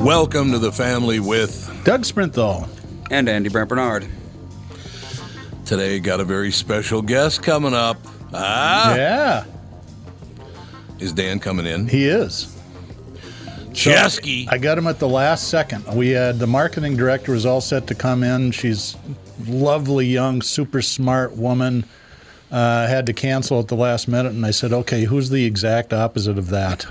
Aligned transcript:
Welcome 0.00 0.52
to 0.52 0.58
the 0.58 0.72
family 0.72 1.20
with 1.20 1.68
Doug 1.84 2.02
Sprinthal. 2.02 2.68
And 3.10 3.28
Andy 3.28 3.48
Brant 3.50 3.68
Barnard. 3.68 4.06
Today, 5.66 6.00
got 6.00 6.20
a 6.20 6.24
very 6.24 6.50
special 6.50 7.02
guest 7.02 7.42
coming 7.42 7.74
up. 7.74 7.98
Ah, 8.32 8.94
Yeah, 8.94 9.44
is 10.98 11.12
Dan 11.12 11.38
coming 11.40 11.66
in? 11.66 11.86
he 11.88 12.06
is. 12.06 12.56
Chesky. 13.72 14.46
I 14.50 14.58
got 14.58 14.78
him 14.78 14.86
at 14.86 14.98
the 14.98 15.08
last 15.08 15.48
second. 15.48 15.84
We 15.94 16.10
had 16.10 16.38
the 16.38 16.46
marketing 16.46 16.96
director 16.96 17.32
was 17.32 17.44
all 17.46 17.60
set 17.60 17.86
to 17.88 17.94
come 17.94 18.22
in. 18.22 18.52
She's 18.52 18.96
lovely, 19.46 20.06
young, 20.06 20.40
super 20.42 20.80
smart 20.82 21.36
woman. 21.36 21.84
Uh, 22.50 22.86
had 22.88 23.06
to 23.06 23.12
cancel 23.12 23.60
at 23.60 23.68
the 23.68 23.76
last 23.76 24.08
minute, 24.08 24.32
and 24.32 24.44
I 24.46 24.50
said, 24.50 24.72
"Okay, 24.72 25.04
who's 25.04 25.30
the 25.30 25.44
exact 25.44 25.92
opposite 25.92 26.36
of 26.38 26.48
that?" 26.48 26.86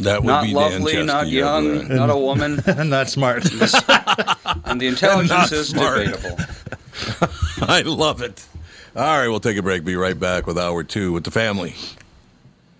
That 0.00 0.22
would 0.22 0.28
Not 0.28 0.44
be 0.44 0.54
lovely, 0.54 0.92
Dan 0.92 1.06
not 1.06 1.28
young, 1.28 1.66
yeah, 1.66 1.78
right. 1.80 1.88
not 1.90 2.10
a 2.10 2.16
woman, 2.16 2.60
and 2.66 2.90
Not 2.90 3.10
smart. 3.10 3.44
and 4.64 4.80
the 4.80 4.86
intelligence 4.86 5.30
Not 5.30 5.52
is 5.52 5.68
smart. 5.70 6.06
debatable. 6.06 6.38
I 7.62 7.82
love 7.82 8.22
it. 8.22 8.46
All 8.94 9.02
right, 9.18 9.28
we'll 9.28 9.40
take 9.40 9.56
a 9.56 9.62
break. 9.62 9.84
Be 9.84 9.96
right 9.96 10.18
back 10.18 10.46
with 10.46 10.58
hour 10.58 10.84
two 10.84 11.12
with 11.12 11.24
the 11.24 11.30
family. 11.30 11.74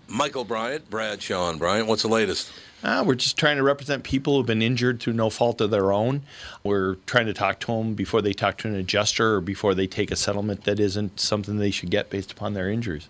Michael 0.07 0.43
Bryant, 0.43 0.89
Bradshaw 0.89 1.49
and 1.49 1.59
Bryant. 1.59 1.87
What's 1.87 2.01
the 2.01 2.07
latest? 2.07 2.51
Uh, 2.83 3.03
we're 3.05 3.15
just 3.15 3.37
trying 3.37 3.57
to 3.57 3.63
represent 3.63 4.03
people 4.03 4.37
who've 4.37 4.45
been 4.45 4.61
injured 4.61 5.01
through 5.01 5.13
no 5.13 5.29
fault 5.29 5.59
of 5.59 5.69
their 5.69 5.91
own. 5.91 6.21
We're 6.63 6.95
trying 7.05 7.25
to 7.25 7.33
talk 7.33 7.59
to 7.61 7.67
them 7.67 7.93
before 7.93 8.21
they 8.21 8.31
talk 8.33 8.57
to 8.59 8.67
an 8.69 8.75
adjuster 8.75 9.35
or 9.35 9.41
before 9.41 9.75
they 9.75 9.85
take 9.85 10.11
a 10.11 10.15
settlement 10.15 10.63
that 10.63 10.79
isn't 10.79 11.19
something 11.19 11.57
they 11.57 11.71
should 11.71 11.91
get 11.91 12.09
based 12.09 12.31
upon 12.31 12.53
their 12.53 12.69
injuries. 12.69 13.09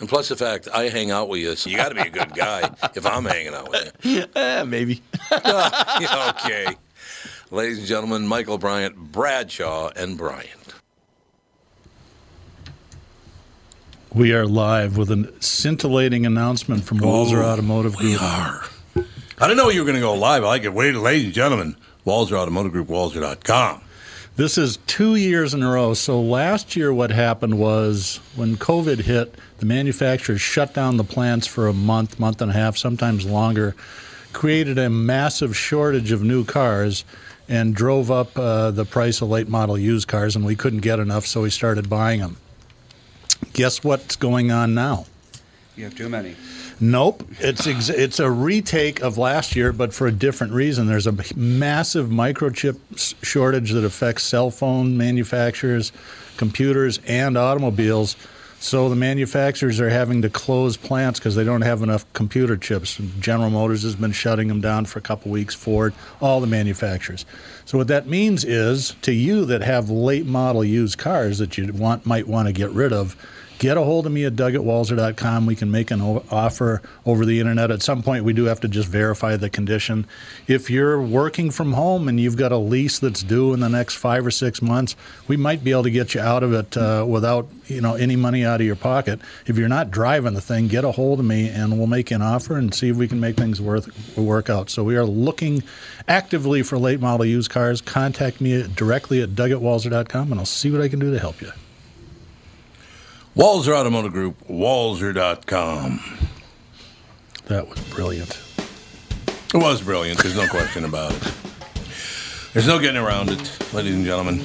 And 0.00 0.08
plus 0.08 0.28
the 0.28 0.36
fact 0.36 0.68
I 0.72 0.88
hang 0.88 1.10
out 1.10 1.28
with 1.28 1.40
you, 1.40 1.56
so 1.56 1.68
you 1.70 1.76
got 1.76 1.88
to 1.88 1.94
be 1.96 2.02
a 2.02 2.10
good 2.10 2.32
guy 2.34 2.70
if 2.94 3.04
I'm 3.04 3.24
hanging 3.24 3.54
out 3.54 3.68
with 3.70 3.92
you. 4.02 4.24
Eh, 4.34 4.62
maybe. 4.64 5.02
Yeah, 5.44 6.32
okay. 6.38 6.76
Ladies 7.50 7.78
and 7.78 7.86
gentlemen, 7.86 8.26
Michael 8.26 8.58
Bryant, 8.58 8.96
Bradshaw, 8.96 9.90
and 9.96 10.16
Bryant. 10.16 10.52
we 14.14 14.32
are 14.32 14.46
live 14.46 14.96
with 14.96 15.10
a 15.10 15.32
scintillating 15.40 16.24
announcement 16.26 16.82
from 16.84 16.98
Walser 16.98 17.42
Automotive 17.42 17.94
Group. 17.96 18.10
We 18.12 18.16
Group. 18.18 18.22
are. 18.22 18.64
I 19.38 19.46
didn't 19.46 19.58
know 19.58 19.68
you 19.68 19.80
were 19.80 19.84
going 19.86 19.94
to 19.96 20.00
go 20.00 20.14
live. 20.14 20.42
I 20.44 20.46
like 20.48 20.64
it. 20.64 20.72
Wait, 20.72 20.94
ladies 20.94 21.26
and 21.26 21.34
gentlemen, 21.34 21.76
Walser 22.06 22.32
Automotive 22.32 22.72
Group, 22.72 22.88
Walser.com. 22.88 23.82
This 24.38 24.56
is 24.56 24.76
two 24.86 25.16
years 25.16 25.52
in 25.52 25.64
a 25.64 25.68
row. 25.68 25.94
So 25.94 26.20
last 26.20 26.76
year, 26.76 26.94
what 26.94 27.10
happened 27.10 27.58
was 27.58 28.20
when 28.36 28.56
COVID 28.56 29.00
hit, 29.00 29.34
the 29.58 29.66
manufacturers 29.66 30.40
shut 30.40 30.72
down 30.72 30.96
the 30.96 31.02
plants 31.02 31.48
for 31.48 31.66
a 31.66 31.72
month, 31.72 32.20
month 32.20 32.40
and 32.40 32.52
a 32.52 32.54
half, 32.54 32.76
sometimes 32.76 33.26
longer, 33.26 33.74
created 34.32 34.78
a 34.78 34.88
massive 34.88 35.56
shortage 35.56 36.12
of 36.12 36.22
new 36.22 36.44
cars, 36.44 37.04
and 37.48 37.74
drove 37.74 38.12
up 38.12 38.38
uh, 38.38 38.70
the 38.70 38.84
price 38.84 39.20
of 39.20 39.28
late 39.28 39.48
model 39.48 39.76
used 39.76 40.06
cars, 40.06 40.36
and 40.36 40.44
we 40.44 40.54
couldn't 40.54 40.82
get 40.82 41.00
enough, 41.00 41.26
so 41.26 41.42
we 41.42 41.50
started 41.50 41.90
buying 41.90 42.20
them. 42.20 42.36
Guess 43.54 43.82
what's 43.82 44.14
going 44.14 44.52
on 44.52 44.72
now? 44.72 45.06
You 45.74 45.82
have 45.82 45.96
too 45.96 46.08
many. 46.08 46.36
Nope, 46.80 47.24
it's 47.40 47.66
ex- 47.66 47.88
it's 47.88 48.20
a 48.20 48.30
retake 48.30 49.00
of 49.00 49.18
last 49.18 49.56
year, 49.56 49.72
but 49.72 49.92
for 49.92 50.06
a 50.06 50.12
different 50.12 50.52
reason. 50.52 50.86
There's 50.86 51.08
a 51.08 51.14
massive 51.34 52.08
microchip 52.08 52.78
shortage 53.24 53.72
that 53.72 53.84
affects 53.84 54.22
cell 54.22 54.50
phone 54.50 54.96
manufacturers, 54.96 55.90
computers, 56.36 57.00
and 57.06 57.36
automobiles. 57.36 58.16
So 58.60 58.88
the 58.88 58.96
manufacturers 58.96 59.80
are 59.80 59.88
having 59.88 60.22
to 60.22 60.30
close 60.30 60.76
plants 60.76 61.18
because 61.20 61.36
they 61.36 61.44
don't 61.44 61.62
have 61.62 61.82
enough 61.82 62.12
computer 62.12 62.56
chips. 62.56 63.00
General 63.20 63.50
Motors 63.50 63.82
has 63.84 63.94
been 63.94 64.10
shutting 64.10 64.48
them 64.48 64.60
down 64.60 64.84
for 64.84 64.98
a 64.98 65.02
couple 65.02 65.30
weeks. 65.30 65.54
Ford, 65.54 65.94
all 66.20 66.40
the 66.40 66.48
manufacturers. 66.48 67.24
So 67.64 67.78
what 67.78 67.88
that 67.88 68.08
means 68.08 68.44
is, 68.44 68.96
to 69.02 69.12
you 69.12 69.44
that 69.46 69.62
have 69.62 69.90
late 69.90 70.26
model 70.26 70.64
used 70.64 70.98
cars 70.98 71.38
that 71.38 71.56
you 71.56 71.72
want 71.72 72.04
might 72.06 72.26
want 72.26 72.48
to 72.48 72.52
get 72.52 72.70
rid 72.70 72.92
of, 72.92 73.16
get 73.58 73.76
a 73.76 73.82
hold 73.82 74.06
of 74.06 74.12
me 74.12 74.24
at 74.24 74.36
Doug 74.36 74.54
at 74.54 74.60
Walser.com. 74.60 75.46
We 75.46 75.56
can 75.56 75.70
make 75.70 75.90
an 75.90 76.00
offer 76.00 76.80
over 77.04 77.24
the 77.24 77.40
internet. 77.40 77.70
At 77.70 77.82
some 77.82 78.02
point, 78.02 78.24
we 78.24 78.32
do 78.32 78.44
have 78.44 78.60
to 78.60 78.68
just 78.68 78.88
verify 78.88 79.36
the 79.36 79.50
condition. 79.50 80.06
If 80.46 80.70
you're 80.70 81.00
working 81.00 81.50
from 81.50 81.72
home 81.72 82.08
and 82.08 82.20
you've 82.20 82.36
got 82.36 82.52
a 82.52 82.56
lease 82.56 82.98
that's 82.98 83.22
due 83.22 83.52
in 83.52 83.60
the 83.60 83.68
next 83.68 83.96
five 83.96 84.24
or 84.24 84.30
six 84.30 84.62
months, 84.62 84.96
we 85.26 85.36
might 85.36 85.64
be 85.64 85.72
able 85.72 85.82
to 85.84 85.90
get 85.90 86.14
you 86.14 86.20
out 86.20 86.42
of 86.42 86.52
it 86.52 86.76
uh, 86.76 87.04
without 87.08 87.48
you 87.66 87.80
know 87.80 87.94
any 87.94 88.16
money 88.16 88.44
out 88.44 88.60
of 88.60 88.66
your 88.66 88.76
pocket. 88.76 89.20
If 89.46 89.56
you're 89.56 89.68
not 89.68 89.90
driving 89.90 90.34
the 90.34 90.40
thing, 90.40 90.68
get 90.68 90.84
a 90.84 90.92
hold 90.92 91.18
of 91.18 91.26
me 91.26 91.48
and 91.48 91.76
we'll 91.78 91.86
make 91.86 92.10
an 92.10 92.22
offer 92.22 92.56
and 92.56 92.74
see 92.74 92.88
if 92.88 92.96
we 92.96 93.08
can 93.08 93.20
make 93.20 93.36
things 93.36 93.60
worth 93.60 94.16
work 94.16 94.48
out. 94.48 94.70
So 94.70 94.84
we 94.84 94.96
are 94.96 95.04
looking 95.04 95.62
actively 96.06 96.62
for 96.62 96.78
late 96.78 97.00
model 97.00 97.26
used 97.26 97.50
cars. 97.50 97.80
Contact 97.80 98.40
me 98.40 98.66
directly 98.74 99.22
at 99.22 99.34
Doug 99.34 99.50
at 99.50 99.58
Walser.com 99.58 100.30
and 100.30 100.40
I'll 100.40 100.46
see 100.46 100.70
what 100.70 100.80
I 100.80 100.88
can 100.88 100.98
do 100.98 101.12
to 101.12 101.18
help 101.18 101.40
you. 101.40 101.52
Walser 103.38 103.72
Automotive 103.72 104.12
Group, 104.12 104.48
Walser.com. 104.48 106.00
That 107.46 107.68
was 107.68 107.78
brilliant. 107.88 108.36
It 109.54 109.58
was 109.58 109.80
brilliant. 109.80 110.20
There's 110.20 110.34
no 110.34 110.48
question 110.48 110.84
about 110.84 111.12
it. 111.12 111.32
There's 112.52 112.66
no 112.66 112.80
getting 112.80 113.00
around 113.00 113.30
it, 113.30 113.72
ladies 113.72 113.94
and 113.94 114.04
gentlemen. 114.04 114.40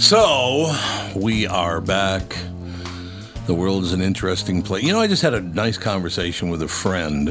So, 0.00 0.74
we 1.14 1.46
are 1.46 1.80
back. 1.80 2.36
The 3.46 3.54
world 3.54 3.84
is 3.84 3.92
an 3.92 4.02
interesting 4.02 4.62
place. 4.62 4.82
You 4.82 4.92
know, 4.92 5.00
I 5.00 5.06
just 5.06 5.22
had 5.22 5.34
a 5.34 5.40
nice 5.40 5.78
conversation 5.78 6.48
with 6.48 6.62
a 6.62 6.68
friend, 6.68 7.28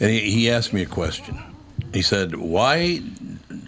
and 0.00 0.10
he, 0.10 0.20
he 0.20 0.50
asked 0.50 0.72
me 0.72 0.80
a 0.80 0.86
question. 0.86 1.38
He 1.92 2.00
said, 2.00 2.34
Why 2.34 3.02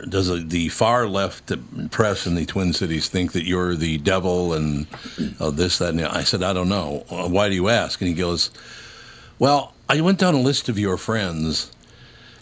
does 0.09 0.49
the 0.49 0.69
far 0.69 1.07
left 1.07 1.53
press 1.91 2.27
in 2.27 2.35
the 2.35 2.47
Twin 2.47 2.73
Cities 2.73 3.09
think 3.09 3.33
that 3.33 3.45
you're 3.45 3.75
the 3.77 3.99
devil 3.99 4.53
and 4.53 4.87
uh, 5.39 5.51
this, 5.51 5.79
that, 5.79 5.91
and 5.91 5.99
the 5.99 6.13
I 6.13 6.23
said, 6.25 6.43
I 6.43 6.53
don't 6.53 6.69
know. 6.69 7.05
"Uh, 7.11 7.29
Why 7.29 7.49
do 7.49 7.55
you 7.55 7.69
ask? 7.69 8.01
And 8.01 8.09
he 8.09 8.15
goes, 8.15 8.51
Well, 9.39 9.75
I 9.89 10.01
went 10.01 10.19
down 10.19 10.35
a 10.35 10.41
list 10.41 10.69
of 10.69 10.79
your 10.79 10.97
friends, 10.97 11.73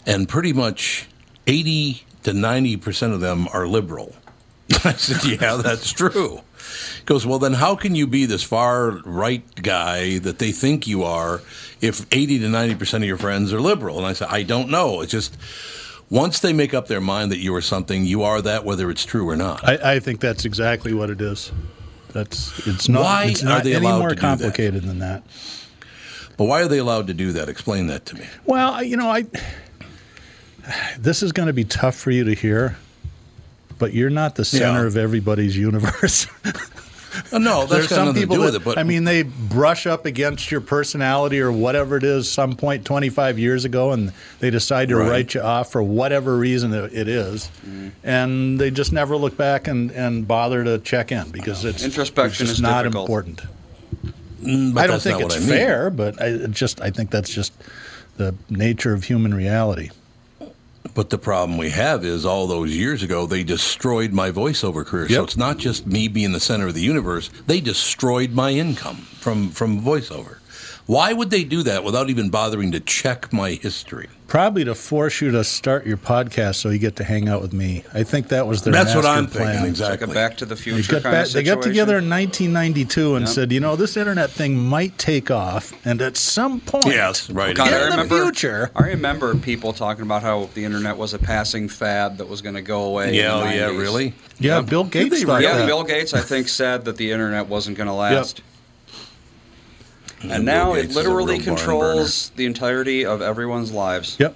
and 0.05 0.27
pretty 0.29 0.53
much 0.53 1.07
80 1.47 2.03
to 2.23 2.31
90% 2.31 3.13
of 3.13 3.21
them 3.21 3.47
are 3.53 3.67
liberal. 3.67 4.15
I 4.83 4.93
said, 4.93 5.23
Yeah, 5.41 5.55
that's 5.55 5.91
true. 5.91 6.41
He 6.99 7.05
goes, 7.05 7.25
Well, 7.25 7.39
then 7.39 7.53
how 7.53 7.75
can 7.75 7.95
you 7.95 8.05
be 8.07 8.25
this 8.25 8.43
far 8.43 8.91
right 9.05 9.43
guy 9.61 10.19
that 10.19 10.39
they 10.39 10.51
think 10.51 10.87
you 10.87 11.03
are 11.03 11.41
if 11.81 12.05
80 12.11 12.39
to 12.39 12.45
90% 12.47 12.93
of 12.95 13.03
your 13.03 13.17
friends 13.17 13.51
are 13.53 13.61
liberal? 13.61 13.97
And 13.97 14.05
I 14.05 14.13
said, 14.13 14.27
I 14.29 14.43
don't 14.43 14.69
know. 14.69 15.01
It's 15.01 15.11
just 15.11 15.35
once 16.09 16.39
they 16.39 16.53
make 16.53 16.73
up 16.73 16.87
their 16.87 17.01
mind 17.01 17.31
that 17.31 17.37
you 17.39 17.53
are 17.55 17.61
something, 17.61 18.05
you 18.05 18.23
are 18.23 18.41
that, 18.41 18.65
whether 18.65 18.89
it's 18.89 19.05
true 19.05 19.27
or 19.29 19.35
not. 19.35 19.67
I, 19.67 19.95
I 19.95 19.99
think 19.99 20.19
that's 20.19 20.45
exactly 20.45 20.93
what 20.93 21.09
it 21.09 21.21
is. 21.21 21.51
That's 22.11 22.65
it's 22.67 22.89
not. 22.89 23.03
Why 23.03 23.25
it's 23.25 23.43
are 23.43 23.45
not 23.45 23.63
they 23.63 23.75
any 23.75 23.85
allowed 23.85 23.99
more 23.99 24.09
to 24.09 24.15
do 24.15 24.21
that? 24.21 24.27
complicated 24.27 24.83
than 24.83 24.99
that. 24.99 25.23
But 26.37 26.45
why 26.45 26.61
are 26.61 26.67
they 26.67 26.77
allowed 26.79 27.07
to 27.07 27.13
do 27.13 27.33
that? 27.33 27.49
Explain 27.49 27.87
that 27.87 28.05
to 28.07 28.15
me. 28.15 28.25
Well, 28.45 28.81
you 28.83 28.97
know, 28.97 29.09
I. 29.09 29.25
This 30.99 31.23
is 31.23 31.31
going 31.31 31.47
to 31.47 31.53
be 31.53 31.63
tough 31.65 31.95
for 31.95 32.11
you 32.11 32.23
to 32.25 32.33
hear, 32.33 32.77
but 33.79 33.93
you're 33.93 34.09
not 34.09 34.35
the 34.35 34.45
center 34.45 34.81
Yeah. 34.81 34.87
of 34.87 34.97
everybody's 34.97 35.57
universe. 35.57 36.27
Oh, 37.31 37.37
no, 37.37 37.61
that's 37.61 37.71
There's 37.71 37.87
got 37.87 37.95
some 37.95 38.13
people 38.13 38.35
to 38.35 38.39
do 38.39 38.45
with 38.45 38.53
that, 38.53 38.61
it. 38.61 38.65
But 38.65 38.77
I 38.77 38.83
mean, 38.83 39.03
they 39.03 39.23
brush 39.23 39.87
up 39.87 40.05
against 40.05 40.51
your 40.51 40.61
personality 40.61 41.39
or 41.41 41.51
whatever 41.51 41.97
it 41.97 42.03
is 42.03 42.29
some 42.31 42.55
point 42.55 42.85
25 42.85 43.39
years 43.39 43.65
ago, 43.65 43.91
and 43.91 44.11
they 44.39 44.49
decide 44.49 44.89
to 44.89 44.97
Right. 44.97 45.09
write 45.09 45.33
you 45.33 45.41
off 45.41 45.71
for 45.71 45.81
whatever 45.81 46.37
reason 46.37 46.73
it 46.73 46.93
it 46.93 47.07
is, 47.07 47.49
and 48.03 48.59
they 48.59 48.71
just 48.71 48.91
never 48.91 49.15
look 49.17 49.35
back 49.37 49.67
and, 49.67 49.91
and 49.91 50.27
bother 50.27 50.63
to 50.63 50.77
check 50.79 51.11
in 51.11 51.29
because 51.29 51.65
it's 51.65 51.83
Introspection 51.83 52.43
it's 52.43 52.51
just 52.51 52.59
is 52.59 52.61
not 52.61 52.83
difficult. 52.83 53.09
important. 53.09 53.41
Mm, 54.43 54.73
but 54.73 54.83
I 54.83 54.87
don't 54.87 55.01
think 55.01 55.21
it's 55.21 55.35
I 55.35 55.39
mean. 55.39 55.47
fair, 55.49 55.89
but 55.89 56.21
I 56.21 56.45
just 56.47 56.79
I 56.81 56.91
think 56.91 57.09
that's 57.11 57.29
just 57.29 57.53
the 58.17 58.35
nature 58.49 58.93
of 58.93 59.03
human 59.05 59.33
reality. 59.33 59.89
But 60.99 61.11
the 61.11 61.17
problem 61.17 61.57
we 61.57 61.69
have 61.69 62.03
is 62.03 62.25
all 62.25 62.45
those 62.45 62.75
years 62.75 63.03
ago, 63.03 63.25
they 63.25 63.45
destroyed 63.45 64.11
my 64.11 64.31
voiceover 64.31 64.85
career. 64.85 65.07
So 65.07 65.23
it's 65.23 65.37
not 65.37 65.57
just 65.57 65.87
me 65.87 66.09
being 66.09 66.33
the 66.33 66.41
center 66.41 66.67
of 66.67 66.73
the 66.73 66.81
universe. 66.81 67.29
They 67.47 67.61
destroyed 67.61 68.33
my 68.33 68.51
income 68.51 68.97
from, 68.97 69.49
from 69.49 69.81
voiceover. 69.81 70.39
Why 70.89 71.13
would 71.13 71.29
they 71.29 71.43
do 71.43 71.61
that 71.63 71.83
without 71.83 72.09
even 72.09 72.31
bothering 72.31 72.71
to 72.71 72.79
check 72.79 73.31
my 73.31 73.51
history? 73.51 74.09
Probably 74.25 74.63
to 74.65 74.73
force 74.73 75.21
you 75.21 75.29
to 75.29 75.43
start 75.43 75.85
your 75.85 75.97
podcast 75.97 76.55
so 76.55 76.69
you 76.69 76.79
get 76.79 76.95
to 76.95 77.03
hang 77.03 77.29
out 77.29 77.43
with 77.43 77.53
me. 77.53 77.83
I 77.93 78.01
think 78.01 78.29
that 78.29 78.47
was 78.47 78.63
their 78.63 78.73
That's 78.73 78.95
what 78.95 79.05
I'm 79.05 79.27
plan. 79.27 79.53
thinking, 79.53 79.69
It's 79.69 79.79
like 79.81 80.01
exactly. 80.01 80.11
a 80.11 80.15
Back 80.15 80.37
to 80.37 80.45
the 80.47 80.55
They 80.55 80.61
Future 80.61 80.93
got, 80.93 81.03
kind 81.03 81.13
back, 81.13 81.27
of 81.27 81.33
they 81.33 81.43
got 81.43 81.61
together 81.61 81.99
in 81.99 82.09
1992 82.09 83.15
and 83.17 83.25
Yep. 83.27 83.35
said, 83.35 83.51
you 83.51 83.59
know, 83.59 83.75
this 83.75 83.97
internet 83.97 84.31
thing 84.31 84.57
might 84.57 84.97
take 84.97 85.29
off, 85.29 85.73
and 85.85 86.01
at 86.01 86.17
some 86.17 86.59
point, 86.59 86.85
Yes, 86.87 87.29
right. 87.29 87.55
God, 87.55 87.67
in 87.67 87.73
I 87.75 87.77
the 87.81 87.85
remember, 87.91 88.23
future. 88.23 88.71
I 88.75 88.87
remember 88.87 89.35
people 89.35 89.73
talking 89.73 90.01
about 90.01 90.23
how 90.23 90.49
the 90.55 90.65
internet 90.65 90.97
was 90.97 91.13
a 91.13 91.19
passing 91.19 91.69
fad 91.69 92.17
that 92.17 92.27
was 92.27 92.41
going 92.41 92.55
to 92.55 92.63
go 92.63 92.81
away. 92.85 93.15
Yeah, 93.15 93.35
in 93.35 93.43
oh, 93.43 93.47
the 93.51 93.55
yeah, 93.55 93.65
oh, 93.67 93.75
really? 93.77 94.13
yeah, 94.39 94.55
Yep. 94.57 94.65
Bill 94.65 94.83
Gates 94.85 95.21
Yeah, 95.21 95.39
that. 95.39 95.67
Bill 95.67 95.83
Gates, 95.83 96.15
I 96.15 96.21
think, 96.21 96.47
said 96.49 96.85
that 96.85 96.97
the 96.97 97.11
internet 97.11 97.45
wasn't 97.47 97.77
going 97.77 97.85
to 97.87 97.93
last. 97.93 98.41
And 100.21 100.31
And 100.31 100.45
now 100.45 100.73
it 100.73 100.81
Gates 100.81 100.91
is 100.91 100.95
a 100.95 100.99
literally 100.99 101.39
controls 101.39 102.31
the 102.35 102.45
entirety 102.45 103.05
of 103.05 103.21
everyone's 103.21 103.71
lives. 103.71 104.17
Yep. 104.19 104.35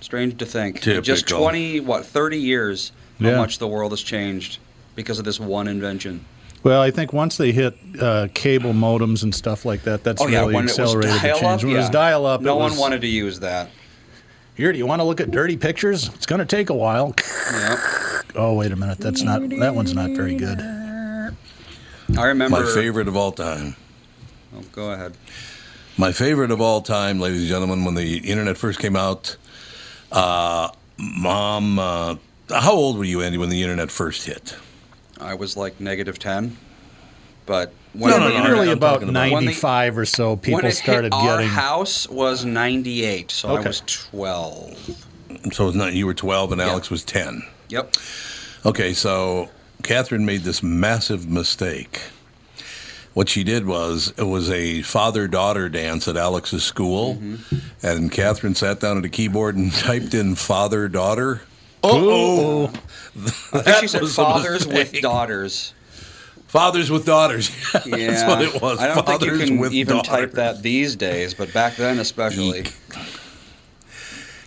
Strange 0.00 0.38
to 0.38 0.46
think. 0.46 0.80
Just 0.82 1.26
20, 1.28 1.80
what, 1.80 2.04
30 2.06 2.38
years, 2.38 2.92
how 3.20 3.28
Yeah. 3.28 3.36
much 3.36 3.58
the 3.58 3.68
world 3.68 3.92
has 3.92 4.00
changed 4.02 4.58
because 4.94 5.18
of 5.18 5.24
this 5.24 5.38
one 5.40 5.68
invention. 5.68 6.24
Well, 6.62 6.80
I 6.80 6.90
think 6.90 7.12
once 7.12 7.36
they 7.36 7.52
hit 7.52 7.76
uh, 8.00 8.28
cable 8.32 8.72
modems 8.72 9.22
and 9.22 9.34
stuff 9.34 9.66
like 9.66 9.82
that, 9.82 10.02
that's 10.02 10.22
oh, 10.22 10.28
yeah, 10.28 10.40
really 10.40 10.56
accelerated 10.56 11.20
the 11.20 11.38
change. 11.38 11.62
When 11.64 11.74
it 11.74 11.78
was 11.78 11.90
dial 11.90 12.24
up, 12.24 12.40
no 12.40 12.56
one 12.56 12.70
was, 12.70 12.80
wanted 12.80 13.02
to 13.02 13.06
use 13.06 13.40
that. 13.40 13.68
Here, 14.54 14.72
do 14.72 14.78
you 14.78 14.86
want 14.86 15.00
to 15.00 15.04
look 15.04 15.20
at 15.20 15.30
dirty 15.30 15.58
pictures? 15.58 16.08
It's 16.14 16.26
going 16.26 16.38
to 16.38 16.46
take 16.46 16.70
a 16.70 16.74
while. 16.74 17.14
Yep. 17.52 17.78
Oh, 18.36 18.54
wait 18.54 18.72
a 18.72 18.76
minute. 18.76 18.98
That's 18.98 19.22
not. 19.22 19.48
That 19.60 19.74
one's 19.74 19.94
not 19.94 20.10
very 20.10 20.34
good. 20.34 20.58
I 20.60 22.24
remember. 22.26 22.60
My 22.64 22.74
favorite 22.74 23.06
of 23.06 23.16
all 23.16 23.30
time. 23.30 23.76
Oh, 24.56 24.62
go 24.72 24.90
ahead. 24.92 25.14
My 25.96 26.12
favorite 26.12 26.50
of 26.50 26.60
all 26.60 26.80
time, 26.82 27.20
ladies 27.20 27.40
and 27.40 27.48
gentlemen, 27.48 27.84
when 27.84 27.94
the 27.94 28.18
internet 28.18 28.56
first 28.56 28.78
came 28.78 28.96
out, 28.96 29.36
uh, 30.10 30.70
mom, 30.98 31.78
uh, 31.78 32.16
how 32.50 32.72
old 32.72 32.98
were 32.98 33.04
you, 33.04 33.22
Andy, 33.22 33.38
when 33.38 33.48
the 33.48 33.62
internet 33.62 33.90
first 33.90 34.26
hit? 34.26 34.56
I 35.20 35.34
was 35.34 35.56
like 35.56 35.80
negative 35.80 36.18
10. 36.18 36.56
But 37.46 37.72
when 37.92 38.10
No, 38.10 38.18
no, 38.18 38.28
no, 38.42 38.50
really 38.50 38.70
I'm 38.70 38.76
about 38.78 38.94
talking 38.94 39.08
about- 39.10 39.30
When 39.30 39.44
the- 39.44 39.50
95 39.52 39.98
or 39.98 40.04
so, 40.06 40.30
when 40.30 40.38
people 40.38 40.64
it 40.64 40.72
started 40.72 41.12
hit 41.14 41.20
our 41.22 41.36
getting. 41.38 41.50
house 41.50 42.08
was 42.08 42.44
98, 42.44 43.30
so 43.30 43.54
I 43.56 43.60
was 43.60 43.82
12. 43.86 44.76
So 45.52 45.68
it's 45.68 45.76
not, 45.76 45.92
you 45.92 46.06
were 46.06 46.14
12 46.14 46.52
and 46.52 46.60
Alex 46.60 46.90
was 46.90 47.04
10. 47.04 47.44
Yep. 47.68 47.96
Okay, 48.64 48.94
so 48.94 49.50
Catherine 49.82 50.24
made 50.24 50.42
this 50.44 50.62
massive 50.62 51.28
mistake. 51.28 52.00
What 53.14 53.28
she 53.28 53.44
did 53.44 53.64
was 53.64 54.12
it 54.18 54.24
was 54.24 54.50
a 54.50 54.82
father 54.82 55.28
daughter 55.28 55.68
dance 55.68 56.08
at 56.08 56.16
Alex's 56.16 56.64
school, 56.64 57.14
mm-hmm. 57.14 57.56
and 57.86 58.10
Catherine 58.10 58.56
sat 58.56 58.80
down 58.80 58.98
at 58.98 59.04
a 59.04 59.08
keyboard 59.08 59.56
and 59.56 59.72
typed 59.72 60.14
in 60.14 60.34
father 60.34 60.88
daughter. 60.88 61.42
Oh, 61.82 62.66
I 63.52 63.60
think 63.60 63.76
she 63.80 63.88
said 63.88 64.06
fathers 64.08 64.66
with 64.66 65.00
daughters. 65.00 65.74
Fathers 66.48 66.90
with 66.90 67.04
daughters. 67.04 67.50
Yeah. 67.84 67.96
That's 68.10 68.24
what 68.24 68.42
it 68.42 68.62
was. 68.62 68.78
I 68.80 68.94
don't 68.94 69.06
think 69.06 69.22
you 69.22 69.38
can 69.38 69.72
even 69.72 69.96
daughters. 69.96 70.08
type 70.08 70.32
that 70.32 70.62
these 70.62 70.96
days, 70.96 71.34
but 71.34 71.52
back 71.52 71.76
then 71.76 71.98
especially. 71.98 72.64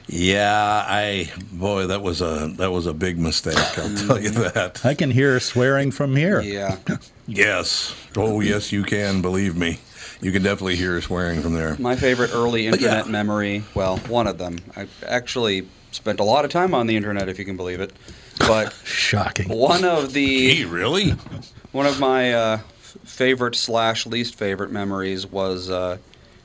Yeah, 0.10 0.86
I 0.88 1.30
boy, 1.52 1.88
that 1.88 2.02
was 2.02 2.22
a 2.22 2.52
that 2.58 2.72
was 2.72 2.86
a 2.86 2.94
big 2.94 3.20
mistake. 3.20 3.58
I'll 3.58 3.96
tell 4.08 4.20
you 4.20 4.30
that. 4.30 4.86
I 4.86 4.94
can 4.94 5.12
hear 5.12 5.40
swearing 5.40 5.92
from 5.92 6.16
here. 6.16 6.42
Yeah. 6.42 6.78
Yes. 7.28 7.94
Oh, 8.16 8.40
yes, 8.40 8.72
you 8.72 8.84
can. 8.84 9.22
Believe 9.22 9.58
me, 9.58 9.80
you 10.22 10.32
can 10.32 10.44
definitely 10.44 10.78
hear 10.78 11.02
swearing 11.02 11.42
from 11.42 11.54
there. 11.54 11.76
My 11.78 11.98
favorite 11.98 12.32
early 12.34 12.70
But 12.70 12.80
yeah. 12.80 12.88
internet 12.88 13.10
memory, 13.10 13.64
well, 13.76 13.98
one 14.08 14.28
of 14.28 14.38
them. 14.38 14.60
I 14.78 14.88
actually 15.06 15.68
spent 15.92 16.22
a 16.22 16.24
lot 16.24 16.46
of 16.46 16.52
time 16.52 16.74
on 16.74 16.88
the 16.88 16.96
internet, 16.96 17.28
if 17.28 17.38
you 17.38 17.44
can 17.44 17.58
believe 17.58 17.82
it. 17.82 17.92
But 18.40 18.72
Shocking. 18.86 19.50
one 19.50 19.84
of 19.84 20.14
the 20.14 20.26
Gee, 20.26 20.64
really? 20.66 21.12
One 21.74 21.86
of 21.86 22.00
my 22.00 22.34
uh, 22.34 22.58
favorite 23.04 23.56
slash 23.56 24.06
least 24.06 24.36
favorite 24.36 24.72
memories 24.72 25.28
was 25.28 25.70
uh, 25.70 25.98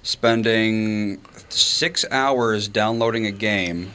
spending 0.03 1.19
six 1.53 2.05
hours 2.11 2.69
downloading 2.69 3.27
a 3.27 3.33
game 3.33 3.93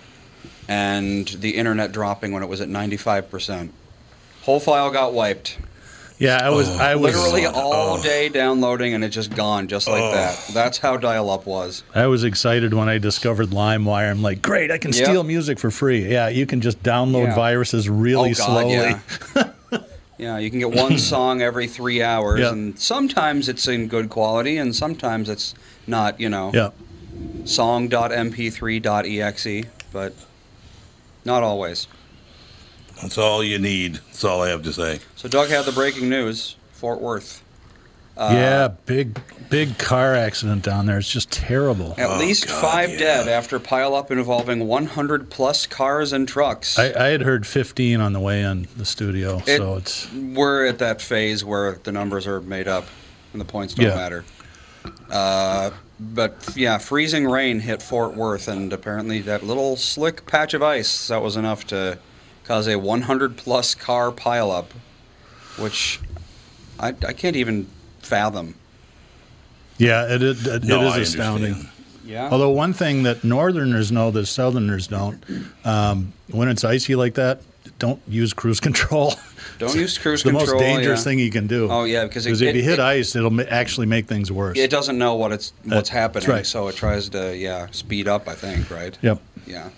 and 0.67 1.27
the 1.27 1.51
internet 1.51 1.91
dropping 1.91 2.31
when 2.31 2.43
it 2.43 2.49
was 2.49 2.61
at 2.61 2.69
95%. 2.69 3.69
Whole 4.43 4.59
file 4.59 4.91
got 4.91 5.13
wiped. 5.13 5.57
Yeah, 6.19 6.39
I 6.41 6.49
was. 6.49 6.67
Oh, 6.67 6.77
I 6.77 6.95
was. 6.95 7.15
Literally 7.15 7.45
oh. 7.45 7.51
all 7.51 7.97
oh. 7.97 8.03
day 8.03 8.29
downloading 8.29 8.93
and 8.95 9.03
it 9.03 9.09
just 9.09 9.35
gone 9.35 9.67
just 9.67 9.87
like 9.87 10.01
Oh. 10.01 10.11
that. 10.13 10.49
That's 10.53 10.79
how 10.79 10.97
dial 10.97 11.29
up 11.29 11.45
was. 11.45 11.83
I 11.93 12.07
was 12.07 12.23
excited 12.23 12.73
when 12.73 12.89
I 12.89 12.97
discovered 12.97 13.49
LimeWire. 13.49 14.09
I'm 14.09 14.23
like, 14.23 14.41
great! 14.41 14.71
I 14.71 14.79
can 14.79 14.93
Yep. 14.93 15.05
steal 15.05 15.23
music 15.23 15.59
for 15.59 15.69
free. 15.69 16.09
Yeah, 16.11 16.29
you 16.29 16.47
can 16.47 16.59
just 16.59 16.81
download 16.81 17.27
Yeah. 17.27 17.35
viruses 17.35 17.87
really 17.87 18.31
oh, 18.31 18.33
God, 18.33 18.45
slowly. 18.45 18.95
Yeah. 19.35 19.49
yeah, 20.17 20.37
you 20.39 20.49
can 20.49 20.59
get 20.59 20.71
one 20.71 20.97
song 20.97 21.41
every 21.43 21.67
three 21.67 22.01
hours, 22.01 22.39
Yeah. 22.39 22.51
and 22.51 22.79
sometimes 22.79 23.47
it's 23.47 23.67
in 23.67 23.87
good 23.87 24.09
quality, 24.09 24.57
and 24.57 24.75
sometimes 24.75 25.29
it's 25.29 25.53
not, 25.85 26.19
you 26.19 26.29
know. 26.29 26.51
Yeah. 26.51 26.69
song.mp3.exe, 27.45 29.65
but 29.91 30.13
not 31.25 31.43
always. 31.43 31.87
That's 33.01 33.17
all 33.17 33.43
you 33.43 33.59
need. 33.59 33.95
That's 33.95 34.23
all 34.23 34.41
I 34.41 34.49
have 34.49 34.63
to 34.63 34.73
say. 34.73 34.99
So 35.15 35.27
Doug 35.29 35.49
had 35.49 35.65
the 35.65 35.71
breaking 35.71 36.09
news: 36.09 36.55
Fort 36.73 36.99
Worth. 37.01 37.43
Uh, 38.15 38.29
yeah, 38.33 38.67
big 38.87 39.19
big 39.49 39.77
car 39.77 40.15
accident 40.15 40.63
down 40.63 40.87
there. 40.87 40.97
It's 40.97 41.11
just 41.11 41.29
terrible. 41.31 41.93
At 41.99 42.09
Oh, 42.09 42.17
least 42.17 42.47
God, 42.47 42.59
five 42.61 42.89
yeah. 42.89 42.97
dead 42.97 43.27
after 43.27 43.59
pileup 43.59 44.09
involving 44.09 44.67
100 44.67 45.29
plus 45.29 45.67
cars 45.67 46.11
and 46.11 46.27
trucks. 46.27 46.79
I, 46.79 46.85
I 46.99 47.07
had 47.09 47.21
heard 47.21 47.45
15 47.45 48.01
on 48.01 48.13
the 48.13 48.19
way 48.19 48.41
in 48.41 48.67
the 48.75 48.85
studio, 48.85 49.43
It- 49.45 49.57
so 49.57 49.75
it's 49.75 50.11
We're 50.11 50.65
at 50.65 50.79
that 50.79 50.99
phase 51.01 51.45
where 51.45 51.73
the 51.83 51.91
numbers 51.91 52.25
are 52.25 52.41
made 52.41 52.67
up 52.67 52.87
and 53.33 53.39
the 53.39 53.45
points 53.45 53.75
don't 53.75 53.85
Yeah. 53.85 53.93
matter. 53.95 54.25
Uh, 55.09 55.71
but 55.99 56.53
yeah, 56.55 56.77
freezing 56.77 57.25
rain 57.27 57.59
hit 57.59 57.81
Fort 57.81 58.15
Worth, 58.15 58.47
and 58.47 58.71
apparently 58.71 59.19
that 59.21 59.43
little 59.43 59.75
slick 59.75 60.25
patch 60.25 60.53
of 60.53 60.61
ice 60.61 61.07
that 61.07 61.21
was 61.21 61.35
enough 61.35 61.65
to 61.67 61.97
cause 62.43 62.67
a 62.67 62.77
100 62.77 63.35
plus 63.37 63.73
car 63.75 64.11
pileup, 64.11 64.67
which 65.57 65.99
I, 66.79 66.89
I 66.89 67.13
can't 67.13 67.35
even 67.35 67.67
fathom. 67.99 68.55
yeah, 69.77 70.05
it, 70.13 70.21
it, 70.23 70.45
it 70.47 70.63
No, 70.63 70.83
is 70.87 70.93
I 70.93 70.99
astounding. 70.99 71.53
understand. 71.53 71.73
Yeah. 72.05 72.29
Although 72.31 72.51
one 72.51 72.71
thing 72.71 73.03
that 73.03 73.23
Northerners 73.25 73.91
know 73.91 74.11
that 74.11 74.27
Southerners 74.27 74.87
don't, 74.87 75.21
um, 75.65 76.13
when 76.31 76.47
it's 76.47 76.63
icy 76.63 76.95
like 76.95 77.15
that, 77.15 77.41
don't 77.79 78.01
use 78.07 78.31
cruise 78.31 78.59
control. 78.61 79.13
Don't 79.59 79.75
use 79.75 79.97
cruise 79.97 80.21
It's 80.21 80.23
the 80.23 80.31
control. 80.37 80.59
most 80.59 80.59
dangerous 80.63 80.99
yeah. 80.99 81.03
thing 81.03 81.19
you 81.19 81.31
can 81.31 81.47
do. 81.47 81.67
Oh, 81.71 81.83
yeah, 81.83 82.03
because 82.05 82.25
it- 82.25 82.41
if 82.41 82.55
you 82.55 82.61
hit 82.63 82.73
it- 82.73 82.79
ice, 82.79 83.15
it'll 83.15 83.29
ma- 83.31 83.43
actually 83.49 83.87
make 83.87 84.07
things 84.07 84.31
worse. 84.31 84.57
It 84.57 84.69
doesn't 84.69 84.97
know 84.97 85.15
what 85.15 85.31
it's 85.31 85.53
what's 85.63 85.69
That's 85.75 85.89
happening, 85.89 86.29
right. 86.29 86.45
so 86.45 86.67
it 86.67 86.75
tries 86.75 87.09
to 87.09 87.35
yeah 87.35 87.67
speed 87.71 88.07
up. 88.07 88.27
I 88.27 88.33
think 88.35 88.69
right. 88.69 88.97
Yep. 89.01 89.19
Yeah, 89.45 89.69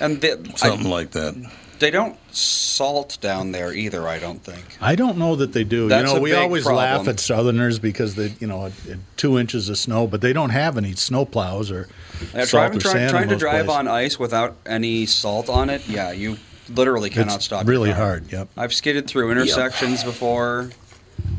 and 0.00 0.20
they, 0.20 0.34
Something 0.56 0.86
I, 0.86 0.90
like 0.90 1.10
that. 1.12 1.34
they 1.78 1.90
don't 1.90 2.16
salt 2.32 3.18
down 3.20 3.52
there 3.52 3.72
either. 3.72 4.08
I 4.08 4.18
don't 4.18 4.42
think. 4.42 4.64
I 4.80 4.94
don't 4.94 5.18
know 5.18 5.36
that 5.36 5.52
they 5.52 5.64
do. 5.64 5.88
That's 5.88 6.08
you 6.08 6.14
know, 6.14 6.18
a 6.18 6.22
we 6.22 6.30
big 6.30 6.38
always 6.38 6.66
laugh 6.66 7.06
at 7.08 7.20
Southerners 7.20 7.78
because 7.78 8.14
they, 8.14 8.32
you 8.40 8.46
know, 8.46 8.66
at, 8.66 8.72
at 8.90 8.98
two 9.16 9.38
inches 9.38 9.68
of 9.68 9.76
snow, 9.78 10.06
but 10.06 10.20
they 10.20 10.32
don't 10.32 10.50
have 10.50 10.76
any 10.78 10.94
snow 10.94 11.24
plows 11.24 11.70
or 11.70 11.88
Yeah, 12.34 12.44
salt 12.44 12.50
driving, 12.72 12.78
or 12.78 12.80
sand. 12.80 13.10
trying 13.10 13.22
in 13.24 13.28
to 13.30 13.36
drive 13.36 13.66
places. 13.66 13.78
on 13.78 13.88
ice 13.88 14.18
without 14.18 14.56
any 14.66 15.06
salt 15.06 15.48
on 15.48 15.68
it, 15.70 15.86
yeah, 15.88 16.10
you 16.12 16.38
literally 16.68 17.10
cannot 17.10 17.36
It's 17.36 17.44
stop. 17.46 17.64
your 17.64 17.70
really 17.70 17.90
car. 17.90 17.98
hard. 18.00 18.32
Yep. 18.32 18.48
I've 18.56 18.72
skidded 18.74 19.06
through 19.06 19.30
intersections 19.32 20.04
before. 20.04 20.70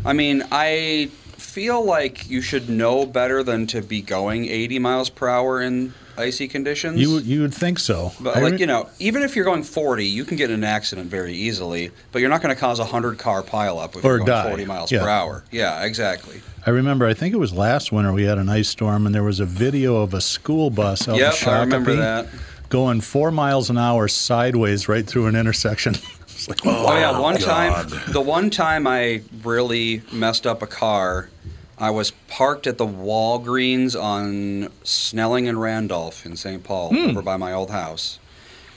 I 0.05 0.13
mean, 0.13 0.43
I 0.51 1.09
feel 1.37 1.83
like 1.83 2.29
you 2.29 2.41
should 2.41 2.69
know 2.69 3.05
better 3.05 3.43
than 3.43 3.67
to 3.67 3.81
be 3.81 4.01
going 4.01 4.45
80 4.45 4.79
miles 4.79 5.09
per 5.09 5.27
hour 5.27 5.61
in 5.61 5.93
icy 6.17 6.47
conditions. 6.49 6.99
You 6.99 7.19
you 7.19 7.41
would 7.41 7.53
think 7.53 7.79
so. 7.79 8.11
But 8.19 8.35
I 8.37 8.41
like 8.41 8.53
re- 8.53 8.59
you 8.59 8.65
know, 8.67 8.89
even 8.99 9.23
if 9.23 9.35
you're 9.37 9.45
going 9.45 9.63
40, 9.63 10.05
you 10.05 10.25
can 10.25 10.35
get 10.37 10.49
in 10.49 10.55
an 10.57 10.63
accident 10.65 11.09
very 11.09 11.33
easily. 11.33 11.91
But 12.11 12.19
you're 12.19 12.29
not 12.29 12.41
going 12.41 12.53
to 12.53 12.59
cause 12.59 12.79
a 12.79 12.85
hundred 12.85 13.17
car 13.17 13.41
pileup 13.41 13.95
if 13.95 14.03
Or 14.03 14.09
you're 14.09 14.17
going 14.17 14.27
die. 14.27 14.47
40 14.49 14.65
miles 14.65 14.91
Yeah. 14.91 15.01
per 15.03 15.09
hour. 15.09 15.43
Yeah, 15.51 15.83
exactly. 15.85 16.41
I 16.65 16.71
remember. 16.71 17.07
I 17.07 17.13
think 17.13 17.33
it 17.33 17.37
was 17.37 17.53
last 17.53 17.91
winter 17.93 18.11
we 18.11 18.23
had 18.23 18.37
an 18.37 18.49
ice 18.49 18.67
storm, 18.67 19.05
and 19.05 19.15
there 19.15 19.23
was 19.23 19.39
a 19.39 19.45
video 19.45 19.95
of 20.01 20.13
a 20.13 20.19
school 20.21 20.69
bus 20.69 21.07
out 21.07 21.13
in 21.13 21.19
Yep, 21.21 21.33
Shakopee 21.35 21.47
I 21.47 21.59
remember 21.61 21.95
that. 21.95 22.27
Going 22.69 23.01
four 23.01 23.31
miles 23.31 23.69
an 23.69 23.77
hour 23.77 24.07
sideways 24.07 24.87
right 24.87 25.05
through 25.05 25.27
an 25.27 25.35
intersection. 25.35 25.95
Like, 26.47 26.65
Oh 26.65 26.95
yeah, 26.97 27.19
one 27.19 27.35
God. 27.35 27.89
time, 27.89 28.13
the 28.13 28.21
one 28.21 28.49
time 28.49 28.87
I 28.87 29.23
really 29.43 30.03
messed 30.09 30.47
up 30.47 30.61
a 30.61 30.67
car, 30.67 31.29
I 31.77 31.89
was 31.89 32.11
parked 32.29 32.65
at 32.65 32.77
the 32.77 32.87
Walgreens 32.87 34.01
on 34.01 34.69
Snelling 34.85 35.49
and 35.49 35.59
Randolph 35.59 36.25
in 36.25 36.37
St. 36.37 36.63
Paul, 36.63 36.91
Hmm. 36.91 37.09
over 37.09 37.21
by 37.21 37.35
my 37.35 37.51
old 37.51 37.71
house. 37.71 38.19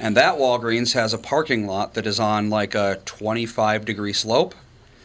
And 0.01 0.17
that 0.17 0.39
Walgreens 0.39 0.95
has 0.95 1.15
a 1.15 1.19
parking 1.19 1.69
lot 1.69 1.95
that 1.95 2.05
is 2.05 2.19
on 2.19 2.51
like 2.51 2.75
a 2.75 2.99
25 3.05 3.85
degree 3.85 4.13
slope. 4.13 4.57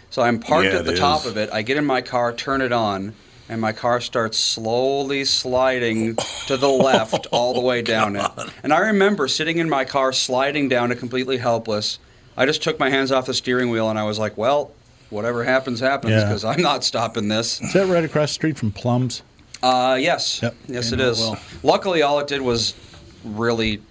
So 0.10 0.24
I'm 0.24 0.40
parked 0.40 0.74
Yeah, 0.74 0.80
at 0.80 0.86
the 0.86 0.94
it 0.94 0.98
top 0.98 1.22
is. 1.22 1.26
of 1.28 1.38
it. 1.38 1.52
I 1.54 1.62
get 1.62 1.78
in 1.78 1.86
my 1.86 2.02
car, 2.02 2.34
turn 2.34 2.62
it 2.64 2.72
on, 2.72 3.14
and 3.50 3.62
my 3.62 3.72
car 3.72 4.02
starts 4.02 4.38
slowly 4.38 5.24
sliding 5.26 6.16
to 6.48 6.58
the 6.58 6.68
left 6.70 7.28
all 7.32 7.54
the 7.54 7.62
way 7.62 7.82
down 7.82 8.16
it. 8.16 8.30
And 8.64 8.74
I 8.74 8.80
remember 8.80 9.28
sitting 9.28 9.58
in 9.58 9.70
my 9.70 9.86
car, 9.86 10.12
sliding 10.14 10.68
down 10.70 10.92
it 10.92 11.00
completely 11.00 11.38
helpless. 11.38 12.00
I 12.36 12.46
just 12.46 12.62
took 12.62 12.78
my 12.80 12.90
hands 12.90 13.12
off 13.12 13.26
the 13.26 13.34
steering 13.34 13.70
wheel 13.70 13.90
and 13.90 13.98
I 13.98 14.04
was 14.04 14.20
like, 14.20 14.38
well, 14.38 14.72
whatever 15.10 15.44
happens, 15.44 15.80
happens, 15.80 16.12
Yeah. 16.12 16.26
because 16.26 16.44
I'm 16.44 16.62
not 16.62 16.84
stopping 16.84 17.28
this. 17.30 17.62
Is 17.62 17.74
that 17.74 17.88
right 17.88 18.04
across 18.04 18.30
the 18.30 18.34
street 18.34 18.58
from 18.58 18.72
Plums? 18.72 19.22
Uh, 19.64 19.98
yes. 20.00 20.42
Yep. 20.44 20.56
Yes, 20.68 20.92
it 20.92 21.00
is. 21.00 21.20
well. 21.20 21.40
Luckily, 21.64 22.02
all 22.02 22.20
it 22.20 22.28
did 22.28 22.42
was 22.42 22.76
really 23.24 23.82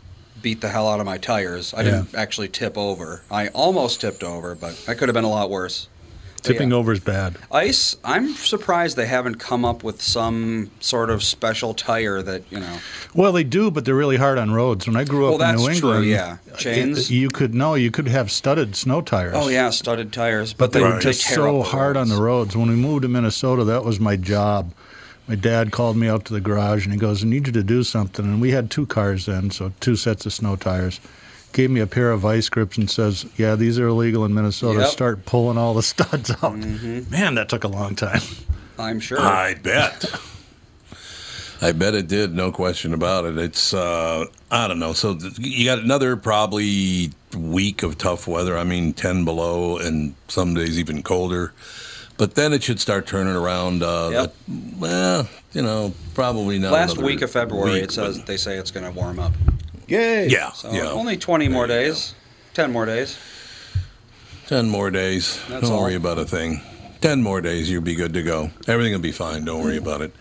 beat 0.42 0.60
the 0.60 0.68
hell 0.68 0.86
out 0.88 1.00
of 1.00 1.06
my 1.06 1.18
tires. 1.18 1.74
I 1.74 1.82
didn't 1.82 2.14
actually 2.14 2.48
tip 2.48 2.78
over. 2.78 3.22
I 3.30 3.48
almost 3.48 4.00
tipped 4.00 4.22
over, 4.22 4.54
but 4.54 4.76
that 4.86 4.96
could 4.98 5.08
have 5.08 5.14
been 5.14 5.24
a 5.24 5.30
lot 5.30 5.50
worse. 5.50 5.88
But 6.46 6.52
Tipping 6.52 6.70
yeah. 6.70 6.76
over 6.76 6.92
is 6.92 7.00
bad. 7.00 7.36
Ice, 7.50 7.96
I'm 8.04 8.34
surprised 8.34 8.96
they 8.96 9.06
haven't 9.06 9.36
come 9.36 9.64
up 9.64 9.82
with 9.82 10.00
some 10.00 10.70
sort 10.80 11.10
of 11.10 11.22
special 11.22 11.74
tire 11.74 12.22
that, 12.22 12.42
you 12.50 12.60
know. 12.60 12.78
Well, 13.14 13.32
they 13.32 13.44
do, 13.44 13.70
but 13.70 13.84
they're 13.84 13.94
really 13.96 14.16
hard 14.16 14.38
on 14.38 14.52
roads. 14.52 14.86
When 14.86 14.96
I 14.96 15.04
grew 15.04 15.26
up 15.32 15.38
Well, 15.40 15.50
in 15.50 15.56
New 15.56 15.66
that's 15.66 15.80
true, 15.80 15.92
England, 15.92 16.06
yeah. 16.10 16.36
Chains? 16.56 17.10
it- 17.10 17.14
you 17.14 17.28
could 17.30 17.54
no, 17.54 17.74
you 17.74 17.90
could 17.90 18.08
have 18.08 18.30
studded 18.30 18.76
snow 18.76 19.00
tires. 19.00 19.34
Oh, 19.36 19.48
yeah, 19.48 19.70
studded 19.70 20.12
tires. 20.12 20.52
but 20.54 20.72
they 20.72 20.80
were 20.80 21.00
just 21.00 21.22
so 21.22 21.62
hard 21.62 21.96
on 21.96 22.08
the 22.08 22.16
roads. 22.20 22.56
When 22.56 22.68
we 22.68 22.76
moved 22.76 23.02
to 23.02 23.08
Minnesota, 23.08 23.64
that 23.64 23.84
was 23.84 23.98
my 23.98 24.16
job. 24.16 24.72
My 25.28 25.34
dad 25.34 25.72
called 25.72 25.96
me 25.96 26.06
out 26.08 26.24
to 26.26 26.32
the 26.32 26.40
garage 26.40 26.84
and 26.84 26.92
he 26.92 26.98
goes, 27.00 27.24
"I 27.24 27.26
need 27.26 27.48
you 27.48 27.52
to 27.54 27.64
do 27.64 27.82
something." 27.82 28.24
And 28.24 28.40
we 28.40 28.52
had 28.52 28.70
two 28.70 28.86
cars 28.86 29.26
then, 29.26 29.50
so 29.50 29.72
two 29.80 29.96
sets 29.96 30.24
of 30.24 30.32
snow 30.32 30.54
tires. 30.54 31.00
Gave 31.56 31.70
me 31.70 31.80
a 31.80 31.86
pair 31.86 32.10
of 32.10 32.20
vice 32.20 32.50
grips 32.50 32.76
and 32.76 32.90
says, 32.90 33.24
"Yeah, 33.38 33.54
these 33.54 33.78
are 33.78 33.86
illegal 33.86 34.26
in 34.26 34.34
Minnesota. 34.34 34.80
Yep. 34.80 34.88
Start 34.90 35.24
pulling 35.24 35.56
all 35.56 35.72
the 35.72 35.82
studs 35.94 36.30
out." 36.30 36.52
Mm-hmm. 36.52 37.10
Man, 37.10 37.34
that 37.36 37.48
took 37.48 37.64
a 37.64 37.68
long 37.68 37.94
time. 37.96 38.20
I'm 38.78 39.00
sure. 39.00 39.18
I 39.18 39.54
bet. 39.54 40.04
I 41.62 41.72
bet 41.72 41.94
it 41.94 42.08
did, 42.08 42.34
no 42.34 42.52
question 42.52 42.92
about 42.92 43.24
it. 43.24 43.38
It's 43.38 43.72
uh, 43.72 44.26
I 44.50 44.68
don't 44.68 44.78
know. 44.78 44.92
So 44.92 45.14
th- 45.14 45.38
you 45.38 45.64
got 45.64 45.78
another 45.78 46.14
probably 46.18 47.12
week 47.34 47.82
of 47.82 47.96
tough 47.96 48.28
weather. 48.28 48.58
I 48.58 48.64
mean, 48.64 48.92
ten 48.92 49.24
below, 49.24 49.78
and 49.78 50.14
some 50.28 50.52
days 50.52 50.78
even 50.78 51.02
colder. 51.02 51.54
But 52.18 52.34
then 52.34 52.52
it 52.52 52.62
should 52.64 52.80
start 52.80 53.06
turning 53.06 53.34
around. 53.34 53.82
Uh, 53.82 54.10
Yep. 54.12 54.34
that- 54.46 54.78
well, 54.78 55.28
you 55.54 55.62
know, 55.62 55.94
probably 56.12 56.58
not. 56.58 56.72
Last 56.72 56.98
week 56.98 57.22
of 57.22 57.30
February, 57.30 57.72
week, 57.72 57.84
it 57.84 57.92
says 57.92 58.18
but- 58.18 58.26
they 58.26 58.36
say 58.36 58.58
it's 58.58 58.70
going 58.70 58.84
to 58.84 58.92
warm 58.92 59.18
up. 59.18 59.32
Yay! 59.86 60.28
Yeah, 60.28 60.52
So 60.52 60.72
yeah. 60.72 60.90
only 60.90 61.16
20 61.16 61.48
more 61.48 61.66
There 61.66 61.82
you 61.82 61.88
days, 61.88 62.14
10 62.54 62.72
more 62.72 62.86
days. 62.86 63.16
Ten 64.46 64.68
more 64.68 64.92
days. 64.92 65.40
That's 65.48 65.62
Don't 65.68 65.72
all. 65.72 65.82
worry 65.82 65.96
about 65.96 66.18
a 66.18 66.24
thing. 66.24 66.60
Ten 67.00 67.20
more 67.20 67.40
days, 67.40 67.68
you'll 67.68 67.82
be 67.82 67.96
good 67.96 68.12
to 68.14 68.22
go. 68.22 68.50
Everything 68.68 68.92
will 68.92 69.00
be 69.00 69.10
fine. 69.10 69.44
Don't 69.44 69.62
worry 69.64 69.76
about 69.76 70.02
it. 70.02 70.12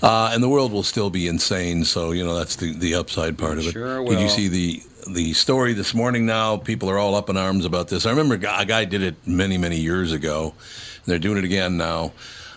Uh, 0.00 0.30
and 0.32 0.40
the 0.40 0.48
world 0.48 0.70
will 0.70 0.84
still 0.84 1.10
be 1.10 1.26
insane. 1.26 1.84
So 1.84 2.12
you 2.12 2.24
know 2.24 2.36
that's 2.36 2.54
the, 2.54 2.72
the 2.72 2.94
upside 2.94 3.36
part 3.36 3.58
of 3.58 3.66
it. 3.66 3.72
Sure 3.72 4.04
Did 4.04 4.20
you 4.20 4.28
see 4.28 4.46
the 4.46 4.82
the 5.10 5.32
story 5.32 5.72
this 5.72 5.92
morning? 5.92 6.24
Now 6.24 6.56
people 6.56 6.88
are 6.88 6.98
all 6.98 7.16
up 7.16 7.28
in 7.28 7.36
arms 7.36 7.64
about 7.64 7.88
this. 7.88 8.06
I 8.06 8.10
remember 8.10 8.36
a 8.36 8.38
guy, 8.38 8.62
a 8.62 8.64
guy 8.64 8.84
did 8.84 9.02
it 9.02 9.16
many 9.26 9.58
many 9.58 9.76
years 9.80 10.12
ago. 10.12 10.54
And 10.98 11.06
they're 11.06 11.18
doing 11.18 11.38
it 11.38 11.44
again 11.44 11.76
now. 11.76 12.12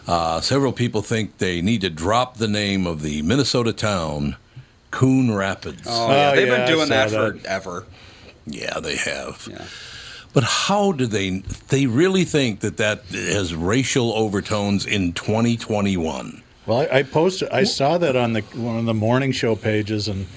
Uh, 0.07 0.39
several 0.39 0.71
people 0.71 1.01
think 1.01 1.39
they 1.39 1.62
need 1.62 1.81
to 1.81 1.89
drop 1.89 2.38
the 2.38 2.48
name 2.48 2.86
of 2.86 3.01
the 3.01 3.24
Minnesota 3.24 3.74
town, 3.74 4.36
Coon 4.91 5.33
Rapids. 5.33 5.83
Oh, 5.86 6.10
yeah. 6.10 6.31
Oh, 6.31 6.36
They've 6.36 6.48
yeah, 6.48 6.57
been 6.57 6.67
doing 6.67 6.89
that, 6.89 7.10
that. 7.10 7.41
forever. 7.41 7.86
Yeah, 8.45 8.79
they 8.79 8.95
have. 8.98 9.48
Yeah. 9.50 9.65
But 10.33 10.43
how 10.43 10.91
do 10.93 11.07
they? 11.07 11.39
They 11.69 11.88
really 11.88 12.24
think 12.24 12.62
that 12.62 12.77
that 12.77 13.03
has 13.07 13.53
racial 13.53 14.13
overtones 14.13 14.86
in 14.86 15.13
2021? 15.13 16.41
Well, 16.65 16.79
I, 16.91 17.00
I 17.00 17.03
posted. 17.03 17.50
I 17.50 17.63
saw 17.63 17.98
that 17.98 18.15
on 18.15 18.33
the 18.33 18.41
one 18.41 18.77
of 18.77 18.86
the 18.86 18.93
morning 18.93 19.31
show 19.31 19.55
pages, 19.55 20.07
and 20.07 20.27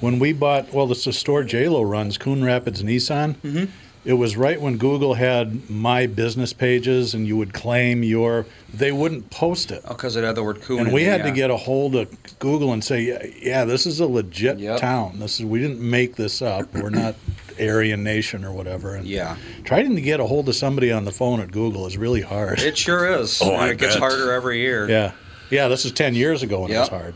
when 0.00 0.18
we 0.18 0.32
bought, 0.32 0.72
well, 0.72 0.90
it's 0.92 1.04
the 1.04 1.12
store 1.12 1.42
J 1.42 1.68
Lo 1.68 1.82
runs, 1.82 2.16
Coon 2.16 2.44
Rapids 2.44 2.82
Nissan. 2.82 3.34
Mm-hmm. 3.36 3.64
It 4.02 4.14
was 4.14 4.34
right 4.36 4.58
when 4.58 4.78
Google 4.78 5.14
had 5.14 5.68
my 5.68 6.06
business 6.06 6.54
pages, 6.54 7.12
and 7.12 7.26
you 7.26 7.36
would 7.36 7.52
claim 7.52 8.02
your. 8.02 8.46
They 8.72 8.92
wouldn't 8.92 9.28
post 9.30 9.70
it, 9.70 9.82
Oh, 9.84 9.88
because 9.88 10.16
it 10.16 10.24
had 10.24 10.36
the 10.36 10.42
word 10.42 10.62
coon. 10.62 10.80
and 10.80 10.92
we 10.92 11.02
it, 11.04 11.08
had 11.08 11.22
to 11.24 11.30
get 11.30 11.50
a 11.50 11.56
hold 11.58 11.94
of 11.94 12.08
Google 12.38 12.72
and 12.72 12.82
say, 12.82 13.02
yeah, 13.02 13.26
yeah 13.42 13.64
this 13.66 13.86
is 13.86 14.00
a 14.00 14.06
legit 14.06 14.58
Yep. 14.58 14.80
town. 14.80 15.18
This 15.18 15.38
is 15.38 15.44
we 15.44 15.58
didn't 15.60 15.80
make 15.80 16.16
this 16.16 16.40
up. 16.40 16.72
We're 16.74 16.88
not 16.88 17.14
Aryan 17.60 18.02
Nation 18.02 18.42
or 18.42 18.52
whatever. 18.52 18.94
And 18.94 19.06
Yeah. 19.06 19.36
trying 19.64 19.94
to 19.94 20.00
get 20.00 20.18
a 20.18 20.24
hold 20.26 20.48
of 20.48 20.54
somebody 20.56 20.90
on 20.90 21.04
the 21.04 21.12
phone 21.12 21.40
at 21.40 21.52
Google 21.52 21.86
is 21.86 21.98
really 21.98 22.22
hard. 22.22 22.60
It 22.60 22.78
sure 22.78 23.06
is. 23.20 23.38
Oh, 23.44 23.52
and 23.52 23.60
I 23.62 23.68
it 23.70 23.78
gets 23.78 23.96
harder 23.96 24.32
every 24.32 24.60
year. 24.60 24.88
Yeah, 24.88 25.12
yeah. 25.50 25.68
This 25.68 25.84
is 25.84 25.92
ten 25.92 26.14
years 26.14 26.42
ago 26.42 26.60
when 26.60 26.70
it 26.72 26.78
was 26.78 26.88
hard. 26.88 27.14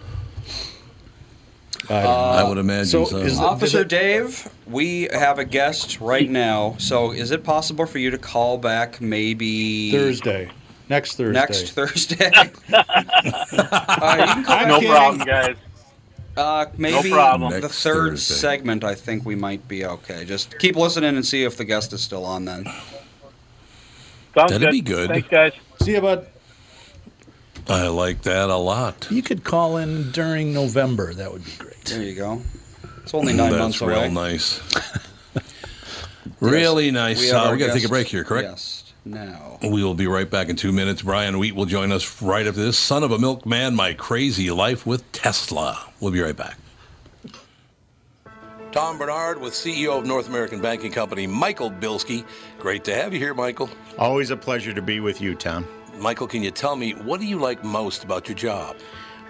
I 1.91 2.03
don't. 2.03 2.11
I 2.11 2.45
would 2.49 2.59
imagine 2.59 2.87
so 2.87 3.05
so. 3.05 3.17
is 3.19 3.39
the- 3.39 3.45
Officer 3.45 3.85
did 3.85 3.93
it- 3.93 4.03
Dave, 4.23 4.49
we 4.67 5.09
have 5.13 5.39
a 5.39 5.45
guest 5.45 6.01
right 6.01 6.29
now. 6.29 6.77
So 6.79 7.13
is 7.13 7.31
it 7.31 7.45
possible 7.45 7.87
for 7.87 7.99
you 7.99 8.11
to 8.11 8.19
call 8.19 8.59
back 8.59 9.01
maybe 9.01 9.91
Thursday, 9.93 10.51
next 10.89 11.17
Thursday. 11.17 11.33
next 11.41 11.71
Thursday? 11.75 12.27
uh, 12.73 14.25
you 14.27 14.33
can 14.35 14.45
call 14.45 14.67
No 14.67 14.81
back 14.81 14.89
problem, 14.89 15.27
guys. 15.27 15.57
Uh, 16.37 16.67
maybe 16.77 17.11
problem. 17.11 17.53
the 17.53 17.61
Next 17.61 17.83
third 17.83 18.11
Thursday. 18.13 18.35
segment, 18.35 18.83
I 18.83 18.95
think 18.97 19.25
we 19.25 19.37
might 19.37 19.69
be 19.69 19.85
okay. 19.85 20.25
Just 20.25 20.59
keep 20.59 20.75
listening 20.75 21.15
and 21.15 21.25
see 21.25 21.45
if 21.45 21.57
the 21.57 21.65
guest 21.65 21.93
is 21.93 22.03
still 22.03 22.25
on 22.25 22.45
then. 22.45 22.65
Sounds 24.35 24.51
That'd 24.51 24.61
good. 24.63 24.71
be 24.73 24.81
good. 24.81 25.11
Thanks, 25.11 25.29
guys. 25.29 25.53
See 25.81 25.93
you, 25.93 26.01
bud. 26.01 26.27
I 27.69 27.87
like 27.87 28.23
that 28.23 28.51
a 28.51 28.57
lot. 28.57 29.07
You 29.13 29.23
could 29.23 29.45
call 29.45 29.77
in 29.77 30.11
during 30.11 30.53
November. 30.53 31.15
That 31.15 31.33
would 31.33 31.45
be 31.45 31.53
great. 31.57 31.74
There 31.85 32.03
you 32.03 32.15
go. 32.15 32.43
It's 33.03 33.15
only 33.15 33.33
nine 33.33 33.51
That's 33.51 33.61
months 33.61 33.81
real 33.83 33.99
away. 33.99 34.11
nice. 34.11 34.61
really 36.41 36.91
nice. 36.91 37.21
We 37.21 37.31
Uh, 37.31 37.43
we 37.45 37.49
our 37.49 37.57
got 37.57 37.67
to 37.69 37.73
take 37.75 37.85
a 37.85 37.89
break 37.89 38.07
here, 38.07 38.25
correct? 38.25 38.49
Yes. 38.49 38.81
Now. 39.05 39.59
We 39.63 39.85
will 39.85 39.95
be 39.95 40.07
right 40.07 40.29
back 40.29 40.49
in 40.49 40.57
two 40.57 40.73
minutes. 40.73 41.03
Brian 41.03 41.39
Wheat 41.39 41.55
will 41.55 41.67
join 41.67 41.93
us 41.93 42.23
right 42.23 42.47
after 42.47 42.63
this. 42.63 42.79
Son 42.79 43.03
of 43.03 43.11
a 43.11 43.19
milkman, 43.19 43.75
my 43.75 43.93
crazy 43.93 44.51
life 44.51 44.87
with 44.87 45.11
Tesla. 45.13 45.91
We'll 46.01 46.13
be 46.13 46.23
right 46.23 46.37
back. 46.37 46.57
Tom 48.73 48.99
Barnard 48.99 49.41
with 49.41 49.53
CEO 49.53 49.99
of 49.99 50.07
North 50.07 50.29
American 50.29 50.61
Banking 50.61 50.91
Company, 50.91 51.27
Michael 51.27 51.71
Bilski. 51.71 52.25
Great 52.59 52.83
to 52.85 52.95
have 52.95 53.13
you 53.13 53.21
here, 53.21 53.35
Michael. 53.35 53.69
Always 53.99 54.31
a 54.31 54.37
pleasure 54.37 54.73
to 54.73 54.83
be 54.83 55.01
with 55.01 55.21
you, 55.21 55.35
Tom. 55.35 55.67
Michael, 55.99 56.27
can 56.27 56.43
you 56.43 56.51
tell 56.51 56.75
me 56.75 56.93
what 56.93 57.21
do 57.21 57.27
you 57.27 57.39
like 57.39 57.63
most 57.63 58.03
about 58.05 58.27
your 58.27 58.37
job? 58.37 58.77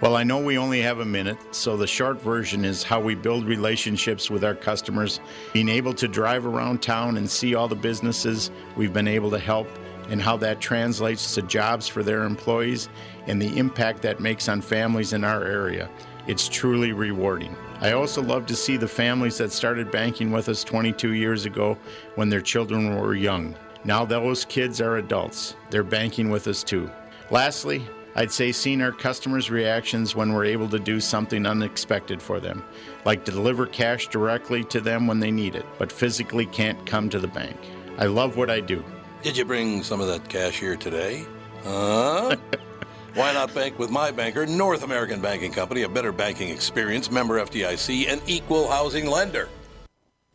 Well, 0.01 0.17
I 0.17 0.23
know 0.23 0.39
we 0.39 0.57
only 0.57 0.81
have 0.81 0.99
a 0.99 1.05
minute, 1.05 1.37
so 1.55 1.77
the 1.77 1.87
short 1.87 2.21
version 2.21 2.65
is 2.65 2.83
how 2.83 2.99
we 2.99 3.15
build 3.15 3.45
relationships 3.45 4.29
with 4.29 4.43
our 4.43 4.53
customers, 4.53 5.21
being 5.53 5.69
able 5.69 5.93
to 5.93 6.05
drive 6.05 6.45
around 6.45 6.81
town 6.81 7.15
and 7.15 7.29
see 7.29 7.55
all 7.55 7.69
the 7.69 7.77
businesses 7.77 8.51
we've 8.75 8.91
been 8.91 9.07
able 9.07 9.31
to 9.31 9.39
help, 9.39 9.69
and 10.09 10.21
how 10.21 10.35
that 10.35 10.59
translates 10.59 11.33
to 11.35 11.41
jobs 11.43 11.87
for 11.87 12.03
their 12.03 12.23
employees 12.23 12.89
and 13.27 13.41
the 13.41 13.57
impact 13.57 14.01
that 14.01 14.19
makes 14.19 14.49
on 14.49 14.59
families 14.59 15.13
in 15.13 15.23
our 15.23 15.45
area. 15.45 15.89
It's 16.27 16.49
truly 16.49 16.91
rewarding. 16.91 17.55
I 17.79 17.93
also 17.93 18.21
love 18.21 18.45
to 18.47 18.55
see 18.55 18.75
the 18.75 18.89
families 18.89 19.37
that 19.37 19.53
started 19.53 19.91
banking 19.91 20.29
with 20.29 20.49
us 20.49 20.65
22 20.65 21.13
years 21.13 21.45
ago 21.45 21.77
when 22.15 22.27
their 22.27 22.41
children 22.41 22.99
were 22.99 23.15
young. 23.15 23.55
Now 23.85 24.03
those 24.03 24.43
kids 24.43 24.81
are 24.81 24.97
adults. 24.97 25.55
They're 25.69 25.83
banking 25.83 26.29
with 26.29 26.47
us 26.47 26.63
too. 26.63 26.91
Lastly, 27.31 27.87
I'd 28.17 28.31
say 28.31 28.53
seeing 28.53 28.81
our 28.81 28.93
customers' 28.93 29.51
reactions 29.51 30.15
when 30.15 30.31
we're 30.31 30.45
able 30.45 30.69
to 30.69 30.79
do 30.79 31.01
something 31.01 31.45
unexpected 31.45 32.21
for 32.21 32.39
them, 32.39 32.63
like 33.03 33.25
deliver 33.25 33.65
cash 33.65 34.07
directly 34.07 34.63
to 34.65 34.79
them 34.79 35.05
when 35.05 35.19
they 35.19 35.31
need 35.31 35.55
it, 35.55 35.65
but 35.77 35.91
physically 35.91 36.45
can't 36.45 36.85
come 36.85 37.09
to 37.09 37.19
the 37.19 37.27
bank. 37.27 37.57
I 37.97 38.05
love 38.05 38.37
what 38.37 38.49
I 38.49 38.61
do. 38.61 38.83
Did 39.21 39.35
you 39.35 39.43
bring 39.43 39.83
some 39.83 39.99
of 39.99 40.07
that 40.07 40.29
cash 40.29 40.59
here 40.59 40.77
today? 40.77 41.25
Huh? 41.63 42.37
Why 43.15 43.33
not 43.33 43.53
bank 43.53 43.79
with 43.79 43.89
my 43.89 44.11
banker, 44.11 44.45
North 44.45 44.83
American 44.83 45.21
Banking 45.21 45.51
Company, 45.51 45.83
a 45.83 45.89
better 45.89 46.11
banking 46.11 46.49
experience, 46.49 47.09
member 47.09 47.39
FDIC, 47.39 48.07
and 48.07 48.21
equal 48.27 48.69
housing 48.69 49.07
lender? 49.07 49.49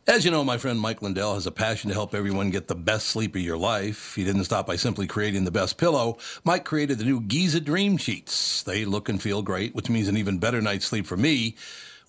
As 0.07 0.25
you 0.25 0.31
know, 0.31 0.43
my 0.43 0.57
friend 0.57 0.79
Mike 0.79 1.03
Lindell 1.03 1.35
has 1.35 1.45
a 1.45 1.51
passion 1.51 1.89
to 1.89 1.93
help 1.93 2.15
everyone 2.15 2.49
get 2.49 2.67
the 2.67 2.73
best 2.73 3.05
sleep 3.07 3.35
of 3.35 3.41
your 3.41 3.57
life. 3.57 4.15
He 4.15 4.23
didn't 4.23 4.45
stop 4.45 4.65
by 4.65 4.75
simply 4.75 5.05
creating 5.05 5.45
the 5.45 5.51
best 5.51 5.77
pillow. 5.77 6.17
Mike 6.43 6.65
created 6.65 6.97
the 6.97 7.05
new 7.05 7.21
Giza 7.21 7.59
Dream 7.59 7.97
Sheets. 7.97 8.63
They 8.63 8.83
look 8.83 9.09
and 9.09 9.21
feel 9.21 9.43
great, 9.43 9.75
which 9.75 9.91
means 9.91 10.07
an 10.07 10.17
even 10.17 10.39
better 10.39 10.59
night's 10.59 10.85
sleep 10.85 11.05
for 11.05 11.17
me 11.17 11.55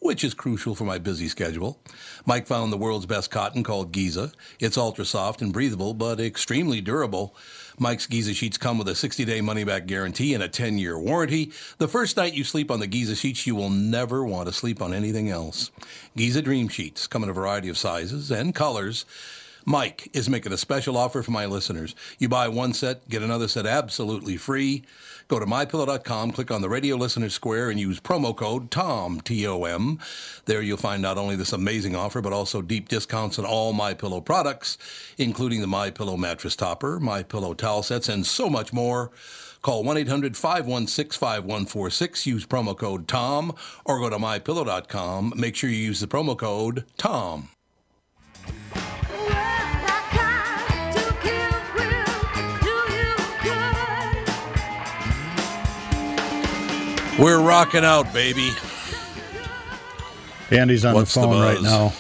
which 0.03 0.25
is 0.25 0.35
crucial 0.35 0.75
for 0.75 0.85
my 0.85 0.99
busy 0.99 1.29
schedule. 1.29 1.79
Mike 2.27 2.47
found 2.47 2.73
the 2.73 2.77
world's 2.77 3.07
best 3.07 3.31
cotton 3.31 3.63
called 3.63 3.93
Giza. 3.93 4.33
It's 4.59 4.77
ultra 4.77 5.05
soft 5.05 5.41
and 5.41 5.53
breathable, 5.53 5.95
but 5.95 6.21
extremely 6.21 6.81
durable. 6.81 7.35
Mike's 7.79 8.07
Giza 8.07 8.35
sheets 8.35 8.59
come 8.59 8.79
with 8.79 8.89
a 8.89 8.95
60 8.95 9.25
day 9.25 9.41
money 9.41 9.65
back 9.65 9.87
guarantee 9.87 10.35
and 10.35 10.43
a 10.43 10.49
10 10.49 10.77
year 10.79 10.99
warranty. 10.99 11.53
The 11.79 11.89
first 11.89 12.17
night 12.17 12.35
you 12.35 12.45
sleep 12.45 12.71
on 12.71 12.81
the 12.81 12.87
Giza 12.87 13.15
sheets, 13.15 13.47
you 13.47 13.55
will 13.55 13.71
never 13.71 14.25
want 14.25 14.49
to 14.49 14.53
sleep 14.53 14.83
on 14.83 14.93
anything 14.93 15.31
else. 15.31 15.71
Giza 16.17 16.43
Dream 16.43 16.69
Sheets 16.69 17.07
come 17.07 17.23
in 17.23 17.31
a 17.31 17.33
variety 17.33 17.69
of 17.69 17.79
sizes 17.79 18.31
and 18.31 18.55
colors. 18.55 19.07
Mike 19.65 20.09
is 20.13 20.29
making 20.29 20.53
a 20.53 20.57
special 20.57 20.97
offer 20.97 21.23
for 21.23 21.31
my 21.31 21.47
listeners. 21.47 21.95
You 22.19 22.29
buy 22.29 22.49
one 22.49 22.73
set, 22.73 23.09
get 23.09 23.23
another 23.23 23.49
set 23.49 23.67
absolutely 23.67 24.37
free. 24.37 24.85
Go 25.29 25.39
to 25.39 25.47
mypillow.com, 25.47 26.33
click 26.33 26.51
on 26.51 26.61
the 26.63 26.69
radio 26.69 26.97
listener 26.97 27.31
square, 27.31 27.71
and 27.71 27.79
use 27.79 28.01
promo 28.01 28.37
code 28.37 28.71
TOM, 28.71 29.21
T 29.21 29.47
O 29.47 29.65
M. 29.65 29.99
There 30.45 30.61
you'll 30.61 30.77
find 30.77 31.01
not 31.01 31.17
only 31.17 31.37
this 31.37 31.53
amazing 31.53 31.97
offer, 31.97 32.21
but 32.21 32.33
also 32.33 32.61
deep 32.61 32.89
discounts 32.89 33.39
on 33.39 33.45
all 33.45 33.73
My 33.73 33.95
Pillow 33.95 34.21
products, 34.21 34.77
including 35.17 35.61
the 35.61 35.67
My 35.67 35.91
Pillow 35.91 36.17
mattress 36.17 36.57
topper, 36.57 37.01
My 37.01 37.23
Pillow 37.23 37.55
towel 37.55 37.83
sets, 37.83 38.09
and 38.09 38.27
so 38.27 38.51
much 38.51 38.73
more. 38.73 39.11
Call 39.63 39.85
1 39.85 39.97
800 39.97 40.37
516 40.37 41.19
5146. 41.19 42.27
Use 42.27 42.45
promo 42.45 42.77
code 42.77 43.07
TOM 43.07 43.55
or 43.85 44.01
go 44.01 44.11
to 44.11 44.19
mypillow.com. 44.19 45.35
Make 45.37 45.55
sure 45.55 45.71
you 45.71 45.77
use 45.77 46.01
the 46.01 46.09
promo 46.09 46.37
code 46.37 46.85
TOM. 46.97 47.49
We're 57.23 57.41
rocking 57.41 57.85
out, 57.85 58.13
baby. 58.13 58.51
Andy's 60.51 60.85
on 60.85 60.95
What's 60.95 61.15
the 61.15 61.21
the 61.21 61.27
phone 61.29 61.41
right 61.41 61.63
now. 61.63 61.93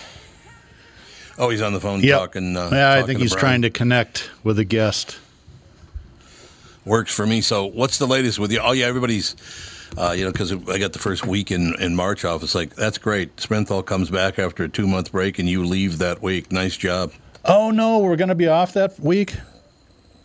Oh, 1.38 1.48
he's 1.48 1.62
on 1.62 1.72
the 1.72 1.80
phone 1.80 2.00
Yep. 2.00 2.18
talking. 2.18 2.56
Uh, 2.56 2.70
yeah, 2.72 2.92
I 2.94 3.02
think 3.04 3.20
he's 3.20 3.30
Brian. 3.30 3.40
trying 3.40 3.62
to 3.62 3.70
connect 3.70 4.30
with 4.42 4.58
a 4.58 4.64
guest. 4.64 5.18
Works 6.84 7.14
for 7.14 7.24
me. 7.24 7.40
So, 7.40 7.66
what's 7.66 7.98
the 7.98 8.06
latest 8.08 8.40
with 8.40 8.50
you? 8.50 8.58
Oh, 8.60 8.72
yeah, 8.72 8.86
everybody's, 8.86 9.36
uh, 9.96 10.10
you 10.10 10.24
know, 10.24 10.32
because 10.32 10.50
I 10.68 10.78
got 10.78 10.92
the 10.92 10.98
first 10.98 11.24
week 11.24 11.52
in, 11.52 11.76
in 11.80 11.94
March 11.94 12.24
off. 12.24 12.42
It's 12.42 12.56
like, 12.56 12.74
that's 12.74 12.98
great. 12.98 13.36
Sprinthal 13.36 13.86
comes 13.86 14.10
back 14.10 14.40
after 14.40 14.64
a 14.64 14.68
two 14.68 14.88
month 14.88 15.12
break 15.12 15.38
and 15.38 15.48
you 15.48 15.64
leave 15.64 15.98
that 15.98 16.20
week. 16.20 16.50
Nice 16.50 16.76
job. 16.76 17.12
Oh 17.44 17.70
no, 17.70 18.00
we're 18.00 18.16
going 18.16 18.28
to 18.28 18.34
be 18.34 18.48
off 18.48 18.72
that 18.72 18.98
week. 18.98 19.36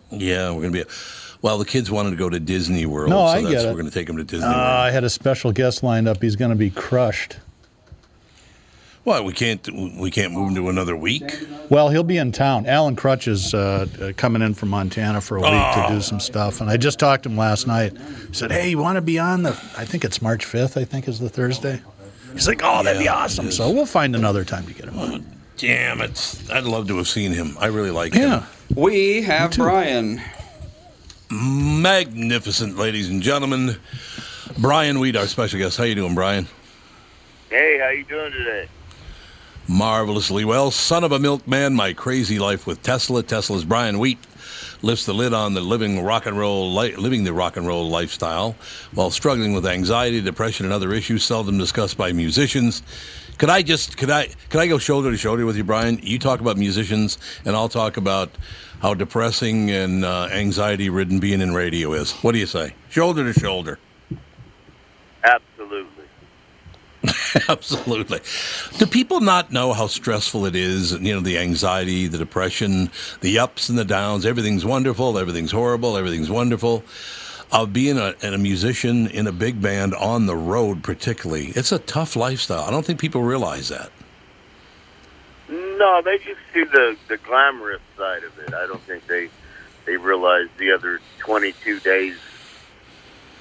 Yeah, 0.10 0.50
we're 0.50 0.62
going 0.62 0.74
to 0.74 0.86
be. 0.86 0.92
Well, 1.48 1.58
the 1.60 1.64
kids 1.64 1.90
wanted 1.90 2.10
to 2.10 2.18
go 2.18 2.28
to 2.30 2.42
Disney 2.42 2.86
World. 2.86 3.10
No, 3.10 3.20
so 3.20 3.24
I 3.24 3.42
that's, 3.42 3.54
get 3.54 3.64
it. 3.64 3.68
We're 3.70 3.76
going 3.76 3.86
to 3.86 3.92
take 3.92 4.08
them 4.08 4.18
to 4.18 4.26
Disney 4.26 4.46
Uh, 4.46 4.50
World. 4.50 4.60
I 4.60 4.92
had 4.92 5.06
a 5.06 5.10
special 5.10 5.54
guest 5.54 5.82
lined 5.82 6.06
up. 6.10 6.22
He's 6.22 6.36
going 6.36 6.52
to 6.52 6.58
be 6.58 6.70
crushed. 6.70 7.38
Well, 9.06 9.24
we 9.24 9.32
can't 9.32 9.66
we 9.98 10.12
can't 10.12 10.34
move 10.34 10.50
him 10.50 10.56
to 10.56 10.68
another 10.68 10.94
week. 10.98 11.24
Well, 11.70 11.88
he'll 11.88 12.04
be 12.04 12.18
in 12.18 12.34
town. 12.34 12.66
Alan 12.66 12.98
Crutch 12.98 13.30
is 13.30 13.54
uh, 13.54 13.88
uh, 14.02 14.12
coming 14.18 14.42
in 14.42 14.56
from 14.56 14.68
Montana 14.68 15.22
for 15.22 15.38
a 15.38 15.40
week 15.40 15.50
to 15.52 15.86
Oh. 15.86 15.90
do 15.90 16.02
some 16.02 16.20
stuff, 16.20 16.60
and 16.60 16.70
I 16.70 16.76
just 16.76 17.00
talked 17.00 17.24
to 17.24 17.30
him 17.30 17.38
last 17.38 17.66
night. 17.66 17.94
He 18.28 18.34
said, 18.34 18.52
"Hey, 18.52 18.72
you 18.72 18.78
want 18.80 18.98
to 18.98 19.02
be 19.02 19.18
on 19.18 19.44
the? 19.44 19.52
I 19.78 19.86
think 19.86 20.04
it's 20.04 20.22
March 20.22 20.44
fifth. 20.44 20.76
I 20.76 20.84
think 20.84 21.08
is 21.08 21.20
the 21.20 21.30
Thursday." 21.30 21.80
He's 22.34 22.50
like, 22.50 22.60
"Oh, 22.66 22.84
that'd 22.84 23.02
be 23.02 23.08
awesome." 23.08 23.50
So 23.52 23.72
we'll 23.72 23.86
find 23.86 24.14
another 24.18 24.44
time 24.44 24.66
to 24.66 24.74
get 24.74 24.90
him 24.90 25.00
on. 25.00 25.26
Damn 25.56 26.02
it! 26.02 26.42
I'd 26.52 26.66
love 26.66 26.90
to 26.90 26.98
have 26.98 27.08
seen 27.08 27.32
him. 27.32 27.56
I 27.62 27.68
really 27.68 27.92
like 27.92 28.14
him. 28.14 28.30
Yeah. 28.30 28.46
We 28.76 29.22
have 29.22 29.52
Brian. 29.52 30.22
Magnificent, 31.30 32.78
ladies 32.78 33.10
and 33.10 33.22
gentlemen. 33.22 33.76
Brian 34.60 35.00
Wheat, 35.00 35.18
our 35.18 35.28
special 35.28 35.60
guest. 35.60 35.78
How 35.78 35.84
you 35.84 35.96
doing, 35.96 36.16
Brian? 36.16 36.48
Hey, 37.50 37.80
how 37.80 37.90
you 37.90 38.06
doing 38.06 38.32
today? 38.32 38.70
Marvelously 39.68 40.46
well. 40.46 40.72
Son 40.72 41.04
of 41.04 41.12
a 41.12 41.20
milkman, 41.20 41.74
my 41.76 41.92
crazy 41.92 42.40
life 42.40 42.66
with 42.66 42.82
Tesla. 42.82 43.24
Tesla's 43.24 43.66
Brian 43.66 44.00
Wheat 44.00 44.20
lifts 44.82 45.06
the 45.06 45.14
lid 45.14 45.34
on 45.34 45.54
the 45.54 45.60
living 45.60 46.02
rock 46.02 46.26
and 46.28 46.40
roll 46.40 46.74
li- 46.74 46.96
living 46.96 47.26
the 47.26 47.34
rock 47.34 47.58
and 47.58 47.68
roll 47.68 47.90
lifestyle 47.90 48.56
while 48.94 49.12
struggling 49.12 49.52
with 49.52 49.66
anxiety, 49.66 50.22
depression, 50.22 50.66
and 50.66 50.74
other 50.74 50.94
issues 50.94 51.24
seldom 51.24 51.58
discussed 51.58 51.98
by 51.98 52.14
musicians. 52.14 52.84
Could 53.38 53.50
I 53.50 53.62
just 53.62 53.98
could 53.98 54.10
I 54.10 54.30
could 54.50 54.62
I 54.62 54.68
go 54.68 54.78
shoulder 54.78 55.12
to 55.12 55.18
shoulder 55.18 55.46
with 55.46 55.58
you, 55.58 55.64
Brian? 55.66 56.00
You 56.02 56.18
talk 56.20 56.40
about 56.40 56.58
musicians, 56.58 57.18
and 57.44 57.56
I'll 57.56 57.70
talk 57.70 57.98
about 57.98 58.32
how 58.82 58.94
depressing 58.94 59.72
and 59.72 60.06
uh, 60.06 60.30
anxiety 60.32 60.90
ridden 60.90 61.20
being 61.20 61.42
in 61.42 61.54
radio 61.54 61.94
is. 61.94 62.14
What 62.14 62.34
do 62.34 62.38
you 62.38 62.46
say? 62.46 62.74
Shoulder 62.90 63.32
to 63.32 63.40
shoulder. 63.40 63.80
Absolutely. 65.24 66.06
Absolutely. 67.50 68.20
Do 68.78 68.86
people 68.86 69.20
not 69.20 69.52
know 69.52 69.74
how 69.74 69.88
stressful 69.88 70.46
it 70.46 70.56
is? 70.56 70.94
You 70.94 71.16
know, 71.16 71.20
the 71.22 71.38
anxiety, 71.38 72.08
the 72.08 72.18
depression, 72.18 72.92
the 73.22 73.40
ups 73.40 73.70
and 73.70 73.78
the 73.78 73.86
downs. 73.86 74.26
Everything's 74.26 74.66
wonderful, 74.66 75.18
everything's 75.18 75.52
horrible, 75.52 75.98
everything's 75.98 76.30
wonderful. 76.30 76.84
Of 77.50 77.72
being 77.72 77.98
a, 77.98 78.14
a 78.24 78.38
musician 78.38 79.08
in 79.08 79.26
a 79.26 79.32
big 79.32 79.62
band 79.62 79.96
on 79.96 80.26
the 80.26 80.36
road, 80.36 80.84
particularly, 80.84 81.48
it's 81.56 81.72
a 81.72 81.80
tough 81.80 82.18
lifestyle. 82.18 82.64
I 82.64 82.72
don't 82.72 82.86
think 82.86 83.00
people 83.00 83.22
realize 83.22 83.70
that. 83.70 83.90
No, 85.50 86.02
they 86.04 86.18
just 86.18 86.40
see 86.54 86.64
the 86.66 86.98
the 87.08 87.18
glamorous 87.18 87.82
side 87.98 88.24
of 88.24 88.38
it. 88.40 88.54
I 88.54 88.68
don't 88.68 88.82
think 88.82 89.08
they 89.08 89.30
they 89.86 89.96
realize 89.96 90.48
the 90.58 90.72
other 90.72 91.00
22 91.20 91.80
days. 91.80 92.18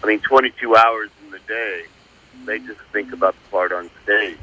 I 0.02 0.06
mean, 0.06 0.20
22 0.20 0.76
hours 0.76 1.10
in 1.24 1.32
the 1.32 1.40
day. 1.40 1.82
They 2.44 2.58
just 2.60 2.80
think 2.92 3.12
about 3.12 3.34
the 3.34 3.50
part 3.50 3.72
on 3.72 3.90
stage. 4.04 4.38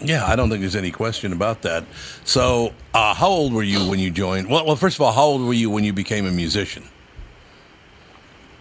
Yeah, 0.00 0.26
I 0.26 0.36
don't 0.36 0.48
think 0.48 0.60
there's 0.60 0.76
any 0.76 0.90
question 0.90 1.32
about 1.32 1.62
that. 1.62 1.84
So, 2.24 2.72
uh, 2.94 3.14
how 3.14 3.28
old 3.28 3.52
were 3.52 3.62
you 3.62 3.88
when 3.88 3.98
you 3.98 4.10
joined? 4.10 4.48
Well, 4.48 4.66
well, 4.66 4.76
first 4.76 4.96
of 4.96 5.00
all, 5.00 5.12
how 5.12 5.24
old 5.24 5.42
were 5.42 5.52
you 5.52 5.70
when 5.70 5.84
you 5.84 5.92
became 5.92 6.26
a 6.26 6.30
musician? 6.30 6.84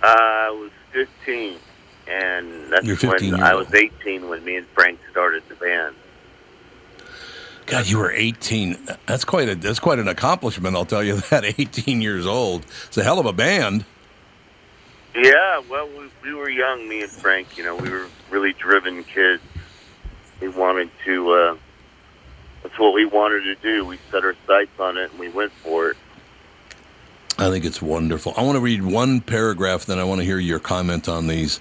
I 0.01 0.49
was 0.49 0.71
15, 0.93 1.57
and 2.07 2.71
that's 2.71 2.85
You're 2.85 2.95
15 2.95 3.33
when 3.33 3.43
I 3.43 3.53
was 3.53 3.71
18 3.73 4.29
when 4.29 4.43
me 4.45 4.55
and 4.55 4.67
Frank 4.67 4.99
started 5.11 5.43
the 5.49 5.55
band. 5.55 5.95
God, 7.67 7.85
you 7.87 7.97
were 7.97 8.11
18. 8.11 8.77
That's 9.05 9.25
quite 9.25 9.49
a 9.49 9.55
that's 9.55 9.79
quite 9.79 9.99
an 9.99 10.07
accomplishment. 10.07 10.75
I'll 10.75 10.85
tell 10.85 11.03
you 11.03 11.17
that. 11.29 11.43
18 11.45 12.01
years 12.01 12.25
old. 12.25 12.65
It's 12.87 12.97
a 12.97 13.03
hell 13.03 13.19
of 13.19 13.25
a 13.25 13.33
band. 13.33 13.85
Yeah, 15.13 15.61
well, 15.69 15.87
we, 15.89 16.09
we 16.23 16.33
were 16.33 16.49
young, 16.49 16.87
me 16.87 17.01
and 17.01 17.11
Frank. 17.11 17.57
You 17.57 17.63
know, 17.63 17.75
we 17.75 17.89
were 17.89 18.07
really 18.29 18.53
driven 18.53 19.03
kids. 19.03 19.43
We 20.39 20.47
wanted 20.47 20.89
to. 21.05 21.31
Uh, 21.31 21.57
that's 22.63 22.79
what 22.79 22.93
we 22.93 23.05
wanted 23.05 23.41
to 23.41 23.55
do. 23.55 23.85
We 23.85 23.99
set 24.11 24.23
our 24.23 24.35
sights 24.45 24.79
on 24.79 24.97
it, 24.97 25.11
and 25.11 25.19
we 25.19 25.29
went 25.29 25.51
for 25.51 25.91
it. 25.91 25.97
I 27.37 27.49
think 27.49 27.65
it's 27.65 27.81
wonderful. 27.81 28.33
I 28.35 28.43
want 28.43 28.55
to 28.55 28.61
read 28.61 28.83
one 28.83 29.21
paragraph, 29.21 29.85
then 29.85 29.99
I 29.99 30.05
want 30.05 30.21
to 30.21 30.25
hear 30.25 30.39
your 30.39 30.59
comment 30.59 31.07
on 31.07 31.27
these. 31.27 31.59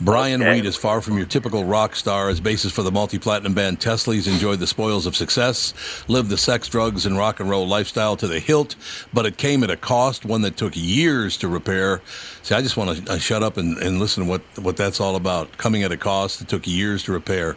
Brian 0.00 0.40
Okay. 0.40 0.54
Wheat 0.54 0.66
is 0.66 0.76
far 0.76 1.00
from 1.00 1.16
your 1.16 1.26
typical 1.26 1.64
rock 1.64 1.96
star. 1.96 2.28
As 2.28 2.40
bassist 2.40 2.72
for 2.72 2.82
the 2.82 2.92
multi-platinum 2.92 3.52
band 3.52 3.80
Tesla, 3.80 4.14
he's 4.14 4.28
enjoyed 4.28 4.60
the 4.60 4.66
spoils 4.66 5.06
of 5.06 5.16
success, 5.16 5.74
lived 6.06 6.30
the 6.30 6.36
sex, 6.36 6.68
drugs, 6.68 7.04
and 7.04 7.18
rock 7.18 7.40
and 7.40 7.50
roll 7.50 7.66
lifestyle 7.66 8.16
to 8.16 8.28
the 8.28 8.38
hilt, 8.38 8.76
but 9.12 9.26
it 9.26 9.36
came 9.36 9.64
at 9.64 9.70
a 9.70 9.76
cost, 9.76 10.24
one 10.24 10.42
that 10.42 10.56
took 10.56 10.74
years 10.76 11.36
to 11.38 11.48
repair. 11.48 12.00
See, 12.42 12.54
I 12.54 12.62
just 12.62 12.76
want 12.76 13.06
to 13.06 13.12
uh, 13.12 13.18
shut 13.18 13.42
up 13.42 13.56
and, 13.56 13.76
and 13.78 13.98
listen 13.98 14.24
to 14.24 14.30
what, 14.30 14.42
what 14.58 14.76
that's 14.76 15.00
all 15.00 15.16
about. 15.16 15.58
Coming 15.58 15.82
at 15.82 15.90
a 15.90 15.96
cost 15.96 16.38
that 16.38 16.48
took 16.48 16.66
years 16.66 17.02
to 17.04 17.12
repair. 17.12 17.56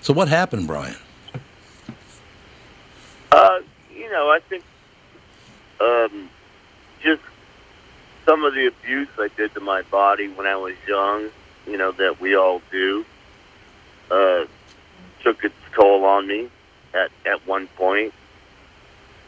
So 0.00 0.12
what 0.12 0.28
happened, 0.28 0.66
Brian? 0.66 0.96
Uh, 3.30 3.60
you 3.94 4.10
know, 4.10 4.28
I 4.30 4.40
think 4.48 4.64
um, 5.80 6.30
just 7.00 7.22
some 8.24 8.44
of 8.44 8.54
the 8.54 8.66
abuse 8.66 9.08
I 9.18 9.28
did 9.36 9.54
to 9.54 9.60
my 9.60 9.82
body 9.82 10.28
when 10.28 10.46
I 10.46 10.56
was 10.56 10.74
young, 10.88 11.30
you 11.66 11.76
know, 11.76 11.92
that 11.92 12.20
we 12.20 12.36
all 12.36 12.62
do, 12.70 13.04
uh, 14.10 14.44
took 15.22 15.44
its 15.44 15.54
toll 15.74 16.04
on 16.04 16.26
me 16.26 16.48
at, 16.94 17.10
at 17.24 17.46
one 17.46 17.66
point. 17.68 18.14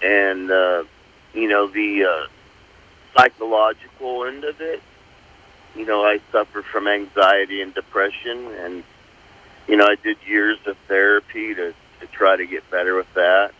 And, 0.03 0.51
uh, 0.51 0.85
you 1.35 1.49
know, 1.49 1.67
the 1.67 2.05
uh, 2.05 2.27
psychological 3.17 4.25
end 4.25 4.45
of 4.45 4.61
it, 4.61 4.83
you 5.75 5.85
know, 5.85 6.05
I 6.05 6.21
suffer 6.33 6.63
from 6.63 6.89
anxiety 6.89 7.61
and 7.61 7.75
depression. 7.75 8.47
And, 8.61 8.85
you 9.67 9.77
know, 9.77 9.87
I 9.87 9.97
did 9.97 10.19
years 10.27 10.59
of 10.67 10.77
therapy 10.87 11.55
to, 11.55 11.75
to 12.01 12.07
try 12.13 12.37
to 12.37 12.47
get 12.47 12.69
better 12.71 12.95
with 12.95 13.13
that. 13.15 13.53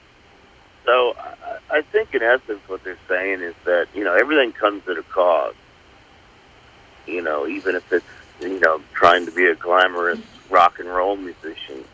So 0.89 1.15
I, 1.19 1.59
I 1.71 1.83
think, 1.83 2.15
in 2.15 2.23
essence, 2.23 2.61
what 2.67 2.83
they're 2.83 2.97
saying 3.09 3.43
is 3.43 3.55
that 3.67 3.89
you 3.95 4.05
know 4.05 4.15
everything 4.15 4.53
comes 4.53 4.89
at 4.89 4.97
a 4.97 5.03
cost. 5.03 5.55
You 7.07 7.21
know, 7.21 7.47
even 7.47 7.75
if 7.77 7.93
it's 7.93 8.07
you 8.41 8.61
know 8.61 8.81
trying 8.95 9.25
to 9.27 9.33
be 9.33 9.47
a 9.47 9.55
glamorous 9.55 10.21
rock 10.51 10.79
and 10.79 10.89
roll 10.89 11.17
musician. 11.17 11.85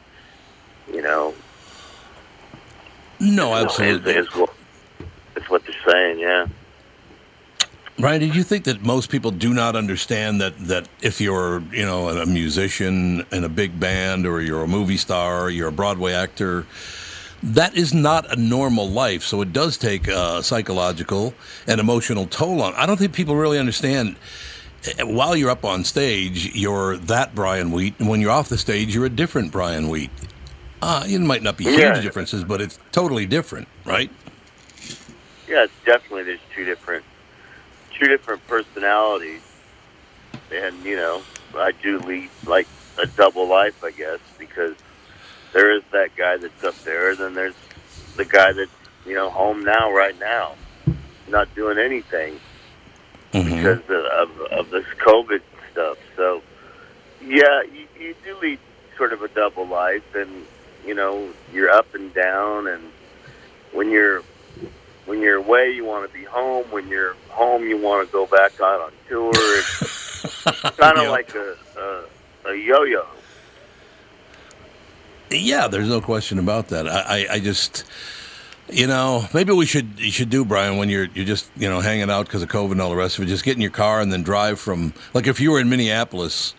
You 0.93 1.03
know, 1.03 1.35
No, 3.19 3.55
absolutely. 3.55 4.13
is, 4.13 4.27
what, 4.35 4.51
is 5.37 5.49
what 5.49 5.63
they're 5.65 5.93
saying. 5.93 6.19
Yeah. 6.19 6.47
Brian, 7.99 8.21
did 8.21 8.35
you 8.35 8.43
think 8.43 8.65
that 8.65 8.83
most 8.83 9.09
people 9.09 9.31
do 9.31 9.55
not 9.55 9.77
understand 9.77 10.41
that, 10.41 10.59
that 10.67 10.89
if 11.01 11.21
you're, 11.21 11.61
you 11.73 11.87
know, 11.87 12.09
a 12.09 12.27
musician 12.27 13.25
in 13.31 13.45
a 13.45 13.49
big 13.49 13.79
band 13.79 14.27
or 14.27 14.43
you're 14.43 14.65
a 14.65 14.69
movie 14.69 14.97
star 14.97 15.45
or 15.45 15.51
you're 15.51 15.69
a 15.69 15.73
Broadway 15.73 16.13
actor, 16.13 16.67
that 17.43 17.77
is 17.77 17.95
not 17.95 18.31
a 18.33 18.37
normal 18.37 18.89
life. 18.91 19.23
So 19.23 19.43
it 19.43 19.53
does 19.53 19.79
take 19.79 20.09
a 20.09 20.43
psychological 20.43 21.35
and 21.69 21.81
emotional 21.81 22.27
toll 22.27 22.63
on. 22.63 22.75
I 22.75 22.85
don't 22.85 22.97
think 22.97 23.13
people 23.13 23.37
really 23.37 23.59
understand. 23.59 24.17
While 25.01 25.35
you're 25.35 25.51
up 25.51 25.65
on 25.65 25.85
stage, 25.85 26.55
you're 26.55 26.97
that 26.97 27.35
Brian 27.35 27.71
Wheat, 27.71 27.95
and 27.99 28.09
when 28.09 28.21
you're 28.21 28.31
off 28.31 28.49
the 28.49 28.59
stage, 28.59 28.95
you're 28.95 29.07
a 29.07 29.11
different 29.11 29.51
Brian 29.51 29.89
Wheat. 29.89 30.11
Uh, 30.83 31.05
it 31.09 31.19
might 31.21 31.43
not 31.43 31.57
be 31.57 31.65
huge 31.65 31.79
Yeah. 31.79 32.01
differences, 32.01 32.45
but 32.45 32.61
it's 32.61 32.79
totally 32.93 33.25
different, 33.25 33.69
right? 33.87 34.11
Yeah, 35.49 35.65
it's 35.65 35.73
definitely 35.87 36.25
there's 36.25 36.41
two 36.55 36.65
different 36.65 37.05
two 37.99 38.09
different 38.09 38.47
personalities, 38.47 39.41
and 40.53 40.85
you 40.85 40.97
know 40.97 41.23
I 41.57 41.73
do 41.73 41.99
lead 42.01 42.29
like 42.45 42.67
a 42.99 43.07
double 43.07 43.49
life, 43.49 43.83
I 43.83 43.91
guess, 43.93 44.19
because 44.39 44.75
there 45.53 45.71
is 45.73 45.83
that 45.93 46.15
guy 46.17 46.37
that's 46.37 46.63
up 46.65 46.77
there, 46.85 47.11
and 47.11 47.19
then 47.19 47.35
there's 47.35 47.55
the 48.17 48.25
guy 48.27 48.53
that's 48.53 48.71
you 49.07 49.15
know 49.15 49.31
home 49.31 49.65
now, 49.65 49.93
right 49.93 50.19
now, 50.21 50.57
not 51.29 51.55
doing 51.55 51.79
anything 51.79 52.39
Mhm. 53.35 53.57
because 53.57 53.91
of, 53.91 54.31
of, 54.31 54.41
of 54.53 54.71
this 54.71 54.87
COVID 55.05 55.41
stuff. 55.73 55.99
So, 56.17 56.41
yeah, 57.21 57.63
you, 57.63 57.87
you 57.99 58.15
do 58.25 58.37
lead 58.41 58.59
sort 58.97 59.13
of 59.13 59.23
a 59.23 59.29
double 59.29 59.67
life, 59.67 60.15
and 60.15 60.47
you 60.87 60.95
know 60.95 61.31
you're 61.53 61.71
up 61.71 61.95
and 61.95 62.15
down, 62.15 62.69
and 62.69 62.83
when 63.73 63.91
you're 63.91 64.23
when 65.07 65.21
you're 65.21 65.37
away, 65.37 65.71
you 65.73 65.85
want 65.85 66.11
to 66.11 66.17
be 66.17 66.25
home. 66.25 66.65
When 66.71 66.89
you're 66.89 67.15
home, 67.29 67.65
you 67.65 67.77
want 67.77 68.07
to 68.07 68.13
go 68.13 68.27
back 68.27 68.53
out 68.61 68.81
on 68.81 68.93
tour. 69.09 69.33
It's 69.35 70.53
kind 70.79 70.99
of 70.99 71.11
like 71.11 71.35
a, 71.35 71.57
a 71.77 72.51
a 72.51 72.55
yo-yo. 72.55 73.05
Yeah, 75.31 75.67
there's 75.67 75.89
no 75.89 76.01
question 76.01 76.39
about 76.39 76.69
that. 76.69 76.87
I, 76.87 77.01
I, 77.01 77.27
I 77.33 77.41
just, 77.41 77.85
you 78.71 78.87
know, 78.87 79.27
maybe 79.35 79.53
we 79.53 79.67
should 79.67 79.99
you 79.99 80.11
should 80.11 80.31
do 80.31 80.45
Brian 80.45 80.77
when 80.79 80.89
you're 80.89 81.07
you're 81.15 81.25
just 81.25 81.51
you 81.57 81.69
know 81.69 81.81
hanging 81.81 82.11
out 82.11 82.27
because 82.27 82.43
of 82.43 82.49
COVID 82.49 82.73
and 82.73 82.81
all 82.81 82.91
the 82.91 82.97
rest 82.97 83.19
of 83.19 83.25
it. 83.25 83.29
Just 83.29 83.45
get 83.45 83.57
in 83.57 83.61
your 83.61 83.71
car 83.71 84.01
and 84.01 84.13
then 84.13 84.23
drive 84.23 84.59
from 84.59 84.95
like 85.13 85.27
if 85.27 85.41
you 85.41 85.51
were 85.51 85.61
in 85.61 85.69
Minneapolis, 85.69 86.55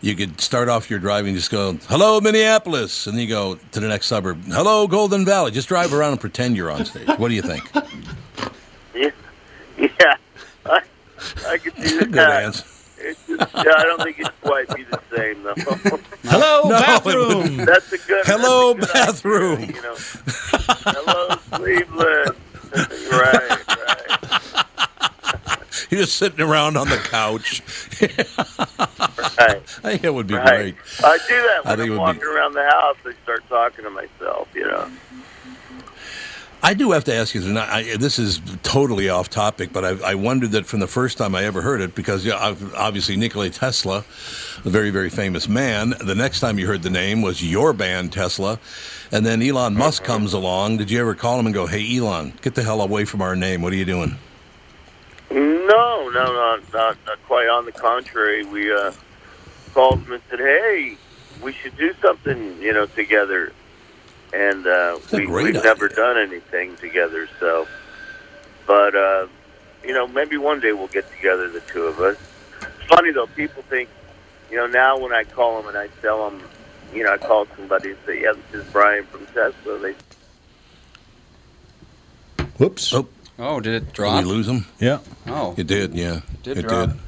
you 0.00 0.14
could 0.14 0.40
start 0.40 0.68
off 0.68 0.90
your 0.90 0.98
driving 0.98 1.34
just 1.34 1.50
go 1.50 1.74
hello 1.88 2.20
Minneapolis, 2.20 3.06
and 3.06 3.16
then 3.16 3.22
you 3.22 3.28
go 3.28 3.56
to 3.72 3.80
the 3.80 3.88
next 3.88 4.06
suburb. 4.06 4.42
Hello 4.44 4.86
Golden 4.86 5.24
Valley. 5.24 5.50
Just 5.50 5.68
drive 5.68 5.92
around 5.94 6.12
and 6.12 6.20
pretend 6.20 6.56
you're 6.56 6.70
on 6.70 6.84
stage. 6.84 7.08
What 7.18 7.28
do 7.28 7.34
you 7.34 7.42
think? 7.42 7.70
Yeah, 8.94 9.10
yeah. 9.78 10.16
I, 10.66 10.80
I 11.46 11.58
could 11.58 11.74
Good 11.76 12.12
that. 12.12 12.44
answer. 12.44 12.64
It's 13.40 13.52
just, 13.52 13.64
yeah, 13.66 13.72
I 13.76 13.82
don't 13.84 14.02
think 14.02 14.18
it'd 14.20 14.40
quite 14.42 14.68
be 14.74 14.84
the 14.84 15.00
same 15.16 15.42
though. 15.42 15.54
Hello, 16.30 16.62
No, 16.68 16.78
bathroom. 16.78 17.56
That's 17.58 17.92
a 17.92 17.98
good. 17.98 18.26
Hello, 18.26 18.70
a 18.70 18.74
good 18.74 18.88
bathroom. 18.92 19.58
idea, 19.62 19.76
you 19.76 19.82
know. 19.82 19.96
Hello, 20.86 21.36
Cleveland. 21.52 22.36
right, 23.10 23.66
right, 23.66 25.58
You're 25.90 26.02
just 26.02 26.16
sitting 26.16 26.40
around 26.40 26.76
on 26.76 26.88
the 26.88 26.96
couch. 26.98 27.62
right. 28.00 29.60
I 29.82 29.90
think 29.90 30.04
it 30.04 30.14
would 30.14 30.26
be 30.28 30.34
Right. 30.34 30.46
great. 30.46 30.76
I 31.04 31.18
do 31.28 31.34
that 31.34 31.60
I 31.64 31.76
think 31.76 31.90
I'm 31.90 31.96
walking 31.98 32.20
be- 32.20 32.26
around 32.26 32.52
the 32.54 32.62
house. 32.64 32.96
I 33.04 33.12
start 33.24 33.42
talking 33.48 33.84
to 33.84 33.90
myself, 33.90 34.48
you 34.54 34.66
know. 34.66 34.88
I 36.62 36.74
do 36.74 36.90
have 36.90 37.04
to 37.04 37.14
ask 37.14 37.34
you 37.34 37.40
tonight. 37.40 37.68
I, 37.70 37.96
this 37.96 38.18
is 38.18 38.40
totally 38.62 39.08
off 39.08 39.30
topic, 39.30 39.72
but 39.72 39.84
I, 39.84 40.10
I 40.10 40.14
wondered 40.14 40.50
that 40.50 40.66
from 40.66 40.80
the 40.80 40.86
first 40.86 41.16
time 41.16 41.34
I 41.34 41.44
ever 41.44 41.62
heard 41.62 41.80
it, 41.80 41.94
because 41.94 42.24
yeah, 42.24 42.54
obviously 42.76 43.16
Nikola 43.16 43.48
Tesla, 43.48 43.98
a 43.98 44.70
very 44.70 44.90
very 44.90 45.08
famous 45.08 45.48
man. 45.48 45.94
The 46.04 46.14
next 46.14 46.40
time 46.40 46.58
you 46.58 46.66
heard 46.66 46.82
the 46.82 46.90
name 46.90 47.22
was 47.22 47.42
your 47.42 47.72
band 47.72 48.12
Tesla, 48.12 48.58
and 49.10 49.24
then 49.24 49.42
Elon 49.42 49.74
Musk 49.74 50.04
comes 50.04 50.34
along. 50.34 50.76
Did 50.76 50.90
you 50.90 51.00
ever 51.00 51.14
call 51.14 51.40
him 51.40 51.46
and 51.46 51.54
go, 51.54 51.66
"Hey 51.66 51.96
Elon, 51.96 52.34
get 52.42 52.54
the 52.54 52.62
hell 52.62 52.82
away 52.82 53.06
from 53.06 53.22
our 53.22 53.34
name. 53.34 53.62
What 53.62 53.72
are 53.72 53.76
you 53.76 53.86
doing?" 53.86 54.16
No, 55.30 56.10
no, 56.10 56.10
not, 56.10 56.72
not, 56.74 56.98
not 57.06 57.22
quite. 57.26 57.48
On 57.48 57.64
the 57.64 57.72
contrary, 57.72 58.44
we 58.44 58.70
uh, 58.70 58.92
called 59.72 60.00
him 60.00 60.12
and 60.12 60.22
said, 60.28 60.40
"Hey, 60.40 60.98
we 61.42 61.52
should 61.52 61.76
do 61.78 61.94
something, 62.02 62.60
you 62.60 62.74
know, 62.74 62.84
together." 62.84 63.52
And 64.32 64.66
uh, 64.66 64.98
we, 65.12 65.26
we've 65.26 65.54
never 65.54 65.88
done 65.88 66.16
anything 66.18 66.76
together, 66.76 67.28
so. 67.40 67.66
But 68.66 68.94
uh, 68.94 69.26
you 69.84 69.92
know, 69.92 70.06
maybe 70.06 70.36
one 70.36 70.60
day 70.60 70.72
we'll 70.72 70.86
get 70.88 71.10
together, 71.16 71.48
the 71.48 71.60
two 71.60 71.84
of 71.84 71.98
us. 72.00 72.16
It's 72.62 72.88
funny 72.88 73.10
though; 73.10 73.26
people 73.26 73.62
think, 73.64 73.88
you 74.50 74.56
know, 74.56 74.66
now 74.66 74.98
when 74.98 75.12
I 75.12 75.24
call 75.24 75.56
them 75.60 75.68
and 75.68 75.76
I 75.76 75.88
tell 76.00 76.30
them, 76.30 76.40
you 76.94 77.02
know, 77.02 77.12
I 77.12 77.18
call 77.18 77.46
somebody 77.56 77.90
and 77.90 77.98
say, 78.06 78.22
"Yeah, 78.22 78.32
this 78.52 78.62
is 78.64 78.72
Brian 78.72 79.04
from 79.06 79.26
Tesla," 79.26 79.78
they 79.80 79.94
Whoops. 82.58 82.92
Oh, 82.92 83.08
Oh, 83.38 83.58
did 83.58 83.72
it 83.74 83.92
drop? 83.94 84.16
did 84.16 84.22
drop? 84.22 84.24
we 84.24 84.30
lose 84.30 84.46
him? 84.46 84.66
Yeah. 84.78 84.98
Oh, 85.26 85.54
It 85.56 85.66
did, 85.66 85.94
yeah. 85.94 86.20
did 86.42 86.58
it 86.58 86.62
drop. 86.68 86.90
did. 86.90 86.98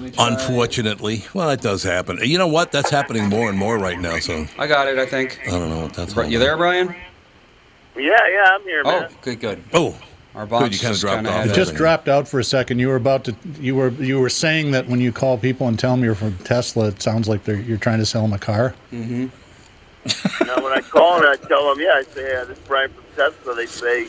Let 0.00 0.12
me 0.12 0.16
try- 0.16 0.28
Unfortunately, 0.28 1.24
well, 1.34 1.50
it 1.50 1.60
does 1.60 1.82
happen. 1.82 2.18
You 2.22 2.38
know 2.38 2.46
what? 2.46 2.72
That's 2.72 2.88
happening 2.88 3.28
more 3.28 3.50
and 3.50 3.58
more 3.58 3.76
right 3.78 3.98
now. 4.00 4.18
So 4.18 4.46
I 4.58 4.66
got 4.66 4.88
it. 4.88 4.98
I 4.98 5.04
think. 5.04 5.40
I 5.46 5.50
don't 5.50 5.68
know 5.68 5.82
what 5.82 5.92
that's. 5.92 6.14
Bri- 6.14 6.28
You 6.28 6.38
there, 6.38 6.56
Brian? 6.56 6.94
Yeah, 7.96 8.16
yeah, 8.32 8.46
I'm 8.52 8.62
here, 8.62 8.82
Oh, 8.84 9.08
good, 9.20 9.40
good. 9.40 9.62
Oh, 9.74 9.98
Our 10.34 10.46
box 10.46 10.62
Good, 10.64 10.72
you 10.74 10.78
kinda 10.78 10.92
just 10.94 11.00
dropped 11.02 11.26
off. 11.26 11.46
It 11.46 11.54
just 11.54 11.74
dropped 11.74 12.08
out 12.08 12.28
for 12.28 12.38
a 12.40 12.44
second. 12.44 12.78
You 12.78 12.88
were 12.88 12.96
about 12.96 13.24
to. 13.24 13.34
You 13.60 13.74
were 13.74 13.90
you 13.90 14.18
were 14.20 14.30
saying 14.30 14.70
that 14.70 14.86
when 14.86 15.00
you 15.02 15.12
call 15.12 15.36
people 15.36 15.68
and 15.68 15.78
tell 15.78 15.90
them 15.96 16.02
you're 16.02 16.14
from 16.14 16.38
Tesla, 16.38 16.86
it 16.88 17.02
sounds 17.02 17.28
like 17.28 17.44
they're, 17.44 17.60
you're 17.60 17.76
trying 17.78 17.98
to 17.98 18.06
sell 18.06 18.22
them 18.22 18.32
a 18.32 18.38
car. 18.38 18.74
Mm-hmm. 18.92 19.26
now, 20.46 20.62
when 20.64 20.72
I 20.72 20.80
call 20.80 21.16
and 21.18 21.26
I 21.26 21.36
tell 21.46 21.68
them, 21.68 21.82
yeah, 21.84 21.92
I 21.96 22.02
say, 22.04 22.32
yeah, 22.32 22.44
this 22.44 22.56
is 22.56 22.64
Brian 22.66 22.90
from 22.90 23.04
Tesla. 23.16 23.54
They 23.54 23.66
say, 23.66 24.08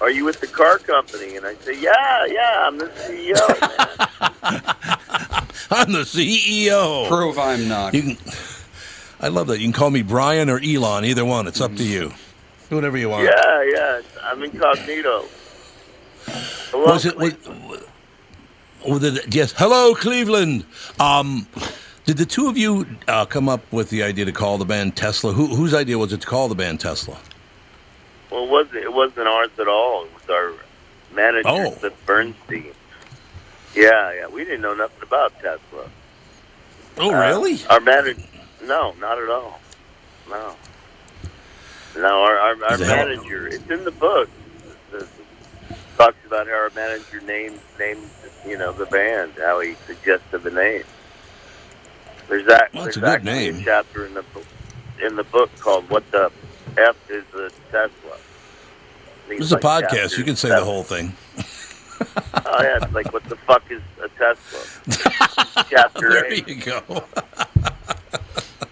are 0.00 0.10
you 0.10 0.24
with 0.24 0.40
the 0.40 0.48
car 0.48 0.78
company? 0.78 1.36
And 1.36 1.46
I 1.46 1.54
say, 1.56 1.80
yeah, 1.80 2.24
yeah, 2.26 2.66
I'm 2.66 2.78
the 2.78 2.86
CEO, 2.86 3.60
man. 3.60 4.74
I'm 5.70 5.92
the 5.92 6.00
CEO. 6.00 7.08
Prove 7.08 7.38
I'm 7.38 7.68
not. 7.68 7.94
You 7.94 8.02
can. 8.02 8.18
I 9.20 9.28
love 9.28 9.48
that. 9.48 9.58
You 9.58 9.64
can 9.66 9.72
call 9.72 9.90
me 9.90 10.02
Brian 10.02 10.48
or 10.48 10.60
Elon, 10.62 11.04
either 11.04 11.24
one. 11.24 11.46
It's 11.46 11.60
up 11.60 11.74
to 11.76 11.84
you. 11.84 12.12
Do 12.70 12.76
whatever 12.76 12.96
you 12.96 13.08
want. 13.08 13.24
yeah, 13.24 13.62
yeah, 13.72 14.00
I'm 14.22 14.42
incognito. 14.42 15.24
Hello, 16.26 16.84
Was 16.86 17.04
it? 17.06 17.16
Was, 17.16 17.34
was 18.86 19.02
it 19.02 19.34
yes. 19.34 19.52
Hello, 19.56 19.94
Cleveland. 19.94 20.64
Um, 21.00 21.46
did 22.04 22.16
the 22.18 22.26
two 22.26 22.48
of 22.48 22.56
you 22.56 22.86
uh, 23.08 23.24
come 23.26 23.48
up 23.48 23.70
with 23.72 23.90
the 23.90 24.02
idea 24.02 24.24
to 24.26 24.32
call 24.32 24.58
the 24.58 24.64
band 24.64 24.96
Tesla? 24.96 25.32
Who, 25.32 25.46
whose 25.48 25.74
idea 25.74 25.98
was 25.98 26.12
it 26.12 26.20
to 26.22 26.26
call 26.26 26.48
the 26.48 26.54
band 26.54 26.80
Tesla? 26.80 27.18
Well, 28.30 28.44
it 28.44 28.50
wasn't, 28.50 28.76
it 28.76 28.92
wasn't 28.92 29.26
ours 29.28 29.50
at 29.58 29.68
all. 29.68 30.04
It 30.04 30.10
was 30.14 30.30
our 30.30 30.52
manager, 31.14 31.48
Oh. 31.48 31.70
Cliff 31.72 31.94
Burnstein. 32.06 32.72
Yeah, 33.78 34.12
yeah, 34.12 34.26
we 34.26 34.42
didn't 34.44 34.62
know 34.62 34.74
nothing 34.74 35.02
about 35.02 35.32
Tesla. 35.40 35.88
Oh, 36.96 37.14
Uh, 37.14 37.20
really? 37.20 37.60
Our 37.70 37.78
manager, 37.78 38.20
no, 38.64 38.92
not 38.98 39.18
at 39.22 39.28
all. 39.28 39.60
No. 40.28 40.56
No, 41.96 42.22
our, 42.22 42.36
our, 42.38 42.64
our 42.64 42.78
manager, 42.78 43.46
it's 43.46 43.70
in 43.70 43.84
the 43.84 43.92
book. 43.92 44.28
It 44.92 45.06
talks 45.96 46.16
about 46.26 46.48
how 46.48 46.54
our 46.54 46.70
manager 46.74 47.20
named, 47.20 47.60
named, 47.78 48.02
you 48.44 48.58
know, 48.58 48.72
the 48.72 48.86
band, 48.86 49.34
how 49.38 49.60
he 49.60 49.74
suggested 49.86 50.42
the 50.42 50.50
name. 50.50 50.82
There's, 52.28 52.46
that, 52.46 52.74
Well, 52.74 52.86
it's 52.86 52.96
there's 52.96 53.08
a 53.14 53.16
good 53.18 53.24
name. 53.24 53.60
a 53.60 53.64
chapter 53.64 54.06
in 54.06 54.14
the, 54.14 54.22
book- 54.22 54.44
in 55.00 55.14
the 55.14 55.24
book 55.24 55.50
called 55.60 55.88
What 55.88 56.08
the 56.10 56.32
F 56.76 56.96
is 57.08 57.24
a 57.34 57.50
Tesla? 57.70 57.90
This 59.28 59.40
is 59.40 59.52
it's 59.52 59.64
a 59.64 59.64
podcast. 59.64 60.18
You 60.18 60.24
can 60.24 60.34
say 60.36 60.48
the 60.48 60.64
whole 60.64 60.82
thing. 60.82 61.12
Oh, 62.00 62.62
yeah, 62.62 62.78
it's 62.82 62.92
like, 62.92 63.12
what 63.12 63.24
the 63.24 63.36
fuck 63.36 63.62
is 63.70 63.82
a 64.02 64.08
Tesla? 64.10 65.64
chapter 65.68 66.08
There 66.10 66.32
8. 66.32 66.48
you 66.48 66.54
go. 66.56 67.04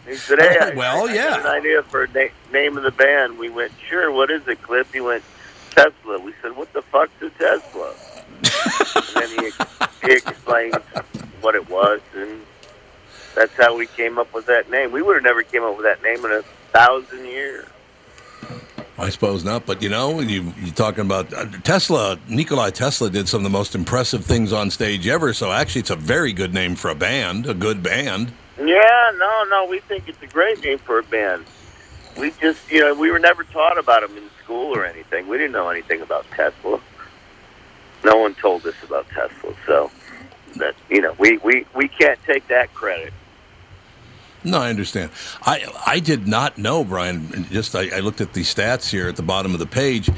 He 0.06 0.14
said, 0.14 0.38
"Hey, 0.38 0.56
I, 0.60 0.70
Well, 0.74 1.08
I 1.08 1.14
yeah. 1.14 1.40
an 1.40 1.46
idea 1.46 1.82
for 1.82 2.04
a 2.04 2.08
na- 2.08 2.32
name 2.52 2.76
of 2.76 2.84
the 2.84 2.92
band." 2.92 3.38
We 3.38 3.48
went, 3.48 3.72
"Sure, 3.88 4.10
what 4.12 4.30
is 4.30 4.46
it, 4.46 4.62
Cliff?" 4.62 4.92
He 4.92 5.00
went, 5.00 5.24
"Tesla." 5.70 6.18
We 6.20 6.32
said, 6.40 6.56
"What 6.56 6.72
the 6.72 6.82
fuck's 6.82 7.20
a 7.22 7.30
Tesla?" 7.30 7.92
and 8.36 9.04
then 9.16 9.28
he, 9.44 9.50
he 10.06 10.12
explained 10.16 10.76
what 11.40 11.54
it 11.56 11.68
was, 11.68 12.00
and 12.14 12.40
that's 13.34 13.52
how 13.56 13.76
we 13.76 13.86
came 13.88 14.16
up 14.18 14.32
with 14.32 14.46
that 14.46 14.70
name. 14.70 14.92
We 14.92 15.02
would 15.02 15.16
have 15.16 15.24
never 15.24 15.42
came 15.42 15.64
up 15.64 15.76
with 15.76 15.84
that 15.86 16.02
name 16.02 16.24
in 16.24 16.30
a 16.32 16.42
thousand 16.72 17.24
years. 17.26 17.66
I 18.98 19.10
suppose 19.10 19.44
not, 19.44 19.66
but 19.66 19.82
you 19.82 19.90
know, 19.90 20.20
you, 20.20 20.54
you're 20.58 20.74
talking 20.74 21.02
about 21.02 21.32
uh, 21.32 21.46
Tesla. 21.62 22.18
Nikolai 22.28 22.70
Tesla 22.70 23.10
did 23.10 23.28
some 23.28 23.40
of 23.40 23.44
the 23.44 23.50
most 23.50 23.74
impressive 23.74 24.24
things 24.24 24.52
on 24.54 24.70
stage 24.70 25.06
ever. 25.06 25.34
So 25.34 25.52
actually, 25.52 25.80
it's 25.80 25.90
a 25.90 25.96
very 25.96 26.32
good 26.32 26.54
name 26.54 26.76
for 26.76 26.90
a 26.90 26.94
band, 26.94 27.46
a 27.46 27.54
good 27.54 27.82
band. 27.82 28.32
Yeah, 28.58 29.10
no, 29.18 29.44
no, 29.50 29.66
we 29.68 29.80
think 29.80 30.08
it's 30.08 30.22
a 30.22 30.26
great 30.26 30.64
name 30.64 30.78
for 30.78 30.98
a 30.98 31.02
band. 31.02 31.44
We 32.18 32.30
just, 32.40 32.70
you 32.70 32.80
know, 32.80 32.94
we 32.94 33.10
were 33.10 33.18
never 33.18 33.44
taught 33.44 33.78
about 33.78 34.00
them 34.00 34.16
in 34.16 34.30
school 34.42 34.74
or 34.74 34.86
anything. 34.86 35.28
We 35.28 35.36
didn't 35.36 35.52
know 35.52 35.68
anything 35.68 36.00
about 36.00 36.24
Tesla. 36.30 36.80
no 38.02 38.16
one 38.16 38.34
told 38.34 38.64
us 38.66 38.74
about 38.82 39.06
Tesla, 39.10 39.54
so 39.66 39.90
that 40.56 40.74
you 40.88 41.02
know 41.02 41.14
we 41.18 41.36
we 41.38 41.66
we 41.74 41.88
can't 41.88 42.18
take 42.24 42.46
that 42.48 42.72
credit. 42.72 43.12
No, 44.46 44.60
I 44.60 44.70
understand. 44.70 45.10
I 45.42 45.66
I 45.86 45.98
did 46.00 46.28
not 46.28 46.56
know, 46.56 46.84
Brian. 46.84 47.46
Just 47.50 47.74
I, 47.74 47.96
I 47.96 48.00
looked 48.00 48.20
at 48.20 48.32
the 48.32 48.42
stats 48.42 48.88
here 48.88 49.08
at 49.08 49.16
the 49.16 49.22
bottom 49.22 49.52
of 49.52 49.58
the 49.58 49.66
page. 49.66 50.08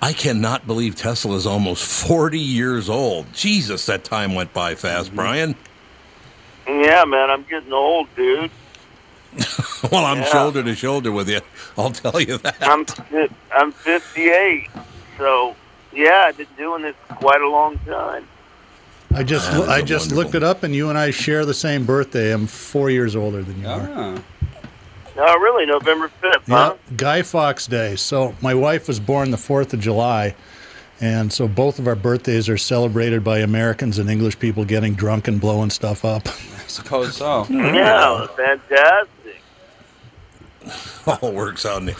I 0.00 0.12
cannot 0.12 0.66
believe 0.66 0.94
Tesla 0.94 1.36
is 1.36 1.46
almost 1.46 1.84
40 1.84 2.38
years 2.38 2.88
old. 2.88 3.32
Jesus, 3.32 3.86
that 3.86 4.04
time 4.04 4.34
went 4.34 4.52
by 4.52 4.74
fast, 4.74 5.08
mm-hmm. 5.08 5.16
Brian. 5.16 5.54
Yeah, 6.66 7.04
man, 7.06 7.30
I'm 7.30 7.44
getting 7.44 7.72
old, 7.72 8.08
dude. 8.14 8.50
well, 9.90 10.04
I'm 10.04 10.18
Yeah. 10.18 10.24
shoulder 10.24 10.62
to 10.62 10.74
shoulder 10.74 11.12
with 11.12 11.28
you. 11.28 11.40
I'll 11.76 11.90
tell 11.90 12.20
you 12.20 12.38
that. 12.38 12.56
I'm 12.62 12.86
I'm 13.56 13.72
58, 13.72 14.68
so 15.18 15.56
yeah, 15.92 16.24
I've 16.26 16.36
been 16.36 16.46
doing 16.56 16.82
this 16.82 16.96
quite 17.08 17.40
a 17.40 17.48
long 17.48 17.78
time. 17.80 18.26
I 19.16 19.22
just 19.22 19.50
Ah, 19.52 19.70
I 19.70 19.82
just 19.82 20.06
wonderful. 20.12 20.16
looked 20.24 20.34
it 20.34 20.42
up, 20.42 20.62
and 20.62 20.74
you 20.74 20.88
and 20.90 20.98
I 20.98 21.10
share 21.10 21.44
the 21.44 21.54
same 21.54 21.84
birthday. 21.86 22.32
I'm 22.32 22.46
four 22.46 22.90
years 22.90 23.16
older 23.16 23.42
than 23.42 23.60
you 23.62 23.68
are. 23.68 23.88
Ah. 23.94 24.18
Oh, 25.18 25.38
really? 25.38 25.64
November 25.64 26.10
5th, 26.22 26.46
huh? 26.46 26.74
Yeah, 26.90 26.96
Guy 26.96 27.22
Fawkes 27.22 27.66
Day. 27.66 27.96
So 27.96 28.34
my 28.42 28.52
wife 28.52 28.86
was 28.88 29.00
born 29.00 29.30
the 29.30 29.38
fourth 29.38 29.72
of 29.72 29.80
July, 29.80 30.34
and 31.00 31.32
so 31.32 31.48
both 31.48 31.78
of 31.78 31.86
our 31.86 31.94
birthdays 31.96 32.48
are 32.50 32.58
celebrated 32.58 33.24
by 33.24 33.38
Americans 33.38 33.98
and 33.98 34.10
English 34.10 34.38
people 34.38 34.66
getting 34.66 34.94
drunk 34.94 35.26
and 35.26 35.40
blowing 35.40 35.70
stuff 35.70 36.04
up. 36.04 36.28
I 36.28 36.32
suppose 36.66 37.16
so. 37.16 37.46
Yeah, 37.50 38.26
fantastic. 38.36 39.12
all 41.22 41.32
works 41.32 41.64
out. 41.64 41.82
A 41.88 41.94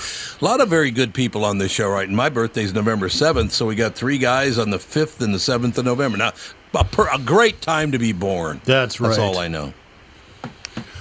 lot 0.45 0.61
of 0.61 0.69
very 0.69 0.91
good 0.91 1.15
people 1.15 1.45
on 1.45 1.59
this 1.59 1.71
show, 1.71 1.89
right? 1.89 2.07
And 2.09 2.17
my 2.17 2.29
birthday's 2.29 2.75
November 2.75 3.09
7th, 3.09 3.53
so 3.53 3.65
we 3.65 3.77
got 3.77 3.95
three 3.95 4.19
guys 4.19 4.59
on 4.59 4.71
the 4.71 4.79
5th 4.79 5.21
and 5.23 5.33
the 5.33 5.39
7th 5.39 5.79
of 5.79 5.85
November. 5.85 6.19
Now, 6.19 6.33
a, 6.75 6.85
per, 6.85 7.09
a 7.13 7.19
great 7.19 7.61
time 7.61 7.93
to 7.93 7.99
be 7.99 8.13
born. 8.13 8.61
That's 8.65 9.01
right. 9.01 9.09
That's 9.09 9.19
all 9.19 9.39
I 9.39 9.49
know. 9.49 9.73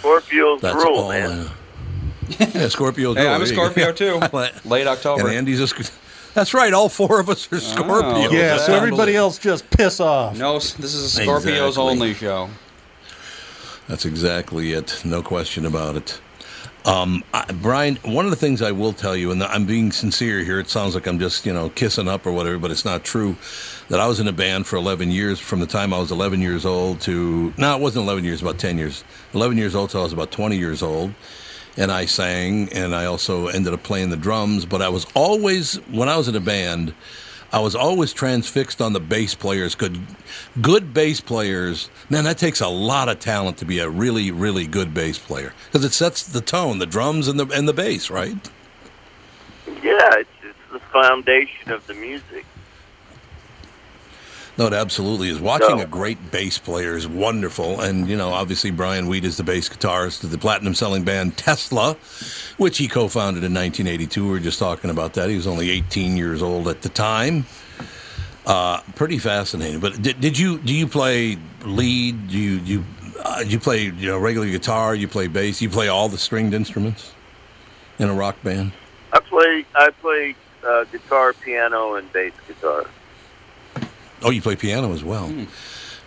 Scorpios 0.01 0.62
That's 0.62 0.75
rule, 0.75 0.99
all 0.99 1.12
I 1.12 1.19
man. 1.21 1.43
know. 1.45 1.51
Yeah, 2.28 2.45
Scorpios. 2.67 3.17
Hey. 3.17 3.28
I'm 3.28 3.41
a 3.41 3.45
There 3.45 3.54
you 3.54 3.56
go. 3.56 3.71
Scorpio 3.71 3.91
too. 3.91 4.19
Late 4.69 4.88
October. 4.88 5.28
And 5.28 5.38
Andy's 5.38 5.60
a. 5.60 5.67
Sc- 5.67 5.91
That's 6.34 6.54
right. 6.54 6.73
All 6.73 6.89
four 6.89 7.19
of 7.19 7.30
us 7.30 7.51
are 7.51 7.58
oh, 7.58 7.60
Scorpios. 7.60 8.32
Yeah, 8.32 8.58
so 8.58 8.73
everybody 8.75 9.15
else 9.15 9.38
just 9.38 9.69
piss 9.69 9.99
off. 9.99 10.38
No, 10.38 10.54
this 10.56 10.80
is 10.80 11.17
a 11.17 11.21
Scorpios 11.21 11.67
Exactly. 11.69 11.84
only 11.84 12.13
show. 12.13 12.49
That's 13.88 14.06
exactly 14.06 14.73
it. 14.73 15.01
No 15.06 15.21
question 15.21 15.65
about 15.65 15.95
it. 15.95 16.19
Um, 16.86 17.24
I, 17.34 17.52
Brian, 17.52 17.95
one 18.04 18.26
of 18.26 18.32
the 18.32 18.38
things 18.38 18.62
I 18.62 18.71
will 18.71 18.93
tell 18.93 19.15
you, 19.15 19.32
and 19.32 19.41
I'm 19.41 19.65
being 19.65 19.91
sincere 19.91 20.43
here, 20.43 20.60
it 20.60 20.69
sounds 20.69 20.93
like 20.93 21.08
I'm 21.08 21.17
just, 21.17 21.43
you 21.43 21.52
know, 21.52 21.69
kissing 21.69 22.08
up 22.08 22.28
or 22.28 22.32
whatever, 22.32 22.60
but 22.60 22.69
it's 22.69 22.86
not 22.86 23.04
true, 23.04 23.36
that 23.89 24.00
I 24.00 24.08
was 24.08 24.19
in 24.19 24.28
a 24.28 24.32
band 24.32 24.67
for 24.67 24.76
11 24.76 25.10
years, 25.10 25.39
from 25.39 25.60
the 25.60 25.65
time 25.65 25.95
I 25.95 26.00
was 26.00 26.12
11 26.12 26.41
years 26.41 26.63
old 26.63 27.02
to, 27.02 27.52
no, 27.58 27.76
it 27.76 27.82
wasn't 27.82 28.06
11 28.06 28.24
years, 28.24 28.43
about 28.43 28.60
10 28.60 28.78
years. 28.78 29.04
11 29.34 29.58
years 29.58 29.74
old 29.74 29.89
till 29.89 30.02
I 30.02 30.04
was 30.04 30.13
about 30.13 30.30
20 30.32 30.58
years 30.58 30.84
old. 30.84 31.12
And 31.76 31.91
I 31.91 32.06
sang, 32.06 32.69
and 32.71 32.95
I 32.95 33.06
also 33.06 33.48
ended 33.48 33.74
up 33.74 33.82
playing 33.82 34.12
the 34.12 34.15
drums, 34.15 34.63
but 34.63 34.82
I 34.82 34.89
was 34.89 35.08
always, 35.15 35.76
when 35.89 36.08
I 36.08 36.17
was 36.17 36.28
in 36.28 36.36
a 36.36 36.39
band, 36.39 36.93
I 37.51 37.60
was 37.60 37.75
always 37.75 38.13
transfixed 38.13 38.81
on 38.81 38.93
the 38.93 38.99
bass 38.99 39.36
players. 39.36 39.75
Good, 39.75 39.99
good 40.62 40.93
bass 40.93 41.21
players. 41.21 41.89
Man, 42.10 42.23
that 42.25 42.38
takes 42.38 42.62
a 42.62 42.67
lot 42.67 43.08
of 43.10 43.19
talent 43.19 43.58
to 43.60 43.65
be 43.65 43.79
a 43.79 43.89
really, 43.89 44.31
really 44.31 44.67
good 44.67 44.93
bass 44.93 45.17
player 45.17 45.53
because 45.67 45.86
it 45.86 45.93
sets 45.93 46.23
the 46.23 46.41
tone, 46.41 46.79
the 46.79 46.86
drums 46.86 47.27
and 47.27 47.39
the 47.39 47.47
and 47.47 47.67
the 47.67 47.73
bass, 47.73 48.10
right? 48.10 48.36
Yeah, 49.67 50.15
it's, 50.17 50.29
it's 50.43 50.58
the 50.71 50.79
foundation 50.79 51.71
of 51.71 51.86
the 51.88 51.93
music. 51.93 52.45
No, 54.57 54.67
it 54.67 54.73
absolutely 54.73 55.27
is. 55.29 55.39
Watching 55.39 55.77
No. 55.77 55.83
a 55.83 55.85
great 55.85 56.31
bass 56.31 56.57
player 56.57 56.95
is 56.95 57.07
wonderful, 57.07 57.81
and 57.81 58.07
you 58.07 58.15
know, 58.15 58.29
obviously 58.31 58.71
Brian 58.71 59.07
Wheat 59.07 59.25
is 59.25 59.35
the 59.35 59.43
bass 59.43 59.67
guitarist 59.67 60.23
of 60.23 60.31
the 60.31 60.37
platinum-selling 60.37 61.03
band 61.03 61.35
Tesla, 61.37 61.97
which 62.57 62.77
he 62.77 62.87
co-founded 62.87 63.43
in 63.43 63.53
1982. 63.53 64.23
We 64.23 64.29
were 64.29 64.39
just 64.39 64.57
talking 64.57 64.89
about 64.89 65.13
that. 65.15 65.29
He 65.29 65.35
was 65.35 65.45
only 65.45 65.69
18 65.69 66.15
years 66.15 66.41
old 66.41 66.69
at 66.69 66.83
the 66.83 66.89
time. 66.89 67.45
Uh, 68.45 68.79
pretty 68.95 69.17
fascinating. 69.17 69.79
But 69.81 70.01
did, 70.01 70.21
did 70.21 70.37
you 70.37 70.59
do 70.59 70.73
you 70.73 70.87
play 70.87 71.37
lead? 71.63 72.29
Do 72.29 72.37
you 72.37 72.59
do 72.59 72.71
you 72.73 72.85
uh, 73.23 73.43
do 73.43 73.49
you 73.49 73.59
play 73.59 73.85
you 73.85 74.07
know 74.07 74.19
regular 74.19 74.47
guitar? 74.47 74.95
You 74.95 75.07
play 75.07 75.27
bass? 75.27 75.61
You 75.61 75.69
play 75.69 75.87
all 75.89 76.07
the 76.09 76.17
stringed 76.19 76.53
instruments 76.53 77.11
in 77.99 78.07
a 78.07 78.13
rock 78.13 78.41
band? 78.43 78.71
I 79.11 79.19
play 79.19 79.65
I 79.75 79.89
play 79.89 80.35
uh, 80.65 80.83
guitar, 80.85 81.33
piano, 81.33 81.95
and 81.95 82.11
bass 82.13 82.33
guitar. 82.47 82.85
Oh, 84.25 84.31
you 84.31 84.41
play 84.41 84.55
piano 84.55 84.91
as 84.91 85.03
well. 85.03 85.31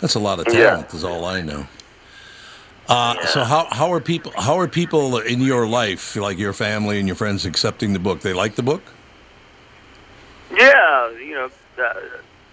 That's 0.00 0.16
a 0.16 0.18
lot 0.18 0.40
of 0.40 0.52
Yeah. 0.52 0.70
talent. 0.70 0.92
Is 0.92 1.04
all 1.04 1.24
I 1.24 1.40
know. 1.40 1.68
Uh, 2.88 3.24
So 3.26 3.44
how 3.44 3.68
how 3.70 3.92
are 3.92 4.00
people 4.00 4.32
how 4.36 4.58
are 4.58 4.66
people 4.66 5.18
in 5.18 5.40
your 5.40 5.68
life, 5.68 6.16
like 6.16 6.36
your 6.36 6.52
family 6.52 6.98
and 6.98 7.06
your 7.06 7.14
friends, 7.16 7.46
accepting 7.46 7.92
the 7.92 7.98
book? 8.00 8.20
They 8.22 8.32
like 8.32 8.56
the 8.56 8.62
book. 8.62 8.82
Yeah, 10.50 11.10
you 11.12 11.34
know, 11.34 11.50
uh, 11.80 11.94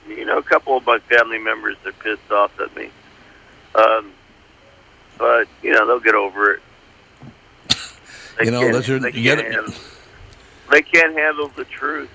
you 0.08 0.26
know, 0.26 0.38
a 0.38 0.44
couple 0.44 0.78
of 0.78 0.86
my 0.86 1.00
family 1.00 1.40
members 1.40 1.78
are 1.86 1.94
pissed 1.94 2.30
off 2.32 2.52
at 2.60 2.76
me, 2.76 2.90
um, 3.74 4.12
but 5.18 5.48
you 5.64 5.72
know 5.72 5.88
they'll 5.88 6.00
get 6.00 6.16
over 6.16 6.54
it. 6.56 6.62
They 8.38 8.46
You 8.46 8.52
know, 8.52 8.72
that's 8.72 8.88
your- 8.88 9.00
they 9.00 9.14
you 9.14 9.34
can't 9.36 9.48
handle, 9.54 9.74
they 10.70 10.82
can't 10.82 11.18
handle 11.18 11.48
the 11.56 11.64
truth. 11.64 12.10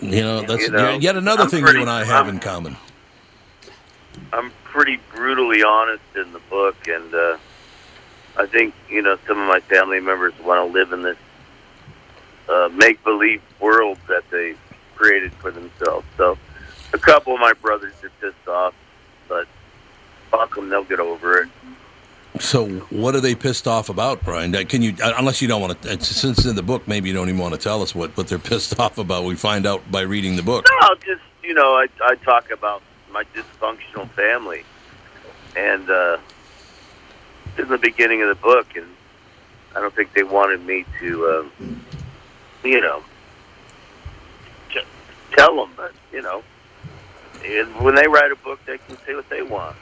You 0.00 0.22
know, 0.22 0.42
that's 0.42 0.62
You 0.62 0.70
know, 0.70 0.98
yet 0.98 1.16
another 1.16 1.42
I'm 1.44 1.48
thing 1.48 1.62
pretty- 1.62 1.78
you 1.78 1.82
and 1.82 1.90
I 1.90 2.04
have 2.04 2.26
I'm- 2.26 2.34
in 2.34 2.38
common. 2.40 2.76
I'm 4.32 4.50
pretty 4.64 5.00
brutally 5.14 5.62
honest 5.62 6.02
in 6.14 6.32
the 6.32 6.38
book, 6.50 6.76
and 6.86 7.14
uh, 7.14 7.38
I 8.36 8.46
think 8.46 8.74
you 8.90 9.00
know 9.02 9.16
some 9.26 9.40
of 9.40 9.48
my 9.48 9.60
family 9.60 10.00
members 10.00 10.34
want 10.40 10.66
to 10.66 10.72
live 10.72 10.92
in 10.92 11.02
this 11.02 11.16
uh, 12.48 12.68
make-believe 12.72 13.40
world 13.60 13.98
that 14.08 14.24
they 14.30 14.54
created 14.96 15.32
for 15.34 15.50
themselves. 15.50 16.06
So, 16.16 16.36
a 16.92 16.98
couple 16.98 17.34
of 17.34 17.40
my 17.40 17.52
brothers 17.54 17.94
are 18.02 18.10
pissed 18.20 18.48
off, 18.48 18.74
but 19.28 19.46
fuck 20.30 20.54
them, 20.54 20.68
they'll 20.68 20.84
get 20.84 21.00
over 21.00 21.42
it. 21.42 21.48
So, 22.40 22.68
what 22.90 23.14
are 23.14 23.20
they 23.20 23.34
pissed 23.34 23.66
off 23.66 23.88
about, 23.88 24.24
Brian? 24.24 24.54
Uh, 24.54 24.64
Can 24.68 24.82
you, 24.82 24.94
uh, 25.02 25.14
unless 25.16 25.42
you 25.42 25.48
don't 25.48 25.60
want 25.60 25.80
to, 25.82 25.88
since 26.00 26.38
it's 26.38 26.46
in 26.46 26.56
the 26.56 26.62
book, 26.62 26.86
maybe 26.86 27.08
you 27.08 27.14
don't 27.14 27.28
even 27.28 27.40
want 27.40 27.54
to 27.54 27.60
tell 27.60 27.82
us 27.82 27.94
what, 27.94 28.16
what 28.16 28.28
they're 28.28 28.38
pissed 28.50 28.78
off 28.78 28.98
about. 28.98 29.24
We 29.24 29.34
find 29.34 29.66
out 29.66 29.90
by 29.90 30.02
reading 30.02 30.36
the 30.36 30.42
book. 30.42 30.66
No, 30.80 30.94
just 30.96 31.22
you 31.42 31.54
know, 31.54 31.74
I 31.74 31.86
I 32.02 32.14
talk 32.16 32.50
about 32.50 32.82
my 33.10 33.24
dysfunctional 33.34 34.08
family, 34.10 34.64
and 35.56 35.88
uh, 35.90 36.18
in 37.58 37.68
the 37.68 37.78
beginning 37.78 38.22
of 38.22 38.28
the 38.28 38.34
book, 38.36 38.66
and 38.76 38.86
I 39.74 39.80
don't 39.80 39.94
think 39.94 40.12
they 40.12 40.22
wanted 40.22 40.64
me 40.64 40.84
to, 41.00 41.50
um, 41.60 41.82
you 42.62 42.80
know, 42.80 43.02
t- 44.70 44.80
tell 45.32 45.56
them, 45.56 45.72
but 45.76 45.92
you 46.12 46.22
know, 46.22 46.42
and 47.44 47.74
when 47.80 47.94
they 47.94 48.06
write 48.06 48.32
a 48.32 48.36
book, 48.36 48.60
they 48.66 48.78
can 48.78 48.96
say 49.06 49.14
what 49.14 49.28
they 49.28 49.42
want. 49.42 49.76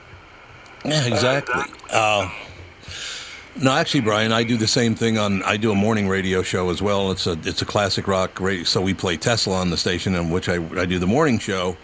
Yeah, 0.86 1.06
exactly. 1.06 1.62
Uh, 1.90 2.30
no, 3.60 3.72
actually, 3.72 4.00
Brian, 4.00 4.32
I 4.32 4.44
do 4.44 4.56
the 4.56 4.68
same 4.68 4.94
thing 4.94 5.18
on. 5.18 5.42
I 5.42 5.56
do 5.56 5.72
a 5.72 5.74
morning 5.74 6.08
radio 6.08 6.42
show 6.42 6.70
as 6.70 6.82
well. 6.82 7.10
It's 7.10 7.26
a 7.26 7.38
it's 7.44 7.62
a 7.62 7.64
classic 7.64 8.06
rock 8.06 8.38
radio. 8.38 8.64
So 8.64 8.80
we 8.80 8.94
play 8.94 9.16
Tesla 9.16 9.56
on 9.56 9.70
the 9.70 9.76
station, 9.76 10.14
in 10.14 10.30
which 10.30 10.48
I 10.48 10.56
I 10.78 10.86
do 10.86 10.98
the 10.98 11.06
morning 11.06 11.38
show. 11.38 11.76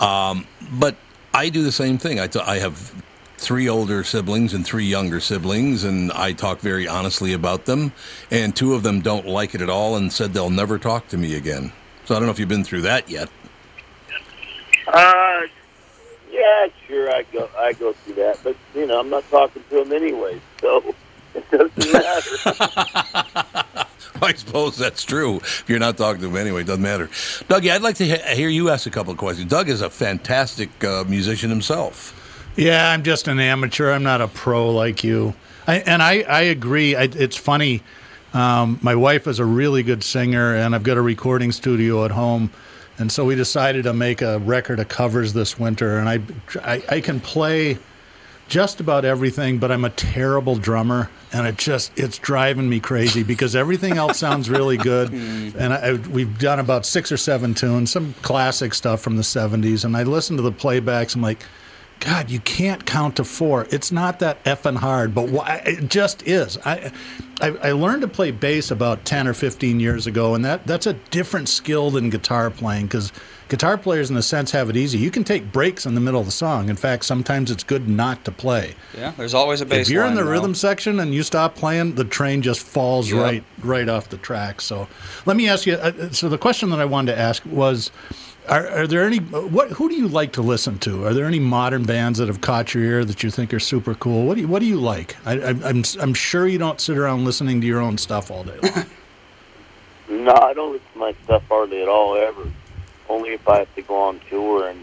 Um, 0.00 0.46
but 0.72 0.96
I 1.32 1.48
do 1.48 1.62
the 1.62 1.72
same 1.72 1.98
thing. 1.98 2.20
I 2.20 2.26
t- 2.26 2.40
I 2.40 2.58
have 2.58 3.02
three 3.38 3.68
older 3.68 4.04
siblings 4.04 4.52
and 4.52 4.66
three 4.66 4.84
younger 4.84 5.18
siblings, 5.20 5.84
and 5.84 6.12
I 6.12 6.32
talk 6.32 6.60
very 6.60 6.86
honestly 6.86 7.32
about 7.32 7.64
them. 7.64 7.92
And 8.30 8.54
two 8.54 8.74
of 8.74 8.82
them 8.82 9.00
don't 9.00 9.26
like 9.26 9.54
it 9.54 9.62
at 9.62 9.70
all, 9.70 9.96
and 9.96 10.12
said 10.12 10.34
they'll 10.34 10.50
never 10.50 10.78
talk 10.78 11.08
to 11.08 11.16
me 11.16 11.34
again. 11.34 11.72
So 12.04 12.14
I 12.14 12.18
don't 12.18 12.26
know 12.26 12.32
if 12.32 12.38
you've 12.38 12.48
been 12.48 12.64
through 12.64 12.82
that 12.82 13.08
yet. 13.08 13.28
Uh, 14.86 15.40
yeah, 16.30 16.68
sure, 16.86 17.10
I 17.10 17.24
go 17.32 17.48
I 17.58 17.72
go 17.74 17.92
through 17.92 18.14
that, 18.14 18.38
but 18.42 18.56
you 18.74 18.86
know, 18.86 19.00
I'm 19.00 19.10
not 19.10 19.28
talking 19.30 19.62
to 19.70 19.82
him 19.82 19.92
anyway, 19.92 20.40
so 20.60 20.94
it 21.34 21.50
doesn't 21.50 21.92
matter. 21.92 22.36
I 24.20 24.34
suppose 24.34 24.76
that's 24.76 25.04
true. 25.04 25.36
If 25.36 25.64
you're 25.68 25.78
not 25.78 25.96
talking 25.96 26.20
to 26.22 26.28
him 26.28 26.36
anyway, 26.36 26.62
it 26.62 26.66
doesn't 26.66 26.82
matter. 26.82 27.06
Dougie, 27.06 27.70
I'd 27.70 27.82
like 27.82 27.96
to 27.96 28.04
he- 28.04 28.34
hear 28.34 28.48
you 28.48 28.70
ask 28.70 28.86
a 28.86 28.90
couple 28.90 29.12
of 29.12 29.18
questions. 29.18 29.48
Doug 29.48 29.68
is 29.68 29.80
a 29.80 29.90
fantastic 29.90 30.82
uh, 30.82 31.04
musician 31.06 31.50
himself. 31.50 32.14
Yeah, 32.56 32.90
I'm 32.90 33.04
just 33.04 33.28
an 33.28 33.38
amateur. 33.38 33.92
I'm 33.92 34.02
not 34.02 34.20
a 34.20 34.26
pro 34.26 34.70
like 34.70 35.04
you. 35.04 35.34
I, 35.68 35.76
and 35.76 36.02
I, 36.02 36.22
I 36.22 36.40
agree. 36.42 36.96
I, 36.96 37.02
it's 37.04 37.36
funny. 37.36 37.82
Um, 38.34 38.78
my 38.82 38.94
wife 38.96 39.26
is 39.28 39.38
a 39.38 39.44
really 39.44 39.82
good 39.84 40.02
singer, 40.02 40.56
and 40.56 40.74
I've 40.74 40.82
got 40.82 40.96
a 40.96 41.02
recording 41.02 41.52
studio 41.52 42.04
at 42.04 42.10
home. 42.10 42.50
And 42.98 43.12
so 43.12 43.24
we 43.24 43.34
decided 43.34 43.84
to 43.84 43.92
make 43.92 44.22
a 44.22 44.38
record 44.40 44.80
of 44.80 44.88
covers 44.88 45.32
this 45.32 45.58
winter. 45.58 45.98
And 45.98 46.08
I, 46.08 46.20
I, 46.62 46.82
I 46.88 47.00
can 47.00 47.20
play 47.20 47.78
just 48.48 48.80
about 48.80 49.04
everything, 49.04 49.58
but 49.58 49.70
I'm 49.70 49.84
a 49.84 49.90
terrible 49.90 50.56
drummer, 50.56 51.10
and 51.32 51.46
it 51.46 51.58
just 51.58 51.96
it's 51.96 52.18
driving 52.18 52.68
me 52.68 52.80
crazy 52.80 53.22
because 53.22 53.54
everything 53.54 53.98
else 53.98 54.18
sounds 54.26 54.50
really 54.50 54.76
good, 54.76 55.10
mm. 55.10 55.54
and 55.54 55.72
I, 55.72 55.92
we've 56.08 56.38
done 56.38 56.58
about 56.58 56.86
six 56.86 57.12
or 57.12 57.16
seven 57.16 57.54
tunes, 57.54 57.90
some 57.90 58.14
classic 58.22 58.74
stuff 58.74 59.00
from 59.00 59.16
the 59.16 59.22
'70s, 59.22 59.84
and 59.84 59.96
I 59.96 60.02
listen 60.02 60.36
to 60.36 60.42
the 60.42 60.52
playbacks. 60.52 61.14
I'm 61.14 61.22
like. 61.22 61.44
God, 62.00 62.30
you 62.30 62.38
can't 62.40 62.86
count 62.86 63.16
to 63.16 63.24
four. 63.24 63.66
It's 63.70 63.90
not 63.90 64.20
that 64.20 64.42
effing 64.44 64.76
hard, 64.76 65.14
but 65.14 65.28
why, 65.30 65.62
it 65.66 65.88
just 65.88 66.26
is. 66.26 66.56
I, 66.64 66.92
I, 67.40 67.48
I 67.48 67.72
learned 67.72 68.02
to 68.02 68.08
play 68.08 68.30
bass 68.30 68.70
about 68.70 69.04
ten 69.04 69.26
or 69.26 69.34
fifteen 69.34 69.80
years 69.80 70.06
ago, 70.06 70.34
and 70.34 70.44
that 70.44 70.66
that's 70.66 70.86
a 70.86 70.92
different 70.92 71.48
skill 71.48 71.90
than 71.90 72.08
guitar 72.08 72.50
playing 72.50 72.86
because 72.86 73.12
guitar 73.48 73.76
players, 73.76 74.10
in 74.10 74.16
a 74.16 74.22
sense, 74.22 74.52
have 74.52 74.70
it 74.70 74.76
easy. 74.76 74.98
You 74.98 75.10
can 75.10 75.24
take 75.24 75.50
breaks 75.50 75.86
in 75.86 75.94
the 75.96 76.00
middle 76.00 76.20
of 76.20 76.26
the 76.26 76.32
song. 76.32 76.68
In 76.68 76.76
fact, 76.76 77.04
sometimes 77.04 77.50
it's 77.50 77.64
good 77.64 77.88
not 77.88 78.24
to 78.26 78.30
play. 78.32 78.74
Yeah, 78.96 79.12
there's 79.16 79.34
always 79.34 79.60
a 79.60 79.66
bass 79.66 79.88
If 79.88 79.92
you're 79.92 80.04
in 80.06 80.14
the 80.14 80.22
though. 80.22 80.30
rhythm 80.30 80.54
section 80.54 81.00
and 81.00 81.12
you 81.12 81.22
stop 81.24 81.56
playing, 81.56 81.96
the 81.96 82.04
train 82.04 82.42
just 82.42 82.60
falls 82.60 83.10
Yep. 83.10 83.20
right 83.22 83.44
right 83.62 83.88
off 83.88 84.08
the 84.08 84.18
track. 84.18 84.60
So, 84.60 84.86
let 85.26 85.36
me 85.36 85.48
ask 85.48 85.66
you. 85.66 85.74
Uh, 85.74 86.10
so, 86.10 86.28
the 86.28 86.38
question 86.38 86.70
that 86.70 86.80
I 86.80 86.84
wanted 86.84 87.12
to 87.12 87.18
ask 87.18 87.42
was. 87.44 87.90
Are, 88.48 88.66
are 88.68 88.86
there 88.86 89.04
any 89.04 89.18
what 89.18 89.70
who 89.72 89.88
do 89.88 89.94
you 89.94 90.08
like 90.08 90.32
to 90.32 90.42
listen 90.42 90.78
to? 90.80 91.06
Are 91.06 91.12
there 91.12 91.26
any 91.26 91.38
modern 91.38 91.84
bands 91.84 92.18
that 92.18 92.28
have 92.28 92.40
caught 92.40 92.74
your 92.74 92.82
ear 92.82 93.04
that 93.04 93.22
you 93.22 93.30
think 93.30 93.52
are 93.52 93.60
super 93.60 93.94
cool? 93.94 94.26
What 94.26 94.36
do 94.36 94.40
you 94.40 94.48
what 94.48 94.60
do 94.60 94.66
you 94.66 94.80
like? 94.80 95.16
I, 95.26 95.32
I, 95.38 95.48
I'm 95.64 95.82
I'm 96.00 96.14
sure 96.14 96.46
you 96.46 96.58
don't 96.58 96.80
sit 96.80 96.96
around 96.96 97.24
listening 97.24 97.60
to 97.60 97.66
your 97.66 97.80
own 97.80 97.98
stuff 97.98 98.30
all 98.30 98.44
day 98.44 98.58
long. 98.62 98.86
No, 100.10 100.32
I 100.32 100.54
don't 100.54 100.72
listen 100.72 100.86
to 100.94 100.98
my 100.98 101.14
stuff 101.24 101.42
hardly 101.48 101.82
at 101.82 101.88
all 101.88 102.16
ever. 102.16 102.50
Only 103.10 103.34
if 103.34 103.46
I 103.46 103.58
have 103.58 103.74
to 103.74 103.82
go 103.82 103.94
on 103.94 104.20
tour 104.30 104.68
and 104.68 104.82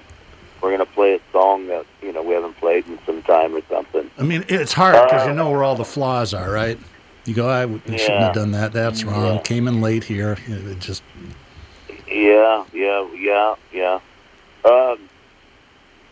we're 0.62 0.72
gonna 0.72 0.86
play 0.86 1.16
a 1.16 1.20
song 1.32 1.68
that 1.68 1.86
you 2.02 2.14
know 2.14 2.22
we 2.22 2.34
haven't 2.36 2.58
played 2.58 2.88
in 2.88 3.00
some 3.06 3.24
time 3.24 3.56
or 3.56 3.62
something. 3.68 4.10
I 4.20 4.24
mean, 4.24 4.46
it's 4.48 4.74
hard 4.74 4.94
because 5.08 5.26
you 5.26 5.32
uh, 5.32 5.36
know 5.36 5.50
where 5.50 5.64
all 5.64 5.76
the 5.76 5.86
flaws 5.86 6.34
are, 6.34 6.52
right? 6.52 6.80
You 7.26 7.34
go, 7.34 7.50
ah, 7.50 7.54
I 7.54 7.62
w- 7.62 7.82
shouldn't 7.86 8.22
have 8.22 8.36
done 8.36 8.52
that. 8.52 8.72
That's 8.72 9.04
wrong. 9.04 9.36
Yeah. 9.38 9.42
Came 9.42 9.68
in 9.68 9.82
late 9.82 10.04
here. 10.04 10.38
It 10.48 10.80
just 10.80 11.02
Yeah, 12.16 12.64
yeah, 12.72 13.06
yeah, 13.14 13.56
yeah. 13.74 14.00
Um, 14.64 15.10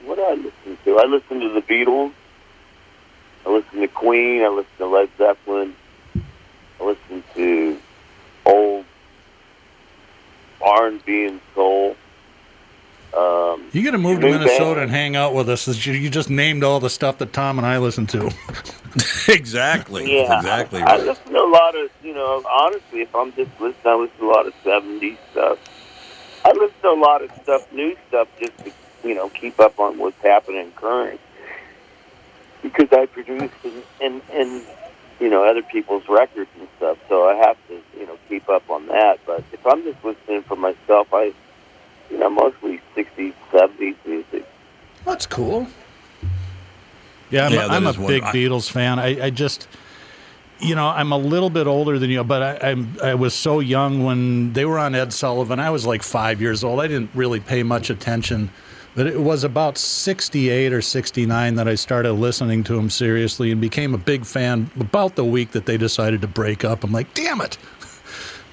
what 0.04 0.16
do 0.16 0.22
I 0.22 0.34
listen 0.34 0.78
to? 0.84 1.00
I 1.00 1.06
listen 1.06 1.40
to 1.40 1.50
the 1.50 1.62
Beatles. 1.62 2.12
I 3.46 3.52
listen 3.52 3.80
to 3.80 3.88
Queen. 3.88 4.44
I 4.44 4.50
listen 4.50 4.72
to 4.80 4.88
Led 4.88 5.10
Zeppelin. 5.18 5.74
I 6.82 6.84
listen 6.84 7.24
to 7.36 7.80
old 8.46 8.84
R 10.62 10.88
and 10.88 11.06
B 11.06 11.24
and 11.26 11.40
soul. 11.56 11.96
Um, 13.16 13.70
you 13.72 13.82
got 13.84 13.92
to 13.92 13.98
move 13.98 14.20
to 14.20 14.30
Minnesota 14.30 14.82
band. 14.82 14.82
and 14.82 14.92
hang 14.92 15.16
out 15.16 15.34
with 15.34 15.48
us. 15.48 15.86
You 15.86 15.94
you 15.94 16.10
just 16.10 16.30
named 16.30 16.66
all 16.66 16.82
the 16.82 16.90
stuff 16.90 17.18
that 17.20 17.32
Tom 17.32 17.60
and 17.60 17.66
I 17.66 17.78
listen 17.78 18.08
to. 18.08 18.30
exactly. 19.30 20.12
Yeah, 20.14 20.36
Exactly. 20.38 20.82
I 20.82 20.98
right. 20.98 21.06
listen 21.06 21.32
to 21.32 21.40
a 21.40 21.48
lot 21.48 21.76
of, 21.76 21.90
you 22.04 22.14
know, 22.14 22.44
honestly, 22.52 23.02
if 23.02 23.16
I'm 23.16 23.32
just 23.34 23.52
listening, 23.62 23.76
I 23.86 23.96
listen 23.96 24.18
to 24.18 24.26
a 24.26 24.32
lot 24.32 24.48
of 24.48 24.54
70s 24.66 25.18
stuff. 25.32 25.60
I 26.46 26.52
listen 26.52 26.76
to 26.82 26.90
a 26.90 27.00
lot 27.00 27.22
of 27.24 27.32
stuff, 27.44 27.72
new 27.72 27.96
stuff, 28.08 28.28
just 28.40 28.58
to, 28.60 28.72
you 29.04 29.16
know, 29.16 29.30
keep 29.30 29.60
up 29.60 29.80
on 29.80 29.98
what's 29.98 30.22
happening 30.22 30.72
current. 30.76 31.20
Because 32.62 32.88
I 32.92 33.06
produce 33.06 33.52
and, 33.64 33.84
and, 34.02 34.22
and, 34.32 34.62
you 35.20 35.30
know, 35.30 35.44
other 35.46 35.62
people's 35.62 36.04
records 36.10 36.50
and 36.60 36.68
stuff, 36.78 36.98
so 37.08 37.30
I 37.30 37.36
have 37.36 37.58
to, 37.68 37.82
you 37.98 38.06
know, 38.08 38.18
keep 38.28 38.50
up 38.50 38.70
on 38.70 38.88
that. 38.88 39.20
But 39.26 39.44
if 39.52 39.66
I'm 39.66 39.84
just 39.84 40.04
listening 40.04 40.44
for 40.44 40.56
myself, 40.56 41.08
I, 41.14 41.34
you 42.10 42.18
know, 42.20 42.30
mostly 42.30 42.82
60s, 42.96 43.34
70s 43.52 43.96
music. 44.06 44.46
That's 45.06 45.26
cool. 45.26 45.68
Yeah, 47.30 47.48
I'm, 47.48 47.54
Yeah, 47.54 47.68
I'm 47.68 47.86
a 47.88 47.90
is 47.90 47.98
one- 47.98 48.08
big 48.08 48.24
Beatles 48.24 48.70
fan. 48.70 49.00
I, 49.00 49.26
I 49.26 49.30
just, 49.30 49.68
you 50.60 50.76
know, 50.76 50.88
I'm 50.88 51.12
a 51.12 51.18
little 51.18 51.50
bit 51.50 51.68
older 51.68 52.00
than 52.00 52.10
you, 52.10 52.24
but 52.24 52.64
I, 52.64 52.70
I'm 52.70 52.98
I 53.04 53.16
was 53.16 53.34
so 53.34 53.60
young 53.60 54.04
when 54.04 54.54
they 54.54 54.66
were 54.66 54.80
on 54.80 54.96
Ed 54.96 55.14
Sullivan. 55.14 55.60
I 55.60 55.70
was 55.70 55.86
like 55.86 56.04
five 56.04 56.42
years 56.42 56.64
old. 56.64 56.80
I 56.80 56.88
didn't 56.88 57.12
really 57.14 57.40
pay 57.40 57.64
much 57.64 57.90
attention, 57.90 58.50
but 58.96 59.08
it 59.08 59.20
was 59.20 59.44
about 59.44 59.78
68 59.78 60.72
or 60.72 60.82
69 60.82 61.56
that 61.56 61.68
I 61.68 61.76
started 61.76 62.14
listening 62.14 62.64
to 62.66 62.76
them 62.76 62.90
seriously 62.90 63.52
and 63.52 63.60
became 63.60 63.94
a 63.94 63.98
big 63.98 64.26
fan. 64.26 64.70
About 64.80 65.16
the 65.16 65.26
week 65.26 65.52
that 65.52 65.66
they 65.66 65.78
decided 65.78 66.22
to 66.22 66.28
break 66.28 66.64
up, 66.64 66.84
I'm 66.84 66.92
like, 66.92 67.14
damn 67.14 67.42
it. 67.42 67.58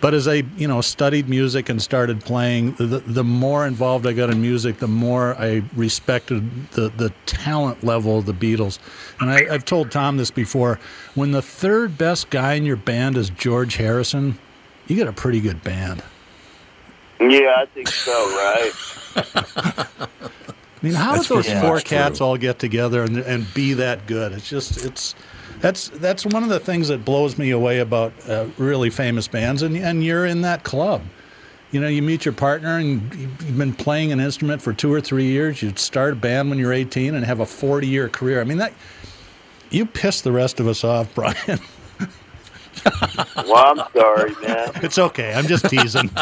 But 0.00 0.14
as 0.14 0.26
I, 0.26 0.44
you 0.56 0.66
know, 0.66 0.80
studied 0.80 1.28
music 1.28 1.68
and 1.68 1.80
started 1.80 2.24
playing, 2.24 2.72
the, 2.74 3.02
the 3.06 3.24
more 3.24 3.66
involved 3.66 4.06
I 4.06 4.12
got 4.14 4.30
in 4.30 4.40
music, 4.40 4.78
the 4.78 4.88
more 4.88 5.34
I 5.36 5.62
respected 5.74 6.70
the, 6.70 6.88
the 6.88 7.12
talent 7.26 7.84
level 7.84 8.18
of 8.18 8.26
the 8.26 8.32
Beatles. 8.32 8.78
And 9.20 9.30
I, 9.30 9.52
I've 9.52 9.64
told 9.66 9.90
Tom 9.90 10.16
this 10.16 10.30
before. 10.30 10.80
When 11.14 11.32
the 11.32 11.42
third 11.42 11.98
best 11.98 12.30
guy 12.30 12.54
in 12.54 12.64
your 12.64 12.76
band 12.76 13.18
is 13.18 13.28
George 13.28 13.76
Harrison, 13.76 14.38
you 14.86 14.96
got 14.96 15.08
a 15.08 15.12
pretty 15.12 15.40
good 15.40 15.62
band. 15.62 16.02
Yeah, 17.20 17.56
I 17.58 17.66
think 17.66 17.88
so, 17.88 18.12
right? 18.12 18.72
I 20.82 20.86
mean, 20.86 20.94
how 20.94 21.12
That's 21.12 21.28
did 21.28 21.36
those 21.36 21.46
pretty 21.46 21.60
four 21.60 21.74
much 21.74 21.84
cats 21.84 22.18
true. 22.18 22.26
all 22.26 22.36
get 22.38 22.58
together 22.58 23.02
and, 23.02 23.18
and 23.18 23.52
be 23.52 23.74
that 23.74 24.06
good? 24.06 24.32
It's 24.32 24.48
just 24.48 24.82
it's 24.82 25.14
that's 25.60 25.88
that's 25.90 26.24
one 26.26 26.42
of 26.42 26.48
the 26.48 26.60
things 26.60 26.88
that 26.88 27.04
blows 27.04 27.38
me 27.38 27.50
away 27.50 27.78
about 27.78 28.12
uh, 28.28 28.46
really 28.58 28.90
famous 28.90 29.28
bands, 29.28 29.62
and 29.62 29.76
and 29.76 30.04
you're 30.04 30.26
in 30.26 30.42
that 30.42 30.64
club. 30.64 31.02
You 31.70 31.80
know, 31.80 31.86
you 31.86 32.02
meet 32.02 32.24
your 32.24 32.34
partner 32.34 32.78
and 32.78 33.14
you've 33.14 33.42
you've 33.42 33.58
been 33.58 33.74
playing 33.74 34.10
an 34.12 34.20
instrument 34.20 34.60
for 34.60 34.72
two 34.72 34.92
or 34.92 35.00
three 35.00 35.26
years. 35.26 35.62
You 35.62 35.72
start 35.76 36.14
a 36.14 36.16
band 36.16 36.50
when 36.50 36.58
you're 36.58 36.72
18 36.72 37.14
and 37.14 37.24
have 37.24 37.40
a 37.40 37.46
40 37.46 37.86
year 37.86 38.08
career. 38.08 38.40
I 38.40 38.44
mean, 38.44 38.58
that 38.58 38.72
you 39.70 39.86
piss 39.86 40.20
the 40.20 40.32
rest 40.32 40.58
of 40.58 40.66
us 40.66 40.82
off, 40.82 41.12
Brian. 41.14 41.60
Well, 43.36 43.56
I'm 43.56 43.92
sorry, 43.94 44.34
man. 44.42 44.70
It's 44.76 44.98
okay. 44.98 45.32
I'm 45.34 45.46
just 45.46 45.68
teasing. 45.68 46.10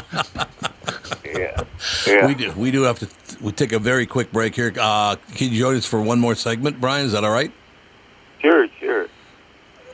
Yeah, 1.25 1.63
yeah. 2.07 2.27
We 2.27 2.35
do. 2.35 2.53
We 2.53 2.71
do 2.71 2.83
have 2.83 2.99
to. 3.01 3.09
We 3.43 3.53
take 3.53 3.73
a 3.73 3.79
very 3.79 4.07
quick 4.07 4.33
break 4.33 4.55
here. 4.55 4.73
Uh, 4.81 5.17
can 5.35 5.53
you 5.53 5.59
join 5.59 5.77
us 5.77 5.85
for 5.85 6.01
one 6.01 6.19
more 6.19 6.35
segment, 6.35 6.81
Brian? 6.81 7.05
Is 7.05 7.13
that 7.13 7.23
all 7.23 7.31
right? 7.31 7.53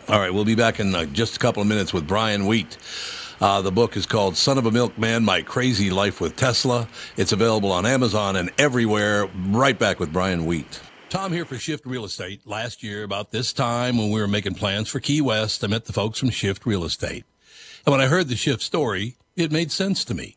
All 0.07 0.21
right, 0.21 0.33
we'll 0.33 0.45
be 0.45 0.55
back 0.55 0.81
in 0.81 0.95
uh, 0.95 1.07
just 1.07 1.37
a 1.37 1.39
couple 1.39 1.63
of 1.63 1.69
minutes 1.69 1.95
with 1.95 2.07
Brian 2.07 2.45
Wheat. 2.45 2.77
Uh, 3.41 3.63
the 3.63 3.73
book 3.73 3.97
is 3.97 4.05
called 4.05 4.37
Son 4.37 4.59
of 4.59 4.67
a 4.67 4.71
Milkman 4.71 5.25
My 5.25 5.41
Crazy 5.41 5.89
Life 5.89 6.21
with 6.21 6.37
Tesla. 6.37 6.87
It's 7.17 7.33
available 7.33 7.73
on 7.73 7.87
Amazon 7.87 8.37
and 8.37 8.53
everywhere. 8.59 9.27
Right 9.49 9.79
back 9.79 9.99
with 9.99 10.13
Brian 10.13 10.45
Wheat. 10.45 10.83
Tom 11.09 11.33
here 11.33 11.47
for 11.47 11.57
Shift 11.57 11.87
Real 11.87 12.05
Estate. 12.05 12.47
Last 12.47 12.83
year, 12.83 13.03
about 13.03 13.31
this 13.31 13.55
time 13.55 13.97
when 13.97 14.11
we 14.11 14.21
were 14.21 14.29
making 14.29 14.57
plans 14.57 14.91
for 14.91 15.01
Key 15.01 15.23
West, 15.23 15.65
I 15.65 15.69
met 15.69 15.87
the 15.87 15.95
folks 15.95 16.19
from 16.19 16.29
Shift 16.29 16.67
Real 16.67 16.85
Estate. 16.85 17.25
And 17.87 17.93
when 17.93 18.03
I 18.03 18.07
heard 18.07 18.29
the 18.29 18.37
Shift 18.37 18.61
story, 18.61 19.17
it 19.37 19.51
made 19.51 19.73
sense 19.73 20.05
to 20.05 20.15
me. 20.15 20.37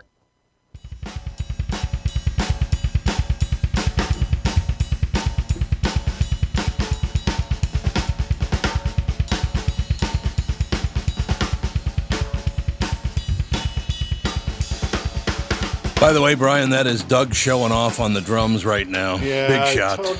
By 16.11 16.15
the 16.15 16.21
way, 16.21 16.35
Brian, 16.35 16.71
that 16.71 16.87
is 16.87 17.03
Doug 17.05 17.33
showing 17.33 17.71
off 17.71 18.01
on 18.01 18.13
the 18.13 18.19
drums 18.19 18.65
right 18.65 18.85
now. 18.85 19.15
Yeah, 19.15 19.47
Big 19.47 19.77
shot. 19.77 20.03
told- 20.03 20.19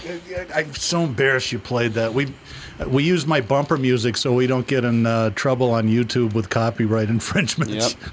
I- 0.55 0.59
I'm 0.61 0.73
so 0.73 1.01
embarrassed 1.03 1.51
you 1.51 1.59
played 1.59 1.95
that. 1.95 2.13
We 2.13 2.33
we 2.87 3.03
use 3.03 3.27
my 3.27 3.41
bumper 3.41 3.75
music 3.75 4.15
so 4.15 4.31
we 4.31 4.47
don't 4.47 4.65
get 4.65 4.85
in 4.85 5.05
uh, 5.05 5.31
trouble 5.31 5.71
on 5.71 5.89
YouTube 5.89 6.33
with 6.33 6.49
copyright 6.49 7.09
infringements. 7.17 7.93
Yep. 7.99 8.11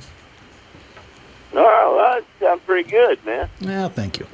Oh, 1.54 1.94
well, 1.96 1.96
that 2.16 2.24
sounds 2.44 2.62
pretty 2.66 2.90
good, 2.90 3.24
man. 3.24 3.48
Yeah, 3.60 3.86
thank 3.86 4.18
you. 4.18 4.26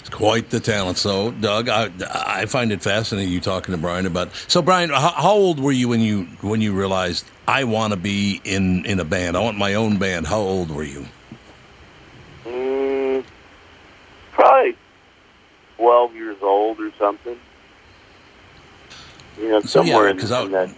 It's 0.00 0.10
quite 0.10 0.50
the 0.50 0.60
talent. 0.60 0.98
So, 0.98 1.30
Doug, 1.30 1.70
I, 1.70 1.90
I 2.10 2.44
find 2.44 2.70
it 2.70 2.82
fascinating 2.82 3.32
you 3.32 3.40
talking 3.40 3.72
to 3.72 3.78
Brian 3.80 4.04
about. 4.04 4.28
So, 4.46 4.60
Brian, 4.60 4.90
how, 4.90 5.08
how 5.16 5.32
old 5.32 5.58
were 5.58 5.72
you 5.72 5.88
when 5.88 6.00
you 6.02 6.24
when 6.42 6.60
you 6.60 6.74
realized 6.74 7.24
I 7.48 7.64
want 7.64 7.94
to 7.94 7.96
be 7.98 8.42
in 8.44 8.84
in 8.84 9.00
a 9.00 9.06
band? 9.06 9.38
I 9.38 9.40
want 9.40 9.56
my 9.56 9.72
own 9.72 9.96
band. 9.96 10.26
How 10.26 10.38
old 10.38 10.70
were 10.70 10.84
you? 10.84 11.06
Mm, 12.44 13.24
probably 14.32 14.76
12 15.76 16.14
years 16.14 16.36
old 16.42 16.80
or 16.80 16.90
something. 16.98 17.38
You 19.40 19.48
know, 19.48 19.60
So, 19.60 19.82
yeah, 19.82 19.92
somewhere 19.92 20.08
in, 20.08 20.18
'cause 20.18 20.30
I- 20.32 20.42
in 20.42 20.52
that, 20.52 20.70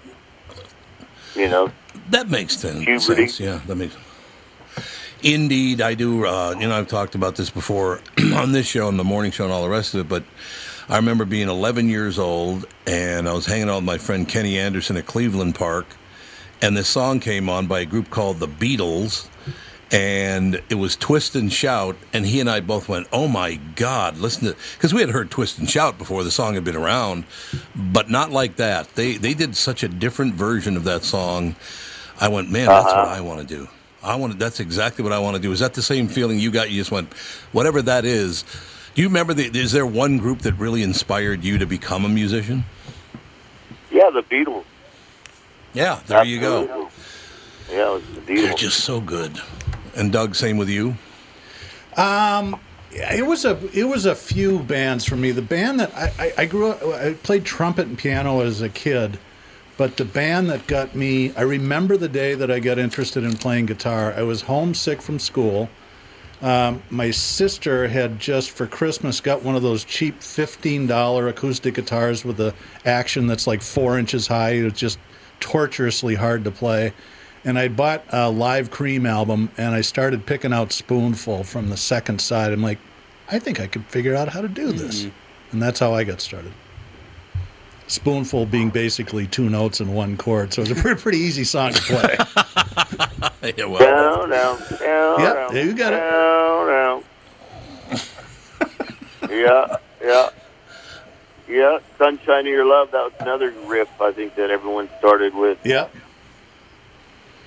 you 1.34 1.48
know, 1.48 1.70
That 2.10 2.28
makes 2.28 2.56
sen- 2.58 2.84
sense. 3.00 3.40
Yeah, 3.40 3.60
that 3.66 3.76
makes. 3.76 3.94
Indeed, 5.22 5.80
I 5.80 5.94
do. 5.94 6.26
Uh, 6.26 6.54
you 6.58 6.68
know, 6.68 6.76
I've 6.76 6.88
talked 6.88 7.14
about 7.14 7.36
this 7.36 7.48
before 7.50 8.00
on 8.34 8.52
this 8.52 8.66
show 8.66 8.88
and 8.88 8.98
the 8.98 9.04
morning 9.04 9.32
show 9.32 9.44
and 9.44 9.52
all 9.52 9.62
the 9.62 9.70
rest 9.70 9.94
of 9.94 10.00
it. 10.00 10.08
But 10.08 10.22
I 10.88 10.96
remember 10.96 11.24
being 11.24 11.48
11 11.48 11.88
years 11.88 12.18
old 12.18 12.66
and 12.86 13.26
I 13.28 13.32
was 13.32 13.46
hanging 13.46 13.70
out 13.70 13.76
with 13.76 13.84
my 13.84 13.96
friend 13.96 14.28
Kenny 14.28 14.58
Anderson 14.58 14.96
at 14.98 15.06
Cleveland 15.06 15.54
Park, 15.54 15.86
and 16.60 16.76
this 16.76 16.88
song 16.88 17.20
came 17.20 17.48
on 17.48 17.66
by 17.66 17.80
a 17.80 17.86
group 17.86 18.10
called 18.10 18.38
the 18.38 18.48
Beatles, 18.48 19.28
and 19.94 20.60
it 20.68 20.74
was 20.74 20.96
Twist 20.96 21.36
and 21.36 21.52
Shout, 21.52 21.96
and 22.12 22.26
he 22.26 22.40
and 22.40 22.50
I 22.50 22.58
both 22.58 22.88
went, 22.88 23.06
"Oh 23.12 23.28
my 23.28 23.60
God!" 23.76 24.18
Listen 24.18 24.48
to 24.48 24.56
because 24.76 24.92
we 24.92 25.00
had 25.00 25.10
heard 25.10 25.30
Twist 25.30 25.60
and 25.60 25.70
Shout 25.70 25.98
before 25.98 26.24
the 26.24 26.32
song 26.32 26.54
had 26.54 26.64
been 26.64 26.74
around, 26.74 27.24
but 27.76 28.10
not 28.10 28.32
like 28.32 28.56
that. 28.56 28.92
They 28.96 29.16
they 29.16 29.34
did 29.34 29.54
such 29.54 29.84
a 29.84 29.88
different 29.88 30.34
version 30.34 30.76
of 30.76 30.82
that 30.82 31.04
song. 31.04 31.54
I 32.20 32.26
went, 32.26 32.50
man, 32.50 32.66
that's 32.66 32.86
what 32.86 32.96
uh-huh. 32.96 33.14
I 33.14 33.20
want 33.20 33.46
to 33.46 33.46
do. 33.46 33.68
I 34.02 34.16
want 34.16 34.36
that's 34.36 34.58
exactly 34.58 35.04
what 35.04 35.12
I 35.12 35.20
want 35.20 35.36
to 35.36 35.42
do. 35.42 35.52
Is 35.52 35.60
that 35.60 35.74
the 35.74 35.82
same 35.82 36.08
feeling 36.08 36.40
you 36.40 36.50
got? 36.50 36.70
You 36.70 36.80
just 36.80 36.90
went, 36.90 37.12
whatever 37.52 37.80
that 37.82 38.04
is. 38.04 38.44
Do 38.96 39.02
you 39.02 39.08
remember? 39.08 39.32
The, 39.32 39.46
is 39.56 39.70
there 39.70 39.86
one 39.86 40.18
group 40.18 40.40
that 40.40 40.54
really 40.54 40.82
inspired 40.82 41.44
you 41.44 41.58
to 41.58 41.66
become 41.66 42.04
a 42.04 42.08
musician? 42.08 42.64
yeah, 43.92 44.10
the 44.10 44.22
Beatles. 44.22 44.64
Yeah, 45.72 46.00
there 46.08 46.24
you 46.24 46.40
go. 46.40 46.90
Yeah, 47.70 47.90
it 47.90 47.92
was 47.92 48.02
the 48.14 48.20
Beatles. 48.20 48.42
They're 48.42 48.54
just 48.54 48.80
so 48.80 49.00
good. 49.00 49.40
And 49.96 50.12
Doug, 50.12 50.34
same 50.34 50.56
with 50.56 50.68
you. 50.68 50.96
It 52.96 53.26
was 53.26 53.44
a 53.44 53.58
it 53.72 53.84
was 53.84 54.06
a 54.06 54.14
few 54.14 54.60
bands 54.60 55.04
for 55.04 55.16
me. 55.16 55.32
The 55.32 55.42
band 55.42 55.80
that 55.80 55.94
I, 55.94 56.12
I, 56.18 56.32
I 56.38 56.46
grew 56.46 56.70
up, 56.70 56.82
I 56.82 57.14
played 57.14 57.44
trumpet 57.44 57.86
and 57.88 57.98
piano 57.98 58.40
as 58.40 58.62
a 58.62 58.68
kid, 58.68 59.18
but 59.76 59.96
the 59.96 60.04
band 60.04 60.48
that 60.50 60.66
got 60.68 60.94
me, 60.94 61.34
I 61.34 61.42
remember 61.42 61.96
the 61.96 62.08
day 62.08 62.34
that 62.36 62.50
I 62.50 62.60
got 62.60 62.78
interested 62.78 63.24
in 63.24 63.36
playing 63.36 63.66
guitar. 63.66 64.12
I 64.12 64.22
was 64.22 64.42
homesick 64.42 65.02
from 65.02 65.18
school. 65.18 65.68
Um, 66.42 66.82
my 66.90 67.10
sister 67.10 67.88
had 67.88 68.20
just 68.20 68.50
for 68.50 68.66
Christmas 68.66 69.20
got 69.20 69.42
one 69.42 69.56
of 69.56 69.62
those 69.62 69.84
cheap 69.84 70.22
fifteen 70.22 70.86
dollar 70.86 71.26
acoustic 71.28 71.74
guitars 71.74 72.24
with 72.24 72.36
the 72.36 72.54
action 72.84 73.26
that's 73.26 73.46
like 73.46 73.62
four 73.62 73.98
inches 73.98 74.26
high. 74.28 74.50
It 74.50 74.64
was 74.64 74.74
just 74.74 74.98
torturously 75.40 76.14
hard 76.14 76.44
to 76.44 76.50
play. 76.50 76.92
And 77.44 77.58
I 77.58 77.68
bought 77.68 78.04
a 78.10 78.30
Live 78.30 78.70
Cream 78.70 79.04
album 79.04 79.50
and 79.58 79.74
I 79.74 79.82
started 79.82 80.24
picking 80.26 80.52
out 80.52 80.72
Spoonful 80.72 81.44
from 81.44 81.68
the 81.68 81.76
second 81.76 82.20
side. 82.20 82.52
I'm 82.52 82.62
like, 82.62 82.78
I 83.30 83.38
think 83.38 83.60
I 83.60 83.66
could 83.66 83.84
figure 83.86 84.14
out 84.14 84.28
how 84.28 84.40
to 84.40 84.48
do 84.48 84.72
this. 84.72 85.02
Mm-hmm. 85.04 85.52
And 85.52 85.62
that's 85.62 85.78
how 85.78 85.92
I 85.94 86.04
got 86.04 86.20
started. 86.20 86.52
Spoonful 87.86 88.46
being 88.46 88.70
basically 88.70 89.26
two 89.26 89.50
notes 89.50 89.80
and 89.80 89.94
one 89.94 90.16
chord. 90.16 90.54
So 90.54 90.62
it 90.62 90.70
was 90.70 90.78
a 90.78 90.80
pretty, 90.80 91.00
pretty 91.00 91.18
easy 91.18 91.44
song 91.44 91.72
to 91.72 91.82
play. 91.82 92.16
Yeah, 93.58 93.66
well, 93.66 93.78
Down, 93.78 94.30
down, 94.30 94.58
down, 94.80 95.20
Yep, 95.20 95.34
down, 95.52 95.54
you 95.56 95.74
got 95.74 95.92
it. 95.92 95.96
down, 95.98 96.66
down. 96.66 97.04
yeah, 99.30 99.76
yeah. 100.02 100.28
Yeah, 101.46 101.78
Sunshine 101.98 102.40
of 102.40 102.46
Your 102.46 102.64
Love, 102.64 102.90
that 102.92 103.04
was 103.04 103.12
another 103.20 103.50
riff 103.66 103.88
I 104.00 104.12
think 104.12 104.34
that 104.36 104.48
everyone 104.50 104.88
started 104.98 105.34
with, 105.34 105.58
yep. 105.62 105.94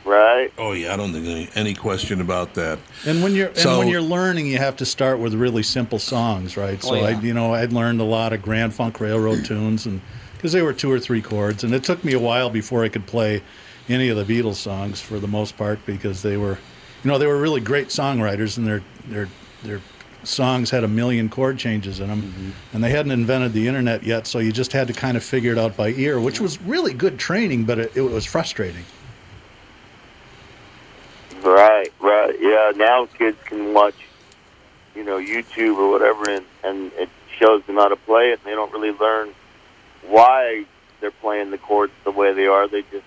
Right? 0.07 0.51
oh 0.57 0.71
yeah, 0.71 0.93
I 0.93 0.97
don't 0.97 1.11
think 1.13 1.25
any, 1.25 1.49
any 1.55 1.73
question 1.73 2.21
about 2.21 2.53
that. 2.55 2.79
And 3.05 3.21
when 3.21 3.35
you're 3.35 3.49
and 3.49 3.77
when 3.77 3.87
you're 3.87 4.01
learning, 4.01 4.47
you 4.47 4.57
have 4.57 4.75
to 4.77 4.85
start 4.85 5.19
with 5.19 5.33
really 5.33 5.63
simple 5.63 5.99
songs, 5.99 6.57
right? 6.57 6.81
So 6.81 6.91
Oh, 6.91 6.95
yeah. 6.95 7.17
I, 7.17 7.19
you 7.21 7.33
know, 7.33 7.53
I'd 7.53 7.73
learned 7.73 8.01
a 8.01 8.05
lot 8.05 8.33
of 8.33 8.41
Grand 8.41 8.73
Funk 8.73 8.99
Railroad 8.99 9.45
tunes, 9.45 9.85
and 9.85 10.01
because 10.35 10.51
they 10.53 10.61
were 10.61 10.73
two 10.73 10.91
or 10.91 10.99
three 10.99 11.21
chords, 11.21 11.63
and 11.63 11.73
it 11.73 11.83
took 11.83 12.03
me 12.03 12.13
a 12.13 12.19
while 12.19 12.49
before 12.49 12.83
I 12.83 12.89
could 12.89 13.05
play 13.05 13.41
any 13.89 14.09
of 14.09 14.17
the 14.17 14.25
Beatles 14.25 14.55
songs 14.55 14.99
for 15.01 15.19
the 15.19 15.27
most 15.27 15.57
part 15.57 15.79
because 15.85 16.21
they 16.21 16.37
were, 16.37 16.57
you 17.03 17.09
know, 17.11 17.17
they 17.17 17.27
were 17.27 17.39
really 17.39 17.61
great 17.61 17.87
songwriters, 17.89 18.57
and 18.57 18.65
their 18.67 18.83
their 19.07 19.27
their 19.63 19.81
songs 20.23 20.69
had 20.71 20.83
a 20.83 20.87
million 20.87 21.29
chord 21.29 21.57
changes 21.57 21.99
in 22.01 22.07
them, 22.09 22.21
Mm-hmm. 22.21 22.49
and 22.75 22.83
they 22.83 22.89
hadn't 22.89 23.11
invented 23.11 23.53
the 23.53 23.67
internet 23.67 24.03
yet, 24.03 24.27
so 24.27 24.39
you 24.39 24.51
just 24.51 24.73
had 24.73 24.87
to 24.87 24.93
kind 24.93 25.15
of 25.15 25.23
figure 25.23 25.53
it 25.53 25.57
out 25.57 25.77
by 25.77 25.89
ear, 25.89 26.19
which 26.19 26.41
was 26.41 26.61
really 26.63 26.93
good 26.93 27.17
training, 27.17 27.63
but 27.63 27.79
it, 27.79 27.91
it 27.95 28.01
was 28.01 28.25
frustrating. 28.25 28.83
Right. 32.27 32.37
Yeah, 32.41 32.71
now 32.75 33.05
kids 33.05 33.37
can 33.45 33.73
watch, 33.73 33.95
you 34.95 35.03
know, 35.03 35.17
YouTube 35.17 35.77
or 35.77 35.89
whatever, 35.89 36.29
and, 36.29 36.45
and 36.63 36.91
it 36.93 37.09
shows 37.39 37.63
them 37.65 37.75
how 37.75 37.87
to 37.87 37.95
play 37.95 38.31
it, 38.31 38.39
and 38.39 38.51
they 38.51 38.55
don't 38.55 38.71
really 38.73 38.91
learn 38.91 39.33
why 40.07 40.65
they're 40.99 41.11
playing 41.11 41.51
the 41.51 41.57
chords 41.57 41.93
the 42.03 42.11
way 42.11 42.33
they 42.33 42.47
are. 42.47 42.67
They 42.67 42.81
just 42.83 43.05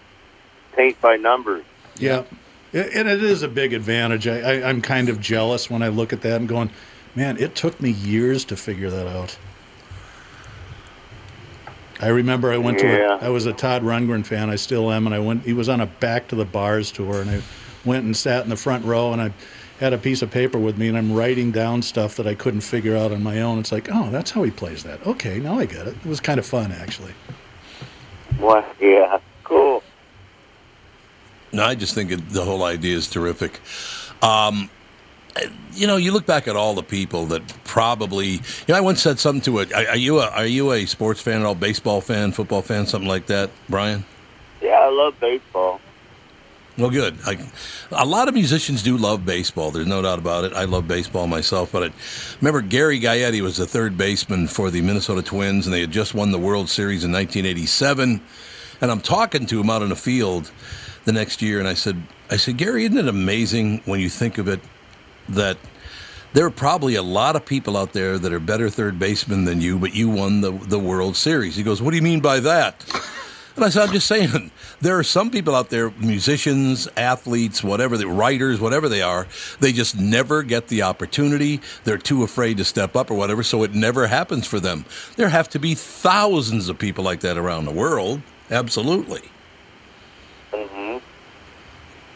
paint 0.73 1.01
by 1.01 1.17
numbers. 1.17 1.65
Yeah, 1.99 2.25
and 2.73 3.09
it 3.09 3.23
is 3.23 3.43
a 3.43 3.49
big 3.49 3.73
advantage. 3.73 4.27
I, 4.27 4.39
I, 4.41 4.69
I'm 4.69 4.81
kind 4.81 5.09
of 5.09 5.21
jealous 5.21 5.69
when 5.69 5.83
I 5.83 5.89
look 5.89 6.13
at 6.13 6.23
that 6.23 6.37
and 6.37 6.49
going, 6.49 6.71
man, 7.15 7.37
it 7.37 7.55
took 7.55 7.81
me 7.81 7.91
years 7.91 8.45
to 8.47 8.57
figure 8.57 8.91
that 8.91 9.07
out. 9.07 9.37
I 12.01 12.09
remember 12.09 12.51
I 12.51 12.57
went 12.57 12.81
Yeah. 12.83 12.97
to 12.97 13.13
a, 13.13 13.27
I 13.27 13.29
was 13.29 13.45
a 13.45 13.53
Todd 13.53 13.83
Rundgren 13.83 14.25
fan. 14.25 14.49
I 14.49 14.57
still 14.57 14.91
am, 14.91 15.05
and 15.05 15.15
I 15.15 15.19
went. 15.19 15.43
He 15.45 15.53
was 15.53 15.69
on 15.69 15.81
a 15.81 15.87
Back 15.87 16.29
to 16.29 16.37
the 16.37 16.47
Bars 16.47 16.91
tour, 16.91 17.21
and 17.21 17.31
I 17.31 17.43
went 17.85 18.05
and 18.05 18.17
sat 18.17 18.45
in 18.45 18.51
the 18.51 18.57
front 18.57 18.85
row, 18.85 19.13
and 19.13 19.23
I 19.23 19.33
had 19.79 19.93
a 19.93 19.99
piece 19.99 20.23
of 20.23 20.31
paper 20.31 20.59
with 20.59 20.77
me, 20.77 20.89
and 20.89 20.99
I'm 20.99 21.13
writing 21.13 21.51
down 21.51 21.83
stuff 21.83 22.17
that 22.17 22.27
I 22.27 22.35
couldn't 22.35 22.61
figure 22.61 22.97
out 22.97 23.13
on 23.13 23.23
my 23.23 23.41
own. 23.41 23.59
It's 23.59 23.73
like, 23.73 23.89
oh, 23.91 24.11
that's 24.11 24.31
how 24.31 24.43
he 24.43 24.51
plays 24.51 24.83
that. 24.83 25.05
Okay, 25.07 25.39
now 25.39 25.59
I 25.59 25.65
get 25.65 25.87
it. 25.87 25.97
It 25.97 26.07
was 26.07 26.21
kind 26.21 26.39
of 26.39 26.47
fun, 26.47 26.73
actually. 26.73 27.15
Well, 28.39 28.65
yeah, 28.81 29.19
cool. 29.45 29.83
No, 31.53 31.65
I 31.65 31.75
just 31.75 31.95
think 31.95 32.11
it, 32.11 32.29
the 32.31 32.45
whole 32.45 32.63
idea 32.63 32.97
is 32.97 33.09
terrific. 33.09 33.61
Um, 34.23 34.71
you 35.73 35.87
know, 35.87 35.97
you 35.97 36.13
look 36.13 36.27
back 36.27 36.49
at 36.49 36.57
all 36.57 36.75
the 36.75 36.83
people 36.83 37.27
that 37.27 37.43
probably. 37.65 38.29
You 38.29 38.41
know, 38.69 38.77
I 38.77 38.81
once 38.81 39.01
said 39.01 39.19
something 39.19 39.43
to 39.43 39.61
it. 39.61 39.73
Are, 39.73 39.89
are 39.89 39.97
you 39.97 40.21
a 40.21 40.29
Are 40.29 40.47
you 40.47 40.73
a 40.73 40.87
sports 40.87 41.21
fan 41.21 41.41
at 41.41 41.47
all? 41.47 41.55
Baseball 41.55 42.01
fan, 42.01 42.33
football 42.33 42.63
fan, 42.63 42.87
something 42.87 43.09
like 43.09 43.27
that, 43.27 43.51
Brian? 43.69 44.05
Yeah, 44.61 44.81
I 44.81 44.91
love 44.91 45.19
baseball. 45.21 45.81
Well, 46.79 46.91
good. 46.91 47.19
I, 47.27 47.37
a 47.91 48.07
lot 48.07 48.29
of 48.29 48.35
musicians 48.35 48.83
do 48.83 48.97
love 48.97 49.27
baseball. 49.27 49.71
There's 49.71 49.87
no 49.87 50.01
doubt 50.03 50.19
about 50.19 50.45
it. 50.45 50.53
I 50.55 50.65
love 50.65 50.89
baseball 50.89 51.27
myself. 51.27 51.73
But 51.73 51.83
I 51.85 51.93
remember 52.41 52.63
Gary 52.63 52.99
Gaetti 52.99 53.41
was 53.43 53.57
the 53.59 53.67
third 53.67 53.99
baseman 53.99 54.47
for 54.47 54.71
the 54.71 54.81
Minnesota 54.81 55.23
Twins, 55.23 55.67
and 55.67 55.75
they 55.75 55.81
had 55.81 55.91
just 55.91 56.15
won 56.15 56.33
the 56.33 56.39
World 56.39 56.69
Series 56.71 57.05
in 57.05 57.13
1987. 57.13 58.21
And 58.81 58.91
I'm 58.91 59.01
talking 59.01 59.47
to 59.47 59.61
him 59.61 59.69
out 59.69 59.83
in 59.83 59.91
the 59.91 59.97
field. 59.97 60.51
the 61.05 61.13
next 61.13 61.43
year, 61.43 61.59
and 61.59 61.67
I 61.69 61.75
said, 61.75 62.03
I 62.31 62.37
said, 62.37 62.57
Gary, 62.57 62.85
isn't 62.85 62.97
it 62.97 63.09
amazing 63.09 63.83
when 63.85 64.01
you 64.01 64.09
think 64.09 64.39
of 64.39 64.49
it 64.49 64.61
that 65.31 65.57
there 66.33 66.47
are 66.47 66.51
probably 66.51 66.95
a 66.95 67.03
lot 67.03 67.37
of 67.37 67.45
people 67.45 67.77
out 67.77 67.93
there 67.93 68.19
that 68.19 68.33
are 68.33 68.41
better 68.41 68.71
third 68.71 68.99
basemen 68.99 69.45
than 69.45 69.61
you, 69.61 69.79
but 69.79 69.95
you 69.95 70.09
won 70.09 70.41
the 70.41 70.53
the 70.53 70.79
World 70.79 71.17
Series. 71.17 71.57
He 71.57 71.63
goes, 71.63 71.83
What 71.83 71.91
do 71.91 71.97
you 71.97 72.03
mean 72.03 72.21
by 72.21 72.41
that? 72.41 72.85
Said, 73.69 73.83
I'm 73.89 73.93
just 73.93 74.07
saying, 74.07 74.51
there 74.81 74.99
are 74.99 75.03
some 75.03 75.31
people 75.31 75.55
out 75.55 75.69
there, 75.71 75.91
musicians, 75.99 76.89
athletes, 76.97 77.63
whatever, 77.63 77.99
the 77.99 78.07
writers, 78.07 78.61
whatever 78.61 78.89
they 78.89 79.03
are, 79.03 79.27
they 79.61 79.73
just 79.73 79.99
never 79.99 80.43
get 80.43 80.69
the 80.69 80.83
opportunity. 80.83 81.61
They're 81.85 81.99
too 81.99 82.23
afraid 82.23 82.57
to 82.57 82.65
step 82.65 82.97
up 82.97 83.11
or 83.11 83.15
whatever, 83.15 83.43
so 83.43 83.63
it 83.63 83.75
never 83.75 84.07
happens 84.07 84.47
for 84.47 84.61
them. 84.61 84.85
There 85.17 85.29
have 85.29 85.49
to 85.51 85.59
be 85.59 85.75
thousands 85.75 86.69
of 86.69 86.79
people 86.79 87.05
like 87.05 87.21
that 87.21 87.37
around 87.37 87.67
the 87.67 87.73
world. 87.73 88.23
Absolutely. 88.51 89.23
Mm-hmm. 90.53 90.99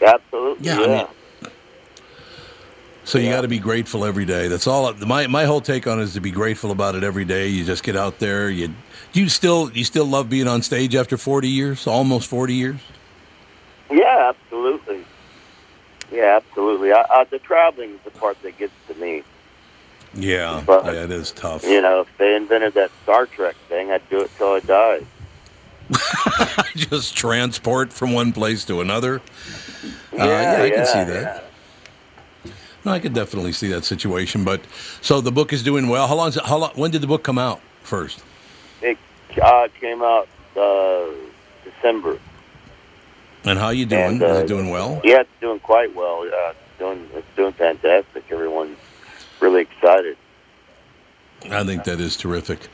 Absolutely. 0.04 0.66
Yeah, 0.66 0.78
Yeah. 0.78 0.84
I 0.84 0.88
mean- 0.88 1.06
So 3.04 3.18
you 3.18 3.28
got 3.30 3.42
to 3.42 3.48
be 3.48 3.58
grateful 3.58 4.04
every 4.04 4.24
day. 4.24 4.48
That's 4.48 4.66
all. 4.66 4.92
My 4.94 5.26
my 5.26 5.44
whole 5.44 5.60
take 5.60 5.86
on 5.86 6.00
it 6.00 6.04
is 6.04 6.14
to 6.14 6.20
be 6.20 6.30
grateful 6.30 6.70
about 6.70 6.94
it 6.94 7.04
every 7.04 7.26
day. 7.26 7.48
You 7.48 7.62
just 7.64 7.82
get 7.82 7.96
out 7.96 8.18
there. 8.18 8.48
You 8.48 8.74
do 9.14 9.20
you 9.20 9.28
still 9.30 9.70
you 9.72 9.84
still 9.84 10.04
love 10.04 10.28
being 10.28 10.46
on 10.46 10.60
stage 10.60 10.94
after 10.94 11.16
forty 11.16 11.48
years, 11.48 11.86
almost 11.86 12.28
forty 12.28 12.54
years. 12.54 12.80
yeah, 13.90 14.32
absolutely. 14.34 15.04
Yeah, 16.12 16.36
absolutely. 16.44 16.92
I, 16.92 17.04
I, 17.10 17.24
the 17.24 17.38
traveling 17.38 17.90
is 17.90 18.00
the 18.04 18.10
part 18.10 18.40
that 18.42 18.58
gets 18.58 18.72
to 18.88 18.94
me. 18.96 19.22
Yeah, 20.12 20.62
But- 20.66 20.84
yeah, 20.84 21.04
it 21.04 21.10
is 21.10 21.32
tough. 21.32 21.64
You 21.64 21.80
know, 21.80 22.00
if 22.02 22.08
they 22.18 22.36
invented 22.36 22.74
that 22.74 22.90
Star 23.02 23.26
Trek 23.26 23.56
thing, 23.68 23.90
I'd 23.90 24.06
do 24.10 24.20
it 24.20 24.30
till 24.36 24.52
I 24.52 24.60
died. 24.60 25.06
just 26.76 27.16
transport 27.16 27.92
from 27.92 28.12
one 28.12 28.32
place 28.32 28.64
to 28.66 28.80
another. 28.80 29.16
Uh, 29.16 30.16
Yeah, 30.18 30.24
yeah, 30.58 30.62
I 30.62 30.70
can 30.70 30.78
yeah, 30.78 30.84
see 30.84 31.04
that. 31.12 31.44
No, 32.84 32.92
I 32.92 32.98
could 33.00 33.12
definitely 33.14 33.52
see 33.52 33.68
that 33.68 33.84
situation. 33.84 34.44
But 34.44 34.60
so 35.00 35.20
the 35.20 35.32
book 35.32 35.52
is 35.52 35.62
doing 35.62 35.88
well. 35.88 36.06
How 36.06 36.14
long? 36.14 36.28
Is 36.28 36.36
it, 36.36 36.44
how 36.44 36.58
long? 36.58 36.70
When 36.74 36.90
did 36.90 37.00
the 37.00 37.06
book 37.06 37.22
come 37.24 37.38
out 37.38 37.60
first? 37.82 38.22
It 39.36 39.42
uh, 39.42 39.68
came 39.80 40.02
out 40.02 40.28
uh, 40.56 41.06
December. 41.64 42.18
And 43.44 43.58
how 43.58 43.70
you 43.70 43.86
doing? 43.86 44.02
And, 44.02 44.22
is 44.22 44.30
uh, 44.30 44.40
it 44.42 44.46
doing 44.46 44.70
well? 44.70 45.00
Yeah, 45.04 45.20
it's 45.20 45.30
doing 45.40 45.60
quite 45.60 45.94
well. 45.94 46.22
It's 46.22 46.58
doing 46.78 47.08
it's 47.14 47.26
doing 47.36 47.52
fantastic. 47.52 48.24
Everyone's 48.30 48.78
really 49.40 49.62
excited. 49.62 50.16
I 51.50 51.62
think 51.64 51.84
that 51.84 52.00
is 52.00 52.16
terrific. 52.16 52.68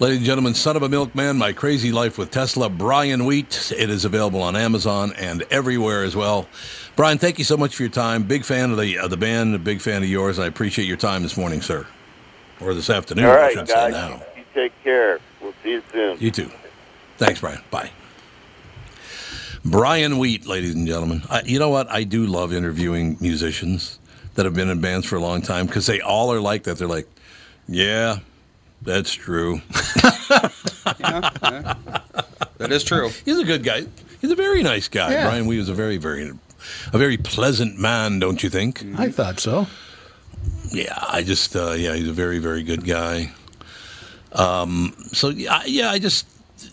Ladies 0.00 0.18
and 0.18 0.26
gentlemen, 0.26 0.54
Son 0.54 0.76
of 0.76 0.82
a 0.82 0.88
Milkman, 0.88 1.36
My 1.36 1.52
Crazy 1.52 1.92
Life 1.92 2.16
with 2.16 2.30
Tesla, 2.30 2.70
Brian 2.70 3.26
Wheat. 3.26 3.72
It 3.76 3.90
is 3.90 4.04
available 4.04 4.42
on 4.42 4.56
Amazon 4.56 5.12
and 5.18 5.42
everywhere 5.50 6.04
as 6.04 6.16
well. 6.16 6.48
Brian, 6.96 7.18
thank 7.18 7.38
you 7.38 7.44
so 7.44 7.56
much 7.56 7.76
for 7.76 7.82
your 7.82 7.90
time. 7.90 8.22
Big 8.22 8.44
fan 8.44 8.70
of 8.70 8.78
the 8.78 8.98
of 8.98 9.10
the 9.10 9.16
band, 9.16 9.54
a 9.54 9.58
big 9.58 9.80
fan 9.80 10.02
of 10.02 10.08
yours. 10.08 10.38
I 10.38 10.46
appreciate 10.46 10.86
your 10.86 10.96
time 10.96 11.22
this 11.22 11.36
morning, 11.36 11.60
sir. 11.60 11.86
Or 12.60 12.72
this 12.72 12.88
afternoon, 12.88 13.26
All 13.26 13.32
I 13.32 13.36
right, 13.36 13.52
should 13.52 13.68
say 13.68 13.74
guys. 13.74 13.92
now. 13.92 14.22
You 14.36 14.44
take 14.54 14.72
care. 14.82 15.20
We'll 15.64 15.80
see 15.80 15.86
you 15.86 15.92
soon. 15.92 16.18
You 16.20 16.30
too. 16.30 16.50
Thanks, 17.18 17.40
Brian. 17.40 17.60
Bye. 17.70 17.90
Brian 19.64 20.18
Wheat, 20.18 20.46
ladies 20.46 20.74
and 20.74 20.86
gentlemen. 20.86 21.22
I, 21.30 21.42
you 21.42 21.58
know 21.58 21.70
what? 21.70 21.90
I 21.90 22.04
do 22.04 22.26
love 22.26 22.52
interviewing 22.52 23.16
musicians 23.20 23.98
that 24.34 24.44
have 24.44 24.54
been 24.54 24.68
in 24.68 24.80
bands 24.80 25.06
for 25.06 25.16
a 25.16 25.20
long 25.20 25.40
time 25.40 25.66
because 25.66 25.86
they 25.86 26.00
all 26.00 26.32
are 26.32 26.40
like 26.40 26.64
that. 26.64 26.76
They're 26.78 26.88
like, 26.88 27.08
yeah, 27.66 28.18
that's 28.82 29.12
true. 29.12 29.60
That 32.58 32.70
is 32.70 32.84
true. 32.84 33.10
He's 33.24 33.38
a 33.38 33.44
good 33.44 33.62
guy. 33.62 33.84
He's 34.20 34.30
a 34.30 34.36
very 34.36 34.62
nice 34.62 34.88
guy. 34.88 35.10
Yeah. 35.10 35.26
Brian 35.26 35.46
Wheat 35.46 35.58
is 35.58 35.68
a 35.68 35.74
very, 35.74 35.96
very, 35.96 36.30
a 36.92 36.98
very 36.98 37.16
pleasant 37.16 37.78
man, 37.78 38.20
don't 38.20 38.42
you 38.42 38.48
think? 38.48 38.82
I 38.96 39.10
thought 39.10 39.40
so. 39.40 39.66
Yeah, 40.70 40.96
I 41.08 41.22
just, 41.24 41.56
uh, 41.56 41.72
yeah, 41.72 41.94
he's 41.94 42.08
a 42.08 42.12
very, 42.12 42.38
very 42.38 42.62
good 42.62 42.84
guy. 42.86 43.32
Um, 44.34 44.94
so 45.12 45.28
yeah, 45.28 45.54
I- 45.54 45.64
yeah, 45.66 45.90
I 45.90 45.98
just, 45.98 46.26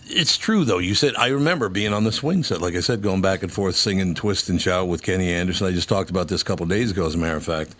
it's 0.07 0.37
true 0.37 0.63
though. 0.65 0.79
You 0.79 0.95
said 0.95 1.15
I 1.15 1.27
remember 1.27 1.69
being 1.69 1.93
on 1.93 2.03
the 2.03 2.11
swing 2.11 2.43
set, 2.43 2.61
like 2.61 2.75
I 2.75 2.79
said, 2.79 3.01
going 3.01 3.21
back 3.21 3.43
and 3.43 3.51
forth 3.51 3.75
singing 3.75 4.15
"Twist 4.15 4.49
and 4.49 4.61
Shout" 4.61 4.87
with 4.87 5.03
Kenny 5.03 5.31
Anderson. 5.31 5.67
I 5.67 5.71
just 5.71 5.89
talked 5.89 6.09
about 6.09 6.27
this 6.27 6.41
a 6.41 6.45
couple 6.45 6.65
days 6.65 6.91
ago. 6.91 7.05
As 7.05 7.15
a 7.15 7.17
matter 7.17 7.37
of 7.37 7.43
fact, 7.45 7.75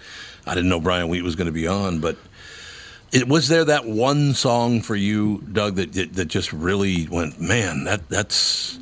I 0.46 0.54
didn't 0.56 0.70
know 0.70 0.80
Brian 0.80 1.08
Wheat 1.08 1.24
was 1.24 1.36
going 1.36 1.46
to 1.48 1.52
be 1.52 1.68
on, 1.68 2.00
but 2.00 2.18
it 3.12 3.28
was 3.28 3.48
there 3.50 3.66
that 3.66 3.86
one 3.86 4.34
song 4.34 4.82
for 4.82 4.96
you, 4.96 5.44
Doug, 5.52 5.76
that 5.76 5.94
that, 5.94 6.14
that 6.14 6.26
just 6.26 6.54
really 6.54 7.08
went, 7.08 7.40
man, 7.42 7.84
that 7.86 8.08
that's 8.10 8.80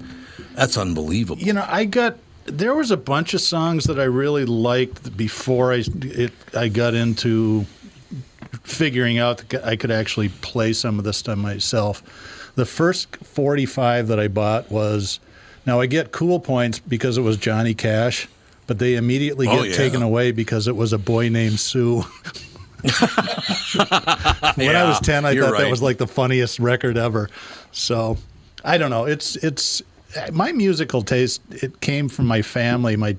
that's 0.55 0.77
unbelievable. 0.77 1.41
You 1.41 1.53
know, 1.53 1.65
I 1.67 1.85
got 1.85 2.17
there 2.45 2.73
was 2.73 2.91
a 2.91 2.97
bunch 2.97 3.33
of 3.33 3.41
songs 3.41 3.85
that 3.85 3.99
I 3.99 4.05
really 4.05 4.45
liked 4.45 5.15
before 5.15 5.71
I 5.73 5.83
it, 6.01 6.33
I 6.55 6.67
got 6.67 6.93
into 6.93 7.65
figuring 8.71 9.17
out 9.17 9.37
that 9.49 9.65
I 9.65 9.75
could 9.75 9.91
actually 9.91 10.29
play 10.29 10.73
some 10.73 10.97
of 10.99 11.05
this 11.05 11.17
stuff 11.17 11.37
myself. 11.37 12.51
The 12.55 12.65
first 12.65 13.15
45 13.17 14.07
that 14.07 14.19
I 14.19 14.27
bought 14.27 14.69
was 14.71 15.19
now 15.65 15.79
I 15.79 15.85
get 15.85 16.11
cool 16.11 16.39
points 16.39 16.79
because 16.79 17.17
it 17.17 17.21
was 17.21 17.37
Johnny 17.37 17.73
Cash, 17.73 18.27
but 18.67 18.79
they 18.79 18.95
immediately 18.95 19.47
Oh, 19.47 19.61
get 19.61 19.71
yeah. 19.71 19.77
taken 19.77 20.01
away 20.01 20.31
because 20.31 20.67
it 20.67 20.75
was 20.75 20.93
a 20.93 20.97
boy 20.97 21.29
named 21.29 21.59
Sue. 21.59 22.03
when 24.55 24.75
I 24.75 24.85
was 24.87 24.99
10, 25.01 25.25
I 25.25 25.35
thought 25.35 25.57
that 25.57 25.69
was 25.69 25.81
like 25.81 25.97
the 25.97 26.07
funniest 26.07 26.59
record 26.59 26.97
ever. 26.97 27.29
So, 27.71 28.17
I 28.63 28.77
don't 28.77 28.89
know. 28.89 29.05
It's 29.05 29.35
it's 29.37 29.81
my 30.31 30.51
musical 30.51 31.01
taste. 31.01 31.41
It 31.51 31.81
came 31.81 32.09
from 32.09 32.25
my 32.25 32.41
family. 32.41 32.95
My 32.95 33.15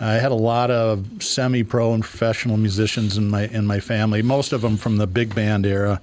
I 0.00 0.14
had 0.14 0.32
a 0.32 0.36
lot 0.36 0.70
of 0.70 1.22
semi-pro 1.22 1.94
and 1.94 2.02
professional 2.02 2.56
musicians 2.56 3.16
in 3.16 3.30
my 3.30 3.46
in 3.46 3.66
my 3.66 3.80
family. 3.80 4.22
Most 4.22 4.52
of 4.52 4.60
them 4.62 4.76
from 4.76 4.96
the 4.96 5.06
big 5.06 5.34
band 5.34 5.66
era. 5.66 6.00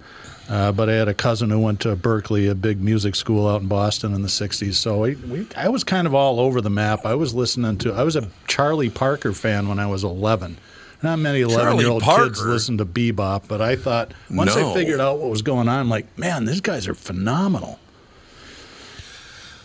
Uh, 0.49 0.69
but 0.71 0.89
I 0.89 0.93
had 0.93 1.07
a 1.07 1.13
cousin 1.13 1.49
who 1.49 1.59
went 1.59 1.79
to 1.81 1.95
Berklee, 1.95 2.49
a 2.49 2.55
big 2.55 2.81
music 2.81 3.15
school 3.15 3.47
out 3.47 3.61
in 3.61 3.67
Boston 3.69 4.13
in 4.13 4.21
the 4.21 4.27
'60s. 4.27 4.73
So 4.73 4.99
we, 5.01 5.15
we, 5.15 5.47
I 5.55 5.69
was 5.69 5.85
kind 5.85 6.05
of 6.05 6.13
all 6.13 6.41
over 6.41 6.59
the 6.59 6.69
map. 6.69 7.05
I 7.05 7.15
was 7.15 7.33
listening 7.33 7.77
to. 7.79 7.93
I 7.93 8.03
was 8.03 8.17
a 8.17 8.27
Charlie 8.47 8.89
Parker 8.89 9.31
fan 9.31 9.69
when 9.69 9.79
I 9.79 9.87
was 9.87 10.03
11. 10.03 10.57
Not 11.03 11.19
many 11.19 11.41
11 11.41 11.79
year 11.79 11.89
old 11.89 12.03
kids 12.03 12.45
listen 12.45 12.77
to 12.79 12.85
bebop, 12.85 13.47
but 13.47 13.61
I 13.61 13.75
thought 13.75 14.13
once 14.29 14.55
No. 14.55 14.71
I 14.71 14.73
figured 14.73 14.99
out 14.99 15.19
what 15.19 15.29
was 15.29 15.41
going 15.41 15.67
on, 15.67 15.79
I'm 15.79 15.89
like, 15.89 16.17
man, 16.17 16.45
these 16.45 16.61
guys 16.61 16.87
are 16.87 16.93
phenomenal. 16.93 17.79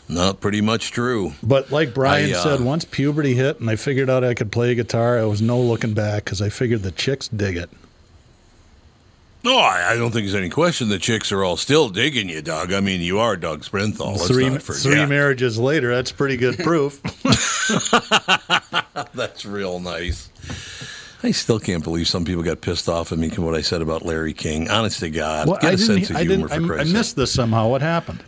Not 0.08 0.40
pretty 0.40 0.60
much 0.60 0.92
true. 0.92 1.32
But 1.42 1.72
like 1.72 1.92
Brian 1.92 2.32
I, 2.32 2.38
uh, 2.38 2.42
said, 2.42 2.60
once 2.60 2.84
puberty 2.84 3.34
hit 3.34 3.58
and 3.60 3.68
I 3.68 3.76
figured 3.76 4.08
out 4.08 4.22
I 4.22 4.34
could 4.34 4.52
play 4.52 4.74
guitar, 4.74 5.18
I 5.18 5.24
was 5.24 5.42
no 5.42 5.60
looking 5.60 5.94
back 5.94 6.24
because 6.24 6.40
I 6.40 6.48
figured 6.48 6.82
the 6.82 6.92
chicks 6.92 7.26
dig 7.28 7.56
it. 7.56 7.70
No, 9.42 9.58
I, 9.58 9.92
I 9.92 9.96
don't 9.96 10.10
think 10.10 10.26
there's 10.26 10.34
any 10.34 10.48
question 10.48 10.88
the 10.88 10.98
chicks 10.98 11.30
are 11.30 11.44
all 11.44 11.56
still 11.56 11.88
digging 11.88 12.28
you, 12.28 12.42
Doug. 12.42 12.72
I 12.72 12.80
mean, 12.80 13.00
you 13.00 13.20
are 13.20 13.36
Doug 13.36 13.62
Sprinthall. 13.62 14.16
Let's 14.16 14.26
three 14.28 14.48
three 14.58 15.06
marriages 15.06 15.58
later, 15.58 15.94
that's 15.94 16.10
pretty 16.12 16.36
good 16.36 16.58
proof. 16.58 17.00
That's 19.14 19.44
real 19.44 19.80
nice. 19.80 20.30
I 21.22 21.30
still 21.32 21.58
can't 21.58 21.82
believe 21.82 22.06
some 22.08 22.24
people 22.24 22.42
got 22.42 22.60
pissed 22.60 22.88
off 22.88 23.12
at 23.12 23.18
me 23.18 23.28
for 23.30 23.42
what 23.42 23.54
I 23.54 23.60
said 23.62 23.82
about 23.82 24.04
Larry 24.04 24.32
King. 24.32 24.68
Honest 24.70 25.00
to 25.00 25.10
God, 25.10 25.48
Well, 25.48 25.58
get 25.60 25.70
I 25.70 25.72
a 25.74 25.78
sense 25.78 26.10
of 26.10 26.16
humor 26.16 26.48
for 26.48 26.54
I, 26.54 26.56
I 26.58 26.66
Christ's 26.66 26.88
sake. 26.90 26.96
missed 26.98 27.16
this 27.16 27.32
somehow. 27.32 27.68
What 27.68 27.82
happened? 27.82 28.22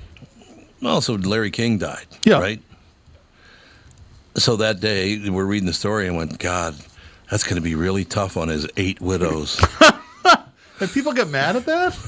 Well, 0.81 1.01
so 1.01 1.15
Larry 1.15 1.51
King 1.51 1.79
died. 1.79 2.07
Yeah. 2.25 2.39
Right? 2.39 2.63
So 4.37 4.57
that 4.57 4.81
day, 4.81 5.29
we're 5.29 5.45
reading 5.45 5.67
the 5.67 5.73
story 5.73 6.07
and 6.07 6.17
went, 6.17 6.39
God, 6.39 6.77
that's 7.31 7.45
going 7.45 7.57
to 7.57 7.61
be 7.61 7.75
really 7.75 8.05
tough 8.05 8.37
on 8.37 8.49
his 8.49 8.69
eight 8.77 9.01
widows. 9.01 9.61
Did 10.79 10.91
people 10.91 11.13
get 11.13 11.29
mad 11.29 11.57
at 11.57 11.67
that? 11.67 11.99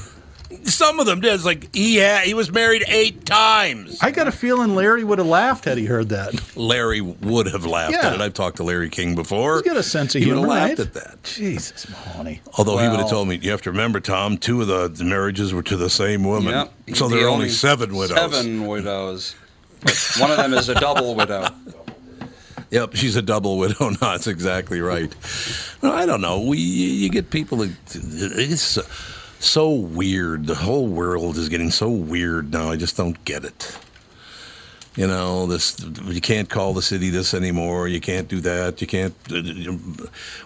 Some 0.65 0.99
of 0.99 1.05
them 1.05 1.21
did. 1.21 1.33
It's 1.33 1.45
like, 1.45 1.73
he, 1.75 1.95
had, 1.97 2.23
he 2.25 2.33
was 2.33 2.51
married 2.51 2.83
eight 2.87 3.25
times. 3.25 3.97
I 4.01 4.11
got 4.11 4.27
a 4.27 4.31
feeling 4.31 4.75
Larry 4.75 5.03
would 5.03 5.17
have 5.19 5.27
laughed 5.27 5.65
had 5.65 5.77
he 5.77 5.85
heard 5.85 6.09
that. 6.09 6.55
Larry 6.57 7.01
would 7.01 7.47
have 7.47 7.65
laughed 7.65 7.93
Yeah. 7.93 8.07
at 8.07 8.13
it. 8.13 8.21
I've 8.21 8.33
talked 8.33 8.57
to 8.57 8.63
Larry 8.63 8.89
King 8.89 9.15
before. 9.15 9.55
He's 9.55 9.61
got 9.63 9.77
a 9.77 9.83
sense 9.83 10.15
of 10.15 10.21
humor. 10.23 10.35
he 10.41 10.41
would 10.41 10.49
have 10.49 10.59
laughed 10.69 10.79
right? 10.79 10.87
at 10.87 10.93
that. 10.93 11.23
Jesus, 11.23 11.89
Mahoney. 11.89 12.41
Although 12.57 12.77
he 12.77 12.87
would 12.87 12.99
have 12.99 13.09
told 13.09 13.27
me, 13.27 13.37
you 13.41 13.51
have 13.51 13.61
to 13.63 13.71
remember, 13.71 13.99
Tom, 13.99 14.37
two 14.37 14.61
of 14.61 14.67
the, 14.67 14.87
the 14.87 15.03
marriages 15.03 15.53
were 15.53 15.63
to 15.63 15.77
the 15.77 15.89
same 15.89 16.23
woman. 16.23 16.53
Yep. 16.53 16.95
So 16.95 17.07
The 17.07 17.15
there 17.17 17.25
are 17.25 17.29
only 17.29 17.49
seven 17.49 17.95
widows. 17.95 18.17
Seven 18.17 18.67
widows. 18.67 19.35
But 19.83 19.97
one 20.19 20.31
of 20.31 20.37
them 20.37 20.53
is 20.53 20.69
a 20.69 20.75
double 20.75 21.15
widow. 21.15 21.47
Yep, 22.69 22.95
she's 22.95 23.15
a 23.17 23.21
double 23.21 23.57
widow. 23.57 23.89
No, 23.89 23.97
that's 23.99 24.27
exactly 24.27 24.79
right. 24.79 25.13
No, 25.83 25.91
I 25.91 26.05
don't 26.05 26.21
know. 26.21 26.39
We 26.41 26.57
you 26.57 27.09
get 27.09 27.29
people 27.29 27.57
that 27.59 27.71
it's 27.93 28.77
so 29.45 29.71
weird. 29.71 30.47
The 30.47 30.55
whole 30.55 30.87
world 30.87 31.37
is 31.37 31.49
getting 31.49 31.71
so 31.71 31.89
weird 31.89 32.51
now. 32.51 32.71
I 32.71 32.75
just 32.75 32.97
don't 32.97 33.23
get 33.25 33.43
it. 33.43 33.77
You 34.95 35.07
know, 35.07 35.47
this 35.47 35.79
you 36.03 36.19
can't 36.19 36.49
call 36.49 36.73
the 36.73 36.81
city 36.81 37.09
this 37.09 37.33
anymore. 37.33 37.87
You 37.87 38.01
can't 38.01 38.27
do 38.27 38.41
that. 38.41 38.81
You 38.81 38.87
can't. 38.87 39.15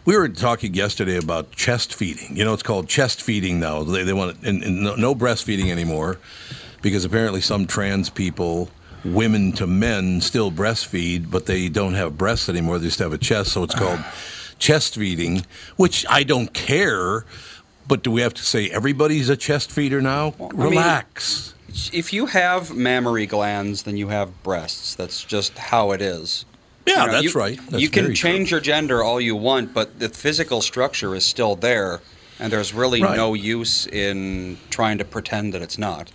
We 0.06 0.16
were 0.16 0.30
talking 0.30 0.76
yesterday 0.76 1.18
about 1.18 1.52
chest 1.52 1.96
feeding. 1.96 2.38
You 2.38 2.46
know, 2.46 2.54
it's 2.54 2.62
called 2.62 2.88
chest 2.88 3.24
feeding 3.24 3.60
now. 3.60 3.84
They, 3.84 4.04
they 4.04 4.14
want 4.14 4.44
and, 4.44 4.64
and 4.64 4.84
no, 4.84 4.96
no 4.96 5.16
breastfeeding 5.16 5.72
anymore 5.72 6.20
because 6.84 7.06
apparently 7.06 7.42
some 7.42 7.66
trans 7.66 8.12
people 8.12 8.70
women 9.06 9.52
to 9.54 9.68
men 9.68 10.20
still 10.20 10.52
breastfeed, 10.52 11.30
but 11.30 11.46
they 11.46 11.70
don't 11.70 11.94
have 11.94 12.18
breasts 12.18 12.50
anymore. 12.50 12.80
They 12.80 12.88
just 12.88 13.00
have 13.00 13.14
a 13.14 13.18
chest, 13.18 13.52
so 13.54 13.64
it's 13.64 13.76
called 13.76 14.00
chest 14.58 14.96
feeding, 14.96 15.46
which 15.76 16.06
I 16.10 16.24
don't 16.24 16.54
care. 16.54 17.26
But 17.88 18.04
do 18.04 18.12
we 18.12 18.22
have 18.22 18.34
to 18.36 18.44
say 18.44 18.70
everybody's 18.70 19.30
a 19.30 19.38
chest 19.38 19.72
feeder 19.72 20.02
now? 20.02 20.34
I 20.40 20.44
mean- 20.44 20.52
Relax. 20.72 21.54
If 21.92 22.14
you 22.14 22.28
have 22.28 22.74
mammary 22.74 23.26
glands, 23.26 23.84
then 23.84 23.98
you 23.98 24.08
have 24.08 24.42
breasts. 24.44 24.96
That's 24.96 25.24
just 25.24 25.58
how 25.58 25.92
it 25.92 26.02
is. 26.02 26.46
yeah, 26.88 27.02
You 27.02 27.06
know, 27.08 27.12
that's 27.14 27.24
you- 27.26 27.32
right. 27.40 27.60
That's 27.70 27.82
you 27.82 27.90
can 27.90 28.04
very 28.06 28.16
true. 28.16 28.30
change 28.32 28.52
your 28.52 28.60
gender 28.60 29.04
all 29.04 29.20
you 29.20 29.36
want, 29.36 29.74
but 29.74 30.00
the 30.00 30.08
physical 30.10 30.62
structure 30.62 31.16
is 31.16 31.26
still 31.26 31.56
there, 31.56 32.00
and 32.40 32.54
there's 32.54 32.74
really 32.74 33.02
Right. 33.02 33.18
no 33.18 33.34
use 33.34 33.88
in 33.88 34.58
trying 34.70 34.98
to 35.00 35.04
pretend 35.06 35.54
that 35.54 35.62
it's 35.64 35.78
not. 35.80 36.12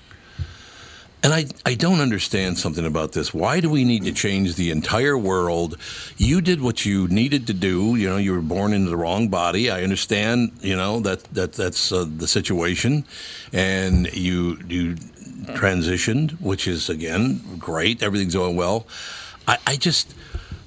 And 1.23 1.35
I, 1.35 1.47
I 1.67 1.75
don't 1.75 2.01
understand 2.01 2.59
something 2.59 2.87
about 2.87 3.13
this. 3.13 3.35
Why 3.35 3.61
do 3.61 3.69
we 3.69 3.85
need 3.85 4.05
to 4.05 4.13
change 4.13 4.55
the 4.55 4.71
entire 4.71 5.19
world? 5.19 5.77
You 6.17 6.41
did 6.41 6.63
what 6.63 6.87
you 6.87 7.09
needed 7.09 7.47
to 7.49 7.53
do. 7.53 7.95
You 7.97 8.09
know, 8.09 8.17
you 8.17 8.33
were 8.33 8.41
born 8.41 8.73
into 8.73 8.89
the 8.89 8.97
wrong 8.97 9.29
body. 9.29 9.71
I 9.71 9.83
understand. 9.83 10.53
You 10.61 10.77
know 10.77 11.01
that 11.01 11.25
that 11.35 11.53
that's 11.53 11.93
uh, 11.93 12.07
the 12.09 12.27
situation, 12.27 13.05
and 13.53 14.11
you 14.15 14.59
you 14.67 14.95
transitioned, 15.53 16.41
which 16.41 16.67
is 16.67 16.89
again 16.89 17.43
great. 17.59 18.03
Everything's 18.03 18.35
going 18.35 18.57
well. 18.57 18.87
I, 19.47 19.59
I 19.67 19.77
just 19.77 20.15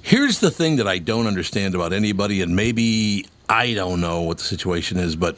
here's 0.02 0.38
the 0.38 0.52
thing 0.52 0.76
that 0.76 0.86
I 0.86 0.98
don't 0.98 1.26
understand 1.26 1.74
about 1.74 1.92
anybody, 1.92 2.42
and 2.42 2.54
maybe 2.54 3.26
I 3.48 3.74
don't 3.74 4.00
know 4.00 4.22
what 4.22 4.38
the 4.38 4.44
situation 4.44 4.98
is, 4.98 5.16
but 5.16 5.36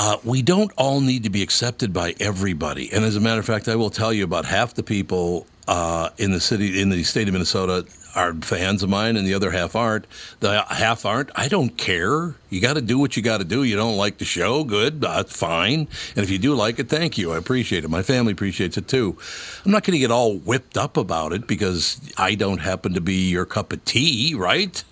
uh, 0.00 0.16
we 0.22 0.42
don't 0.42 0.70
all 0.76 1.00
need 1.00 1.24
to 1.24 1.28
be 1.28 1.42
accepted 1.42 1.92
by 1.92 2.14
everybody. 2.20 2.88
And 2.92 3.04
as 3.04 3.16
a 3.16 3.20
matter 3.20 3.40
of 3.40 3.46
fact, 3.46 3.66
I 3.66 3.74
will 3.74 3.90
tell 3.90 4.12
you 4.12 4.22
about 4.22 4.44
half 4.44 4.74
the 4.74 4.84
people 4.84 5.44
uh, 5.66 6.10
in 6.18 6.30
the 6.30 6.38
city, 6.38 6.80
in 6.80 6.88
the 6.88 7.02
state 7.02 7.26
of 7.26 7.32
Minnesota, 7.32 7.84
are 8.14 8.32
fans 8.34 8.84
of 8.84 8.90
mine, 8.90 9.16
and 9.16 9.26
the 9.26 9.34
other 9.34 9.50
half 9.50 9.74
aren't. 9.74 10.06
The 10.38 10.62
half 10.62 11.04
aren't. 11.04 11.30
I 11.34 11.48
don't 11.48 11.76
care. 11.76 12.36
You 12.48 12.60
got 12.60 12.74
to 12.74 12.80
do 12.80 12.96
what 12.96 13.16
you 13.16 13.24
got 13.24 13.38
to 13.38 13.44
do. 13.44 13.64
You 13.64 13.74
don't 13.74 13.96
like 13.96 14.18
the 14.18 14.24
show, 14.24 14.62
good, 14.62 15.00
that's 15.00 15.36
fine. 15.36 15.88
And 16.14 16.24
if 16.24 16.30
you 16.30 16.38
do 16.38 16.54
like 16.54 16.78
it, 16.78 16.88
thank 16.88 17.18
you. 17.18 17.32
I 17.32 17.36
appreciate 17.36 17.84
it. 17.84 17.90
My 17.90 18.02
family 18.04 18.32
appreciates 18.32 18.76
it 18.76 18.86
too. 18.86 19.18
I'm 19.64 19.72
not 19.72 19.82
going 19.82 19.94
to 19.94 19.98
get 19.98 20.12
all 20.12 20.36
whipped 20.36 20.78
up 20.78 20.96
about 20.96 21.32
it 21.32 21.48
because 21.48 22.00
I 22.16 22.36
don't 22.36 22.58
happen 22.58 22.94
to 22.94 23.00
be 23.00 23.28
your 23.28 23.44
cup 23.44 23.72
of 23.72 23.84
tea, 23.84 24.32
right? 24.36 24.84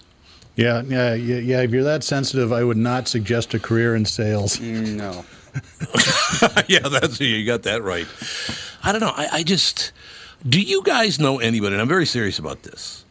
Yeah, 0.57 0.83
yeah, 0.83 1.15
yeah, 1.15 1.37
yeah. 1.37 1.61
If 1.63 1.71
you're 1.71 1.85
that 1.85 2.03
sensitive, 2.03 2.53
I 2.53 2.65
would 2.65 2.77
not 2.79 3.09
suggest 3.09 3.55
a 3.55 3.59
career 3.59 3.95
in 3.95 4.05
sales. 4.05 4.57
Mm, 4.57 4.97
no. 4.97 5.25
yeah, 6.69 6.81
that's 6.89 7.21
you 7.21 7.47
got 7.47 7.63
that 7.63 7.83
right. 7.83 8.07
I 8.83 8.93
don't 8.93 9.01
know. 9.01 9.13
I, 9.15 9.29
I 9.33 9.43
just 9.43 9.93
do 10.47 10.61
you 10.61 10.83
guys 10.83 11.19
know 11.19 11.39
anybody? 11.39 11.75
And 11.75 11.83
I'm 11.83 11.89
very 11.89 12.07
serious 12.07 12.39
about 12.39 12.63
this. 12.63 13.05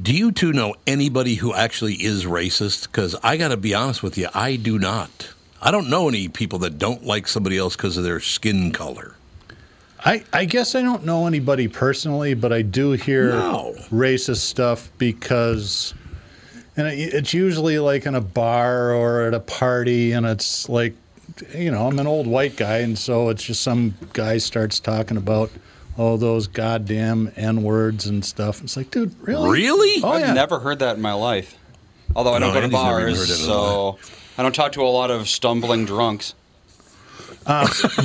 Do 0.00 0.14
you 0.14 0.32
two 0.32 0.52
know 0.52 0.74
anybody 0.86 1.34
who 1.36 1.54
actually 1.54 1.94
is 1.94 2.24
racist? 2.24 2.82
Because 2.84 3.16
I 3.22 3.36
got 3.36 3.48
to 3.48 3.56
be 3.56 3.74
honest 3.74 4.02
with 4.02 4.18
you, 4.18 4.28
I 4.34 4.56
do 4.56 4.78
not. 4.78 5.30
I 5.60 5.70
don't 5.70 5.88
know 5.90 6.08
any 6.08 6.28
people 6.28 6.58
that 6.60 6.78
don't 6.78 7.04
like 7.04 7.26
somebody 7.26 7.58
else 7.58 7.74
because 7.74 7.96
of 7.96 8.04
their 8.04 8.20
skin 8.20 8.70
color. 8.70 9.14
I, 10.04 10.22
I 10.32 10.44
guess 10.44 10.74
I 10.76 10.82
don't 10.82 11.04
know 11.04 11.26
anybody 11.26 11.66
personally, 11.66 12.34
but 12.34 12.52
I 12.52 12.62
do 12.62 12.92
hear 12.92 13.30
No. 13.30 13.74
racist 13.90 14.36
stuff 14.42 14.90
because, 14.98 15.94
and 16.78 16.86
it, 16.88 17.12
it's 17.14 17.34
usually 17.34 17.78
like 17.78 18.06
in 18.06 18.14
a 18.14 18.20
bar 18.20 18.92
or 18.94 19.22
at 19.26 19.34
a 19.34 19.40
party, 19.40 20.12
and 20.12 20.24
it's 20.24 20.68
like, 20.68 20.94
you 21.54 21.70
know, 21.70 21.86
I'm 21.86 21.98
an 21.98 22.06
old 22.06 22.26
white 22.26 22.56
guy, 22.56 22.78
and 22.78 22.98
so 22.98 23.28
it's 23.28 23.42
just 23.42 23.62
some 23.62 23.94
guy 24.14 24.38
starts 24.38 24.80
talking 24.80 25.16
about, 25.18 25.50
all 25.98 26.16
those 26.16 26.46
goddamn 26.46 27.32
n 27.36 27.62
words 27.64 28.06
and 28.06 28.24
stuff. 28.24 28.62
It's 28.62 28.76
like, 28.76 28.90
dude, 28.92 29.14
really? 29.20 29.50
Really? 29.50 30.02
Oh 30.04 30.10
I've 30.12 30.20
yeah. 30.20 30.32
never 30.32 30.60
heard 30.60 30.78
that 30.78 30.94
in 30.96 31.02
my 31.02 31.12
life. 31.12 31.56
Although 32.14 32.34
I 32.34 32.38
don't 32.38 32.50
No, 32.50 32.54
go 32.54 32.60
to 32.60 32.64
Andy's 32.66 32.78
bars, 32.78 33.02
heard 33.02 33.10
it 33.10 33.22
in 33.22 33.36
his 33.36 33.44
so 33.44 33.98
I 34.38 34.42
don't 34.44 34.54
talk 34.54 34.72
to 34.72 34.82
a 34.82 34.84
lot 34.84 35.10
of 35.10 35.28
stumbling 35.28 35.84
drunks. 35.84 36.34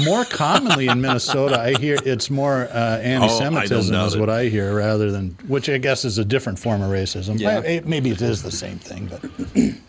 More 0.05 0.25
commonly 0.25 0.87
in 0.87 1.01
Minnesota, 1.01 1.59
I 1.59 1.73
hear 1.73 1.97
it's 2.05 2.29
more 2.29 2.67
uh, 2.71 2.97
anti-Semitism 2.99 3.93
doubt 3.93 4.07
is 4.07 4.17
what 4.17 4.29
I 4.29 4.45
hear, 4.45 4.75
rather 4.75 5.11
than 5.11 5.31
which 5.47 5.69
I 5.69 5.77
guess 5.77 6.05
is 6.05 6.17
a 6.17 6.25
different 6.25 6.59
form 6.59 6.81
of 6.81 6.91
racism. 6.91 7.39
Yeah. 7.39 7.81
Maybe 7.85 8.11
it 8.11 8.21
is 8.21 8.43
the 8.43 8.51
same 8.51 8.79
thing, 8.79 9.07
but 9.07 9.23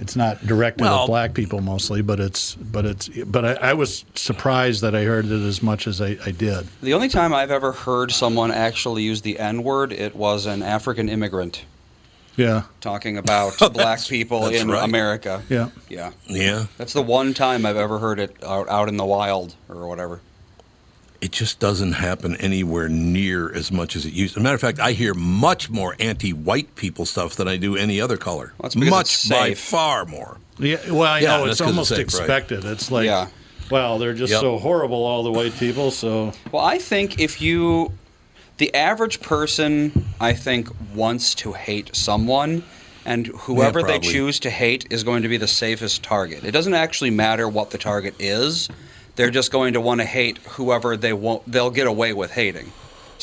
it's 0.01 0.17
not 0.17 0.45
directed 0.47 0.83
Well- 0.85 1.03
at 1.03 1.07
black 1.07 1.35
people 1.35 1.61
mostly. 1.61 2.03
But 2.03 2.21
it's 2.21 2.55
but 2.55 2.85
it's 2.85 3.09
but 3.09 3.45
I, 3.45 3.71
I 3.71 3.75
was 3.75 4.05
surprised 4.15 4.83
that 4.83 4.95
I 4.95 5.05
heard 5.05 5.27
it 5.27 5.33
as 5.33 5.63
much 5.63 5.87
as 5.87 6.01
I, 6.01 6.17
I 6.25 6.31
did. 6.31 6.67
The 6.83 6.95
only 6.95 7.09
time 7.09 7.33
I've 7.33 7.51
ever 7.51 7.73
heard 7.73 8.11
someone 8.11 8.51
actually 8.51 9.03
use 9.03 9.23
the 9.23 9.39
N 9.39 9.63
word, 9.63 9.93
it 9.93 10.15
was 10.17 10.47
an 10.47 10.63
African 10.63 11.09
immigrant 11.09 11.65
Yeah, 12.37 12.63
talking 12.81 13.17
about 13.17 13.55
oh, 13.63 13.69
black 13.69 14.01
people 14.07 14.41
that's 14.41 14.61
in 14.63 14.69
right. 14.71 14.83
America. 14.85 15.43
yeah. 15.49 15.71
Yeah. 15.89 16.13
Yeah. 16.27 16.67
That's 16.79 16.93
the 16.93 17.03
one 17.03 17.33
time 17.35 17.65
I've 17.65 17.77
ever 17.77 17.99
heard 17.99 18.19
it 18.19 18.37
out, 18.45 18.69
out 18.69 18.89
in 18.89 18.97
the 18.97 19.05
wild 19.05 19.55
or 19.69 19.87
whatever. 19.87 20.21
It 21.21 21.33
just 21.33 21.59
doesn't 21.59 21.93
happen 21.93 22.37
anywhere 22.37 22.89
near 22.89 23.51
as 23.55 23.73
much 23.73 23.97
as 23.97 24.05
it 24.05 24.13
used. 24.13 24.35
As 24.35 24.41
a 24.41 24.41
matter 24.43 24.57
of 24.57 24.61
fact, 24.61 24.79
I 24.79 24.93
hear 24.93 25.15
much 25.15 25.71
more 25.71 25.97
anti-white 25.99 26.75
people 26.77 27.07
stuff 27.07 27.37
than 27.37 27.49
I 27.49 27.57
do 27.57 27.77
any 27.77 27.99
other 28.01 28.17
color. 28.19 28.53
Well, 28.59 28.65
that's 28.69 28.77
much 28.77 29.07
it's 29.15 29.29
by 29.29 29.55
far 29.55 30.05
more. 30.05 30.37
Yeah, 30.59 30.77
well, 30.91 31.05
I 31.05 31.21
Yeah, 31.21 31.37
know 31.39 31.47
that's 31.47 31.53
it's 31.53 31.61
'cause 31.63 31.71
almost 31.71 31.93
it's 31.93 32.13
safe, 32.13 32.21
right. 32.21 32.25
expected. 32.39 32.65
It's 32.67 32.91
like, 32.91 33.07
Yeah. 33.07 33.29
well, 33.71 33.99
they're 33.99 34.13
just 34.13 34.33
Yep. 34.33 34.41
so 34.43 34.59
horrible, 34.59 35.03
all 35.03 35.23
the 35.23 35.33
white 35.33 35.57
people. 35.59 35.91
So 35.91 36.33
Well, 36.53 36.65
I 36.65 36.77
think 36.79 37.19
if 37.19 37.41
you, 37.41 37.93
the 38.59 38.75
average 38.75 39.21
person, 39.21 40.07
I 40.21 40.33
think 40.33 40.69
wants 40.95 41.35
to 41.37 41.53
hate 41.53 41.95
someone, 41.95 42.63
and 43.05 43.27
whoever 43.27 43.83
they 43.83 43.99
choose 43.99 44.41
to 44.41 44.51
hate 44.51 44.87
is 44.91 45.03
going 45.03 45.23
to 45.23 45.29
be 45.29 45.37
the 45.37 45.49
safest 45.49 46.03
target. 46.03 46.45
It 46.45 46.53
doesn't 46.53 46.75
actually 46.75 47.11
matter 47.11 47.49
what 47.49 47.71
the 47.71 47.79
target 47.79 48.15
is; 48.19 48.69
they're 49.17 49.31
just 49.31 49.51
going 49.51 49.75
to 49.75 49.81
want 49.81 50.01
to 50.01 50.07
hate 50.07 50.39
whoever 50.39 50.97
they 50.97 51.13
won't. 51.13 51.51
They'll 51.51 51.71
get 51.71 51.87
away 51.87 52.13
with 52.13 52.31
hating. 52.31 52.73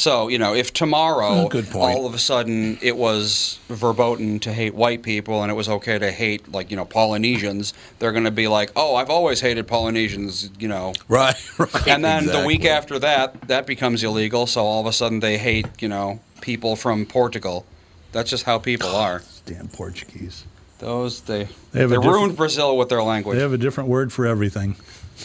So 0.01 0.29
you 0.29 0.39
know, 0.39 0.55
if 0.55 0.73
tomorrow 0.73 1.45
ah, 1.45 1.47
point. 1.47 1.75
all 1.75 2.07
of 2.07 2.15
a 2.15 2.17
sudden 2.17 2.79
it 2.81 2.97
was 2.97 3.59
verboten 3.67 4.39
to 4.39 4.51
hate 4.51 4.73
white 4.73 5.03
people 5.03 5.43
and 5.43 5.51
it 5.51 5.53
was 5.53 5.69
okay 5.69 5.99
to 5.99 6.09
hate 6.09 6.51
like 6.51 6.71
you 6.71 6.75
know 6.75 6.85
Polynesians, 6.85 7.75
they're 7.99 8.11
going 8.11 8.23
to 8.23 8.31
be 8.31 8.47
like, 8.47 8.71
"Oh, 8.75 8.95
I've 8.95 9.11
always 9.11 9.41
hated 9.41 9.67
Polynesians," 9.67 10.49
you 10.57 10.67
know. 10.67 10.93
Right, 11.07 11.35
right. 11.59 11.87
And 11.87 12.03
then 12.05 12.25
the 12.25 12.45
week 12.47 12.63
after 12.65 12.97
that, 12.97 13.49
that 13.49 13.67
becomes 13.67 14.01
illegal. 14.03 14.47
So 14.47 14.65
all 14.65 14.79
of 14.79 14.87
a 14.87 14.93
sudden 14.93 15.19
they 15.19 15.37
hate, 15.37 15.67
you 15.79 15.89
know, 15.89 16.19
people 16.39 16.75
from 16.75 17.05
Portugal. 17.05 17.65
That's 18.11 18.29
just 18.29 18.45
how 18.45 18.57
people 18.57 18.89
are. 18.89 19.21
damn 19.45 19.67
Portuguese. 19.67 20.45
Those 20.79 21.21
they 21.21 21.47
They 21.73 21.85
they, 21.85 21.97
ruined 21.97 22.37
Brazil 22.37 22.75
with 22.75 22.89
their 22.89 23.03
language. 23.03 23.35
They 23.35 23.43
have 23.43 23.53
a 23.53 23.57
different 23.57 23.89
word 23.89 24.11
for 24.11 24.25
everything. 24.25 24.77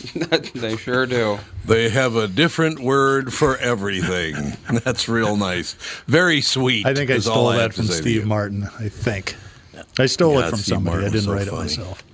they 0.55 0.77
sure 0.77 1.07
do. 1.07 1.39
They 1.65 1.89
have 1.89 2.17
a 2.17 2.29
different 2.29 2.81
word 2.81 3.33
for 3.33 3.57
everything. 3.59 4.57
That's 4.85 5.09
real 5.09 5.37
nice. 5.37 5.75
Very 6.07 6.41
sweet. 6.41 6.87
I 6.87 6.95
think 6.95 7.11
I 7.11 7.15
is 7.15 7.27
all 7.27 7.35
stole 7.35 7.51
have 7.51 7.61
that 7.61 7.71
to 7.71 7.77
from 7.77 7.87
Steve. 7.87 8.27
Martin. 8.27 8.69
I 8.79 8.89
think 8.89 9.37
I 9.99 10.07
stole 10.07 10.35
God, 10.35 10.47
it 10.47 10.51
from 10.51 10.59
Steve 10.59 10.75
somebody. 10.75 10.97
Martin 10.97 11.09
I 11.09 11.13
didn't 11.13 11.25
so 11.25 11.33
write 11.33 11.49
funny. 11.49 11.59
it 11.59 11.79
myself. 11.79 12.05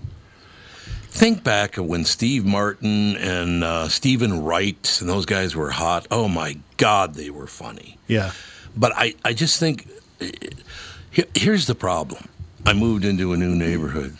Think 1.09 1.45
back 1.45 1.77
when 1.77 2.05
Steve 2.05 2.45
Martin 2.47 3.17
and 3.17 3.63
uh, 3.63 3.89
Steven 3.89 4.43
Wright 4.43 4.99
and 5.01 5.09
those 5.09 5.27
guys 5.27 5.55
were 5.55 5.71
hot. 5.71 6.07
Oh 6.11 6.27
my 6.27 6.59
God, 6.79 7.15
they 7.15 7.29
were 7.29 7.47
funny. 7.47 7.99
Yeah. 8.09 8.33
But 8.75 8.93
I, 8.97 9.15
I 9.25 9.35
just 9.35 9.61
think 9.61 9.89
here's 11.35 11.67
the 11.67 11.75
problem. 11.75 12.29
I 12.65 12.73
moved 12.73 13.05
into 13.05 13.33
a 13.33 13.37
new 13.37 13.55
neighborhood. 13.55 14.17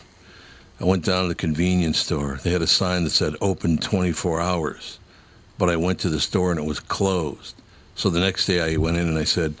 I 0.79 0.85
went 0.85 1.05
down 1.05 1.23
to 1.23 1.29
the 1.29 1.35
convenience 1.35 1.99
store. 1.99 2.39
They 2.43 2.51
had 2.51 2.61
a 2.61 2.67
sign 2.67 3.03
that 3.03 3.11
said 3.11 3.35
open 3.41 3.77
24 3.77 4.41
hours. 4.41 4.99
But 5.57 5.69
I 5.69 5.75
went 5.75 5.99
to 5.99 6.09
the 6.09 6.19
store 6.19 6.51
and 6.51 6.59
it 6.59 6.65
was 6.65 6.79
closed. 6.79 7.55
So 7.95 8.09
the 8.09 8.19
next 8.19 8.47
day 8.47 8.73
I 8.73 8.77
went 8.77 8.97
in 8.97 9.07
and 9.07 9.17
I 9.17 9.23
said, 9.23 9.53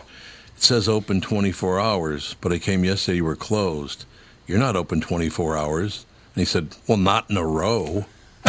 It 0.55 0.63
says 0.63 0.89
open 0.89 1.21
24 1.21 1.79
hours, 1.79 2.35
but 2.41 2.51
I 2.51 2.57
came 2.57 2.83
yesterday, 2.83 3.17
you 3.17 3.25
were 3.25 3.35
closed. 3.35 4.05
You're 4.47 4.59
not 4.59 4.75
open 4.75 5.01
24 5.01 5.55
hours. 5.57 6.05
And 6.35 6.41
he 6.41 6.45
said, 6.45 6.75
Well, 6.87 6.97
not 6.97 7.29
in 7.29 7.37
a 7.37 7.45
row. 7.45 8.05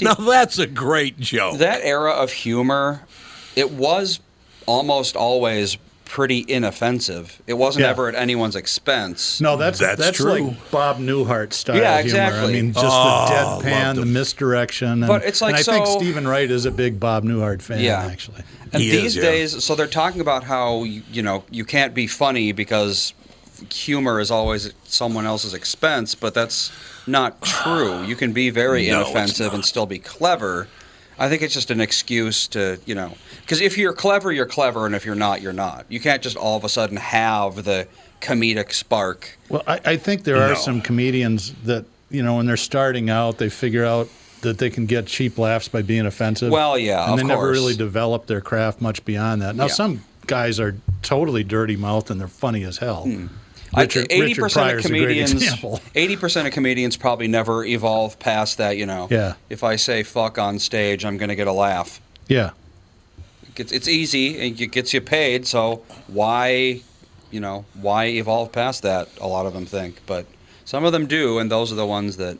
now 0.00 0.14
that's 0.14 0.58
a 0.58 0.66
great 0.66 1.18
joke. 1.18 1.58
That 1.58 1.80
era 1.82 2.12
of 2.12 2.32
humor, 2.32 3.02
it 3.56 3.72
was 3.72 4.20
almost 4.66 5.16
always 5.16 5.76
pretty 6.12 6.44
inoffensive. 6.46 7.40
It 7.46 7.54
wasn't 7.54 7.84
Yeah. 7.84 7.90
ever 7.90 8.06
at 8.06 8.14
anyone's 8.14 8.54
expense. 8.54 9.40
No, 9.40 9.56
that's 9.56 9.78
That's 9.78 9.98
that's, 9.98 10.16
true. 10.18 10.30
like 10.50 10.70
Bob 10.70 10.98
Newhart 10.98 11.54
style 11.54 11.76
Yeah, 11.76 11.94
humor. 11.94 12.00
exactly. 12.02 12.48
I 12.50 12.52
mean, 12.52 12.72
just 12.74 12.84
Oh, 12.84 12.90
the 12.90 12.92
ah, 12.92 13.60
deadpan, 13.62 13.94
the 13.94 14.04
misdirection. 14.04 14.88
And, 15.02 15.06
But 15.06 15.24
it's 15.24 15.40
like 15.40 15.54
and 15.56 15.60
I 15.60 15.62
think 15.62 15.86
Steven 15.86 16.28
Wright 16.28 16.50
is 16.50 16.66
a 16.66 16.70
big 16.70 17.00
Bob 17.00 17.24
Newhart 17.24 17.62
fan. 17.62 17.80
Yeah. 17.80 18.02
actually. 18.04 18.42
And 18.74 18.82
He 18.82 18.90
these 18.90 19.04
is, 19.04 19.16
yeah. 19.16 19.22
days, 19.22 19.64
so 19.64 19.74
they're 19.74 19.86
talking 19.86 20.20
about 20.20 20.44
how 20.44 20.84
you 20.84 21.02
you 21.10 21.22
know 21.22 21.44
you 21.50 21.64
can't 21.64 21.94
be 21.94 22.06
funny 22.06 22.52
because 22.52 23.14
humor 23.72 24.20
is 24.20 24.30
always 24.30 24.66
at 24.66 24.72
someone 24.84 25.24
else's 25.24 25.54
expense, 25.54 26.14
but 26.14 26.34
that's 26.34 26.70
not 27.06 27.40
true. 27.40 28.02
You 28.04 28.16
can 28.16 28.32
be 28.32 28.50
very 28.50 28.86
No, 28.88 29.00
inoffensive 29.00 29.54
and 29.54 29.64
still 29.64 29.86
be 29.86 29.98
clever. 29.98 30.68
I 31.22 31.28
think 31.28 31.42
it's 31.42 31.54
just 31.54 31.70
an 31.70 31.80
excuse 31.80 32.48
to, 32.48 32.80
you 32.84 32.94
know, 32.96 33.12
because 33.42 33.60
if 33.60 33.78
you're 33.78 33.92
clever, 33.92 34.32
you're 34.32 34.44
clever, 34.46 34.86
and 34.86 34.94
if 34.94 35.06
you're 35.06 35.14
not, 35.14 35.40
you're 35.40 35.52
not. 35.52 35.86
You 35.88 36.00
can't 36.00 36.20
just 36.20 36.36
all 36.36 36.56
of 36.56 36.64
a 36.64 36.68
sudden 36.68 36.96
have 36.96 37.62
the 37.64 37.86
comedic 38.20 38.72
spark. 38.72 39.38
Well, 39.48 39.62
I, 39.66 39.80
I 39.84 39.96
think 39.96 40.24
there 40.24 40.36
are 40.42 40.48
No. 40.50 40.54
some 40.54 40.80
comedians 40.80 41.52
that 41.64 41.84
you 42.10 42.22
know 42.24 42.34
when 42.36 42.46
they're 42.46 42.56
starting 42.56 43.08
out, 43.08 43.38
they 43.38 43.48
figure 43.48 43.84
out 43.84 44.08
that 44.40 44.58
they 44.58 44.68
can 44.68 44.86
get 44.86 45.06
cheap 45.06 45.38
laughs 45.38 45.68
by 45.68 45.82
being 45.82 46.06
offensive. 46.06 46.50
Well, 46.50 46.76
yeah, 46.76 47.08
and 47.08 47.16
they 47.18 47.22
never 47.22 47.42
course. 47.42 47.56
really 47.56 47.76
develop 47.76 48.26
their 48.26 48.40
craft 48.40 48.80
much 48.80 49.04
beyond 49.04 49.42
that. 49.42 49.54
Now, 49.54 49.66
Yeah. 49.66 49.72
some 49.74 50.04
guys 50.26 50.58
are 50.58 50.74
totally 51.02 51.44
dirty 51.44 51.76
mouthed 51.76 52.10
and 52.10 52.20
they're 52.20 52.26
funny 52.26 52.64
as 52.64 52.78
hell. 52.78 53.04
I- 53.06 53.28
Richard, 53.76 54.08
80% 54.08 54.20
Richard 54.20 54.44
of 54.46 54.52
Pryor's 54.52 54.86
great 54.86 55.00
comedians, 55.00 55.32
example. 55.32 55.80
80% 55.94 56.46
of 56.46 56.52
comedians 56.52 56.96
probably 56.96 57.28
never 57.28 57.64
evolve 57.64 58.18
past 58.18 58.58
that, 58.58 58.76
you 58.76 58.86
know. 58.86 59.08
Yeah. 59.10 59.34
If 59.48 59.64
I 59.64 59.76
say 59.76 60.02
fuck 60.02 60.38
on 60.38 60.58
stage, 60.58 61.04
I'm 61.04 61.16
going 61.16 61.30
to 61.30 61.34
get 61.36 61.46
a 61.46 61.52
laugh. 61.52 62.00
Yeah, 62.28 62.50
It's, 63.56 63.72
it's 63.72 63.88
easy 63.88 64.38
and 64.46 64.60
it 64.60 64.72
gets 64.72 64.92
you 64.94 65.00
paid, 65.00 65.46
so 65.46 65.82
why, 66.06 66.80
you 67.30 67.40
know, 67.40 67.64
why 67.80 68.06
evolve 68.06 68.52
past 68.52 68.82
that? 68.82 69.08
A 69.20 69.26
lot 69.26 69.46
of 69.46 69.52
them 69.54 69.66
think, 69.66 70.00
but 70.06 70.26
some 70.64 70.84
of 70.84 70.92
them 70.92 71.06
do, 71.06 71.38
and 71.38 71.50
those 71.50 71.72
are 71.72 71.76
the 71.76 71.86
ones 71.86 72.16
that 72.18 72.38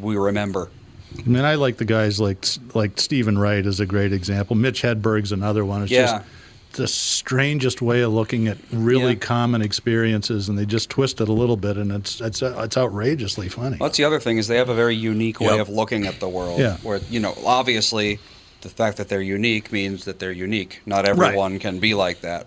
we 0.00 0.16
remember. 0.16 0.70
I 1.18 1.22
mean, 1.28 1.44
I 1.44 1.56
like 1.56 1.76
the 1.76 1.84
guys 1.84 2.18
like 2.20 2.44
like 2.74 2.98
Steven 2.98 3.36
Wright 3.36 3.64
is 3.66 3.80
a 3.80 3.86
great 3.86 4.12
example. 4.14 4.56
Mitch 4.56 4.80
Hedberg's 4.82 5.30
another 5.30 5.62
one. 5.64 5.82
It's 5.82 5.92
Yeah. 5.92 6.06
just 6.06 6.24
the 6.72 6.88
strangest 6.88 7.80
way 7.82 8.00
of 8.02 8.12
looking 8.12 8.48
at 8.48 8.58
really 8.72 9.12
Yeah. 9.12 9.18
common 9.18 9.62
experiences, 9.62 10.48
and 10.48 10.58
they 10.58 10.66
just 10.66 10.90
twist 10.90 11.20
it 11.20 11.28
a 11.28 11.32
little 11.32 11.56
bit, 11.56 11.76
and 11.76 11.92
it's 11.92 12.20
it's 12.20 12.42
it's 12.42 12.76
outrageously 12.76 13.48
funny. 13.48 13.76
Well, 13.78 13.88
that's 13.88 13.98
the 13.98 14.04
other 14.04 14.20
thing 14.20 14.38
is 14.38 14.48
they 14.48 14.56
have 14.56 14.68
a 14.68 14.74
very 14.74 14.94
unique 14.96 15.40
way 15.40 15.58
of 15.58 15.68
looking 15.68 16.06
at 16.06 16.20
the 16.20 16.28
world. 16.28 16.60
Yeah. 16.60 16.76
Where 16.82 17.00
you 17.10 17.20
know, 17.20 17.34
obviously, 17.44 18.18
the 18.62 18.68
fact 18.68 18.96
that 18.98 19.08
they're 19.08 19.20
unique 19.22 19.72
means 19.72 20.04
that 20.04 20.18
they're 20.18 20.32
unique. 20.32 20.80
Not 20.86 21.06
everyone 21.06 21.58
can 21.58 21.78
be 21.78 21.94
like 21.94 22.20
that. 22.22 22.46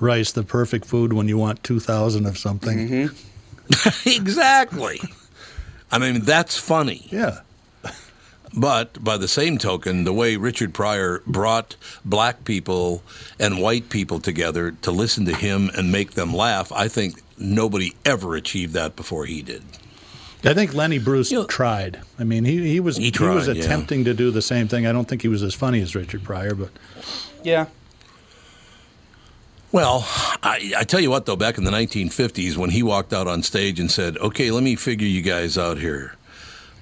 Rice, 0.00 0.32
the 0.32 0.42
perfect 0.42 0.84
food 0.84 1.12
when 1.12 1.28
you 1.28 1.38
want 1.38 1.62
two 1.62 1.78
thousand 1.80 2.26
of 2.26 2.36
something. 2.38 2.88
Mm-hmm. 2.88 4.08
exactly. 4.08 5.00
I 5.90 5.98
mean, 5.98 6.22
that's 6.22 6.56
funny. 6.56 7.06
Yeah. 7.10 7.40
But 8.54 9.02
by 9.02 9.16
the 9.16 9.28
same 9.28 9.56
token, 9.56 10.04
the 10.04 10.12
way 10.12 10.36
Richard 10.36 10.74
Pryor 10.74 11.22
brought 11.26 11.76
black 12.04 12.44
people 12.44 13.02
and 13.40 13.62
white 13.62 13.88
people 13.88 14.20
together 14.20 14.72
to 14.82 14.90
listen 14.90 15.24
to 15.24 15.34
him 15.34 15.70
and 15.76 15.90
make 15.90 16.12
them 16.12 16.34
laugh, 16.34 16.70
I 16.70 16.88
think 16.88 17.22
nobody 17.38 17.94
ever 18.04 18.34
achieved 18.36 18.74
that 18.74 18.94
before 18.94 19.24
he 19.24 19.40
did. 19.42 19.62
I 20.44 20.54
think 20.54 20.74
Lenny 20.74 20.98
Bruce 20.98 21.30
You 21.30 21.40
know- 21.40 21.46
tried. 21.46 22.00
I 22.18 22.24
mean, 22.24 22.44
he, 22.44 22.68
he 22.68 22.80
was 22.80 22.96
He 22.96 23.04
he, 23.04 23.08
was 23.10 23.44
tried, 23.46 23.56
yeah. 23.56 23.62
attempting 23.62 24.04
to 24.04 24.12
do 24.12 24.30
the 24.30 24.42
same 24.42 24.68
thing. 24.68 24.86
I 24.86 24.92
don't 24.92 25.08
think 25.08 25.22
he 25.22 25.28
was 25.28 25.42
as 25.42 25.54
funny 25.54 25.80
as 25.80 25.94
Richard 25.94 26.22
Pryor, 26.24 26.54
but 26.54 26.70
Yeah. 27.42 27.66
Well, 29.70 30.04
I, 30.42 30.72
I 30.76 30.84
tell 30.84 31.00
you 31.00 31.08
what, 31.10 31.24
though, 31.24 31.36
back 31.36 31.56
in 31.56 31.64
the 31.64 31.70
1950s, 31.70 32.56
when 32.58 32.70
he 32.70 32.82
walked 32.82 33.12
out 33.14 33.26
on 33.26 33.42
stage 33.42 33.80
and 33.80 33.90
said, 33.90 34.18
okay, 34.18 34.50
let 34.50 34.62
me 34.62 34.76
figure 34.76 35.06
you 35.08 35.22
guys 35.22 35.56
out 35.56 35.78
here. 35.78 36.14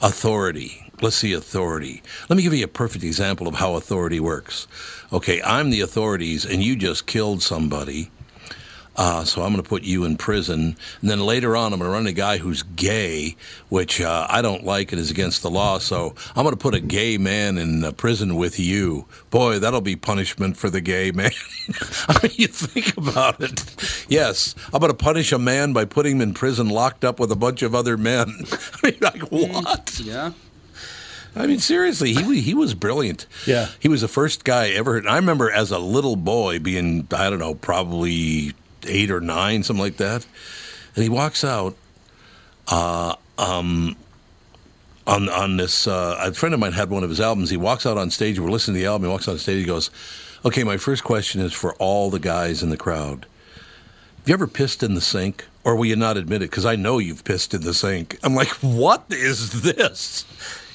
Authority. 0.02 0.89
Let's 1.02 1.16
see 1.16 1.32
authority. 1.32 2.02
Let 2.28 2.36
me 2.36 2.42
give 2.42 2.52
you 2.52 2.64
a 2.64 2.68
perfect 2.68 3.04
example 3.04 3.48
of 3.48 3.54
how 3.54 3.74
authority 3.74 4.20
works. 4.20 4.66
Okay, 5.12 5.40
I'm 5.42 5.70
the 5.70 5.80
authorities, 5.80 6.44
and 6.44 6.62
you 6.62 6.76
just 6.76 7.06
killed 7.06 7.42
somebody. 7.42 8.10
Uh, 8.96 9.24
so 9.24 9.42
I'm 9.42 9.52
going 9.52 9.62
to 9.62 9.68
put 9.68 9.82
you 9.82 10.04
in 10.04 10.18
prison. 10.18 10.76
And 11.00 11.10
then 11.10 11.20
later 11.20 11.56
on, 11.56 11.72
I'm 11.72 11.78
going 11.78 11.90
to 11.90 11.94
run 11.94 12.06
a 12.06 12.12
guy 12.12 12.36
who's 12.36 12.62
gay, 12.62 13.36
which 13.70 13.98
uh, 13.98 14.26
I 14.28 14.42
don't 14.42 14.64
like 14.64 14.92
and 14.92 15.00
is 15.00 15.10
against 15.10 15.40
the 15.40 15.48
law. 15.50 15.78
So 15.78 16.14
I'm 16.36 16.42
going 16.42 16.54
to 16.54 16.60
put 16.60 16.74
a 16.74 16.80
gay 16.80 17.16
man 17.16 17.56
in 17.56 17.82
uh, 17.82 17.92
prison 17.92 18.36
with 18.36 18.60
you. 18.60 19.06
Boy, 19.30 19.58
that'll 19.58 19.80
be 19.80 19.96
punishment 19.96 20.58
for 20.58 20.68
the 20.68 20.82
gay 20.82 21.12
man. 21.12 21.30
I 22.08 22.18
mean, 22.22 22.32
you 22.34 22.48
think 22.48 22.94
about 22.98 23.40
it. 23.40 24.04
Yes, 24.08 24.54
I'm 24.66 24.80
going 24.80 24.92
to 24.92 24.96
punish 24.96 25.32
a 25.32 25.38
man 25.38 25.72
by 25.72 25.86
putting 25.86 26.16
him 26.16 26.20
in 26.20 26.34
prison 26.34 26.68
locked 26.68 27.02
up 27.02 27.18
with 27.18 27.32
a 27.32 27.36
bunch 27.36 27.62
of 27.62 27.74
other 27.74 27.96
men. 27.96 28.26
I 28.52 28.90
mean, 28.90 28.98
like, 29.00 29.22
what? 29.30 29.98
Yeah. 30.04 30.32
I 31.36 31.46
mean, 31.46 31.58
seriously, 31.58 32.12
he 32.14 32.40
he 32.50 32.54
was 32.54 32.74
brilliant. 32.74 33.26
Yeah. 33.46 33.68
he 33.78 33.88
was 33.88 34.00
the 34.00 34.08
first 34.08 34.44
guy 34.44 34.70
ever. 34.70 35.02
I 35.08 35.16
remember 35.16 35.50
as 35.50 35.70
a 35.70 35.78
little 35.78 36.16
boy 36.16 36.58
being, 36.58 37.06
I 37.12 37.30
don't 37.30 37.38
know, 37.38 37.54
probably 37.54 38.52
eight 38.86 39.10
or 39.10 39.20
nine, 39.20 39.62
something 39.62 39.82
like 39.82 39.96
that. 39.98 40.26
And 40.96 41.02
he 41.02 41.08
walks 41.08 41.44
out, 41.44 41.76
uh, 42.68 43.14
um, 43.38 43.96
on 45.06 45.28
on 45.28 45.56
this. 45.56 45.86
Uh, 45.86 46.16
a 46.20 46.32
friend 46.32 46.54
of 46.54 46.60
mine 46.60 46.72
had 46.72 46.90
one 46.90 47.04
of 47.04 47.10
his 47.10 47.20
albums. 47.20 47.50
He 47.50 47.56
walks 47.56 47.86
out 47.86 47.96
on 47.98 48.10
stage. 48.10 48.38
We're 48.38 48.50
listening 48.50 48.74
to 48.76 48.80
the 48.80 48.86
album. 48.86 49.06
He 49.06 49.12
walks 49.12 49.28
on 49.28 49.38
stage. 49.38 49.58
He 49.58 49.64
goes, 49.64 49.90
"Okay, 50.44 50.64
my 50.64 50.76
first 50.76 51.04
question 51.04 51.40
is 51.40 51.52
for 51.52 51.74
all 51.76 52.10
the 52.10 52.18
guys 52.18 52.62
in 52.62 52.70
the 52.70 52.76
crowd. 52.76 53.26
Have 54.18 54.28
you 54.28 54.34
ever 54.34 54.46
pissed 54.46 54.82
in 54.82 54.94
the 54.94 55.00
sink, 55.00 55.46
or 55.64 55.74
will 55.74 55.86
you 55.86 55.96
not 55.96 56.16
admit 56.18 56.42
it? 56.42 56.50
Because 56.50 56.66
I 56.66 56.76
know 56.76 56.98
you've 56.98 57.24
pissed 57.24 57.54
in 57.54 57.62
the 57.62 57.74
sink." 57.74 58.18
I'm 58.22 58.34
like, 58.34 58.48
"What 58.60 59.04
is 59.10 59.62
this?" 59.62 60.24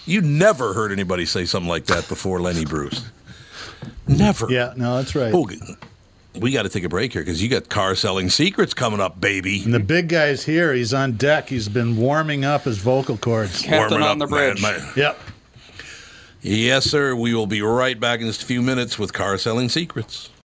You 0.05 0.21
never 0.21 0.73
heard 0.73 0.91
anybody 0.91 1.25
say 1.25 1.45
something 1.45 1.69
like 1.69 1.85
that 1.85 2.07
before, 2.07 2.39
Lenny 2.39 2.65
Bruce. 2.65 3.03
Never. 4.07 4.51
yeah, 4.51 4.73
no, 4.75 4.97
that's 4.97 5.15
right. 5.15 5.33
Oh, 5.33 5.49
we 6.39 6.51
got 6.51 6.63
to 6.63 6.69
take 6.69 6.83
a 6.83 6.89
break 6.89 7.13
here 7.13 7.21
because 7.23 7.41
you 7.41 7.49
got 7.49 7.69
car 7.69 7.95
selling 7.95 8.29
secrets 8.29 8.73
coming 8.73 8.99
up, 8.99 9.19
baby. 9.19 9.63
And 9.63 9.73
the 9.73 9.79
big 9.79 10.09
guy's 10.09 10.43
here. 10.43 10.73
He's 10.73 10.93
on 10.93 11.13
deck. 11.13 11.49
He's 11.49 11.69
been 11.69 11.95
warming 11.97 12.43
up 12.45 12.63
his 12.63 12.77
vocal 12.77 13.17
cords. 13.17 13.61
Captain 13.61 13.99
Warming 14.01 14.07
on 14.07 14.17
the 14.19 14.25
up, 14.25 14.31
man. 14.31 14.55
bridge. 14.55 14.97
Yep. 14.97 15.19
Yes, 16.41 16.85
sir. 16.85 17.15
We 17.15 17.33
will 17.33 17.47
be 17.47 17.61
right 17.61 17.99
back 17.99 18.19
in 18.19 18.27
just 18.27 18.43
a 18.43 18.45
few 18.45 18.61
minutes 18.61 18.99
with 18.99 19.13
car 19.13 19.37
selling 19.37 19.69
secrets. 19.69 20.29